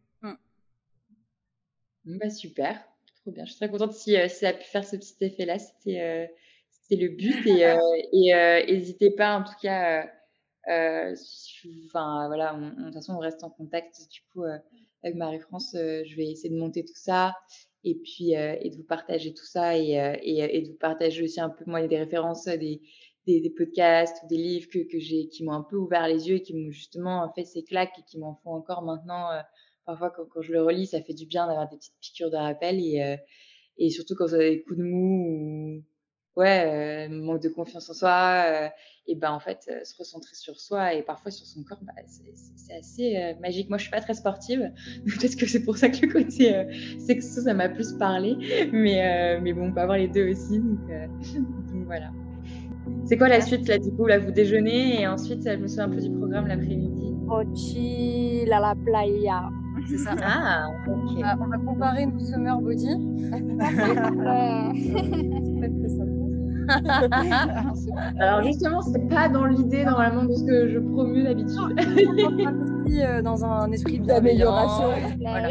[2.03, 2.17] Mm.
[2.19, 2.85] Bah, super,
[3.26, 3.45] trop bien.
[3.45, 5.60] Je suis très contente si, euh, ça a pu faire ce petit effet-là.
[5.60, 6.30] C'était,
[6.69, 7.45] c'était le but.
[7.47, 10.10] Et n'hésitez pas, en tout cas,
[10.68, 13.97] enfin voilà, de toute façon, on reste en contact.
[14.11, 14.43] Du coup,
[15.06, 17.35] avec Marie-France, euh, je vais essayer de monter tout ça
[17.84, 21.23] et puis euh, et de vous partager tout ça et, euh, et, de vous partager
[21.23, 22.81] aussi un peu moi des références des,
[23.27, 26.38] des, podcasts ou des livres que, que j'ai qui m'ont un peu ouvert les yeux
[26.38, 29.30] et qui m'ont justement fait ces claques et qui m'en font encore maintenant
[29.85, 32.37] parfois quand, quand, je le relis ça fait du bien d'avoir des petites piqûres de
[32.37, 33.17] rappel et,
[33.77, 35.83] et surtout quand vous avez des coups de mou
[36.37, 38.71] ou ouais, manque de confiance en soi,
[39.07, 42.73] et ben en fait se recentrer sur soi et parfois sur son corps, bah, c'est
[42.73, 43.69] assez magique.
[43.69, 44.71] Moi, je suis pas très sportive,
[45.05, 46.65] peut-être que c'est pour ça que le côté
[46.99, 48.35] sexo ça m'a plus parlé,
[48.71, 50.87] mais mais bon, on peut avoir les deux aussi, donc,
[51.71, 52.11] donc voilà.
[53.05, 55.85] C'est quoi la suite là du coup Là vous déjeunez et ensuite je me souviens
[55.85, 57.13] un peu du programme l'après-midi?
[57.25, 59.49] Mochi la la playa.
[59.87, 60.15] C'est ça.
[60.23, 60.93] Ah ok.
[61.17, 62.89] On va, on va comparer nos summer body.
[68.19, 71.79] Alors justement c'est pas dans l'idée normalement de ce que je promue d'habitude.
[72.95, 74.89] Euh, dans un esprit D'amélioration.
[75.19, 75.49] Voilà.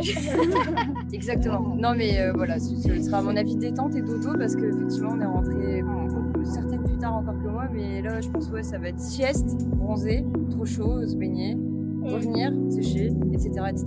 [1.12, 1.74] Exactement.
[1.76, 5.10] Non mais euh, voilà, ce, ce sera à mon avis détente et dodo parce qu'effectivement
[5.12, 6.08] on est rentré bon,
[6.44, 9.66] certaines plus tard encore que moi, mais là je pense ouais ça va être sieste,
[9.76, 11.58] bronzer, trop chaud, se baigner,
[12.04, 13.50] revenir, sécher, etc.
[13.70, 13.86] etc.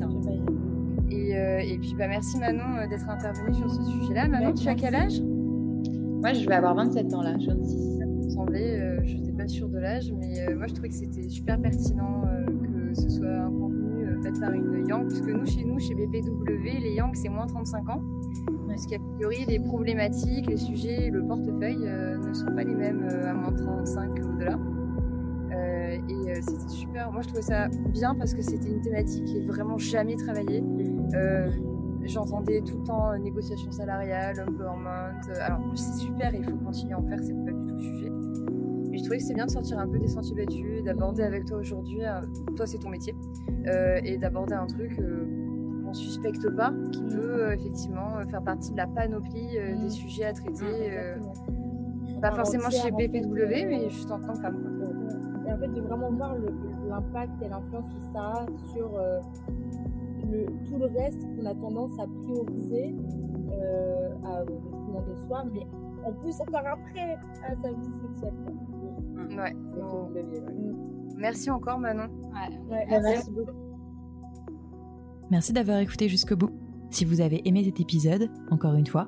[1.10, 4.27] Et, euh, et puis bah merci Manon euh, d'être intervenue sur ce sujet-là.
[4.27, 5.22] Manon, tu as quel âge?
[5.22, 7.98] Moi je vais avoir 27 ans là, je suis 26.
[7.99, 10.89] Ça me semblait, euh, je n'étais pas sûre de l'âge, mais euh, moi je trouvais
[10.89, 15.45] que c'était super pertinent que ce soit un contenu fait par une Yang, puisque nous,
[15.45, 18.02] chez nous, chez BPW, les Yang, c'est moins 35 ans.
[18.68, 23.34] Parce qu'a priori, les problématiques, les sujets, le portefeuille ne sont pas les mêmes à
[23.34, 24.57] moins 35 ou au-delà.
[25.57, 27.11] Euh, et euh, c'était super.
[27.11, 30.63] Moi, je trouvais ça bien parce que c'était une thématique qui est vraiment jamais travaillée.
[31.13, 31.49] Euh,
[32.03, 35.19] J'entendais tout le temps négociation salariale, empowerment.
[35.41, 37.81] alors, c'est super et il faut continuer à en faire, c'est pas du tout le
[37.81, 38.09] sujet.
[38.89, 41.43] Mais je trouvais que c'était bien de sortir un peu des sentiers battus, d'aborder avec
[41.43, 42.03] toi aujourd'hui,
[42.55, 43.13] toi c'est ton métier,
[44.05, 44.97] et d'aborder un truc
[45.88, 50.34] qu'on suspecte pas, qui peut euh, effectivement faire partie de la panoplie des sujets à
[50.34, 51.15] traiter, euh,
[52.21, 54.76] pas forcément chez BPW, mais juste en tant que femme.
[55.65, 56.35] De vraiment voir
[56.88, 59.19] l'impact et l'influence que ça a sur euh,
[60.31, 62.95] le, tout le reste qu'on a tendance à prioriser
[63.51, 65.65] euh, à, au détriment de soi, mais
[66.05, 67.17] en plus encore après
[67.47, 68.34] à sa vie sexuelle.
[68.45, 69.43] quoi.
[69.43, 69.55] Ouais.
[70.13, 70.75] Levier, ouais.
[71.17, 72.07] Merci encore Manon.
[72.69, 73.51] Ouais, Merci beaucoup.
[75.29, 76.51] Merci d'avoir écouté jusqu'au bout.
[76.89, 79.07] Si vous avez aimé cet épisode, encore une fois,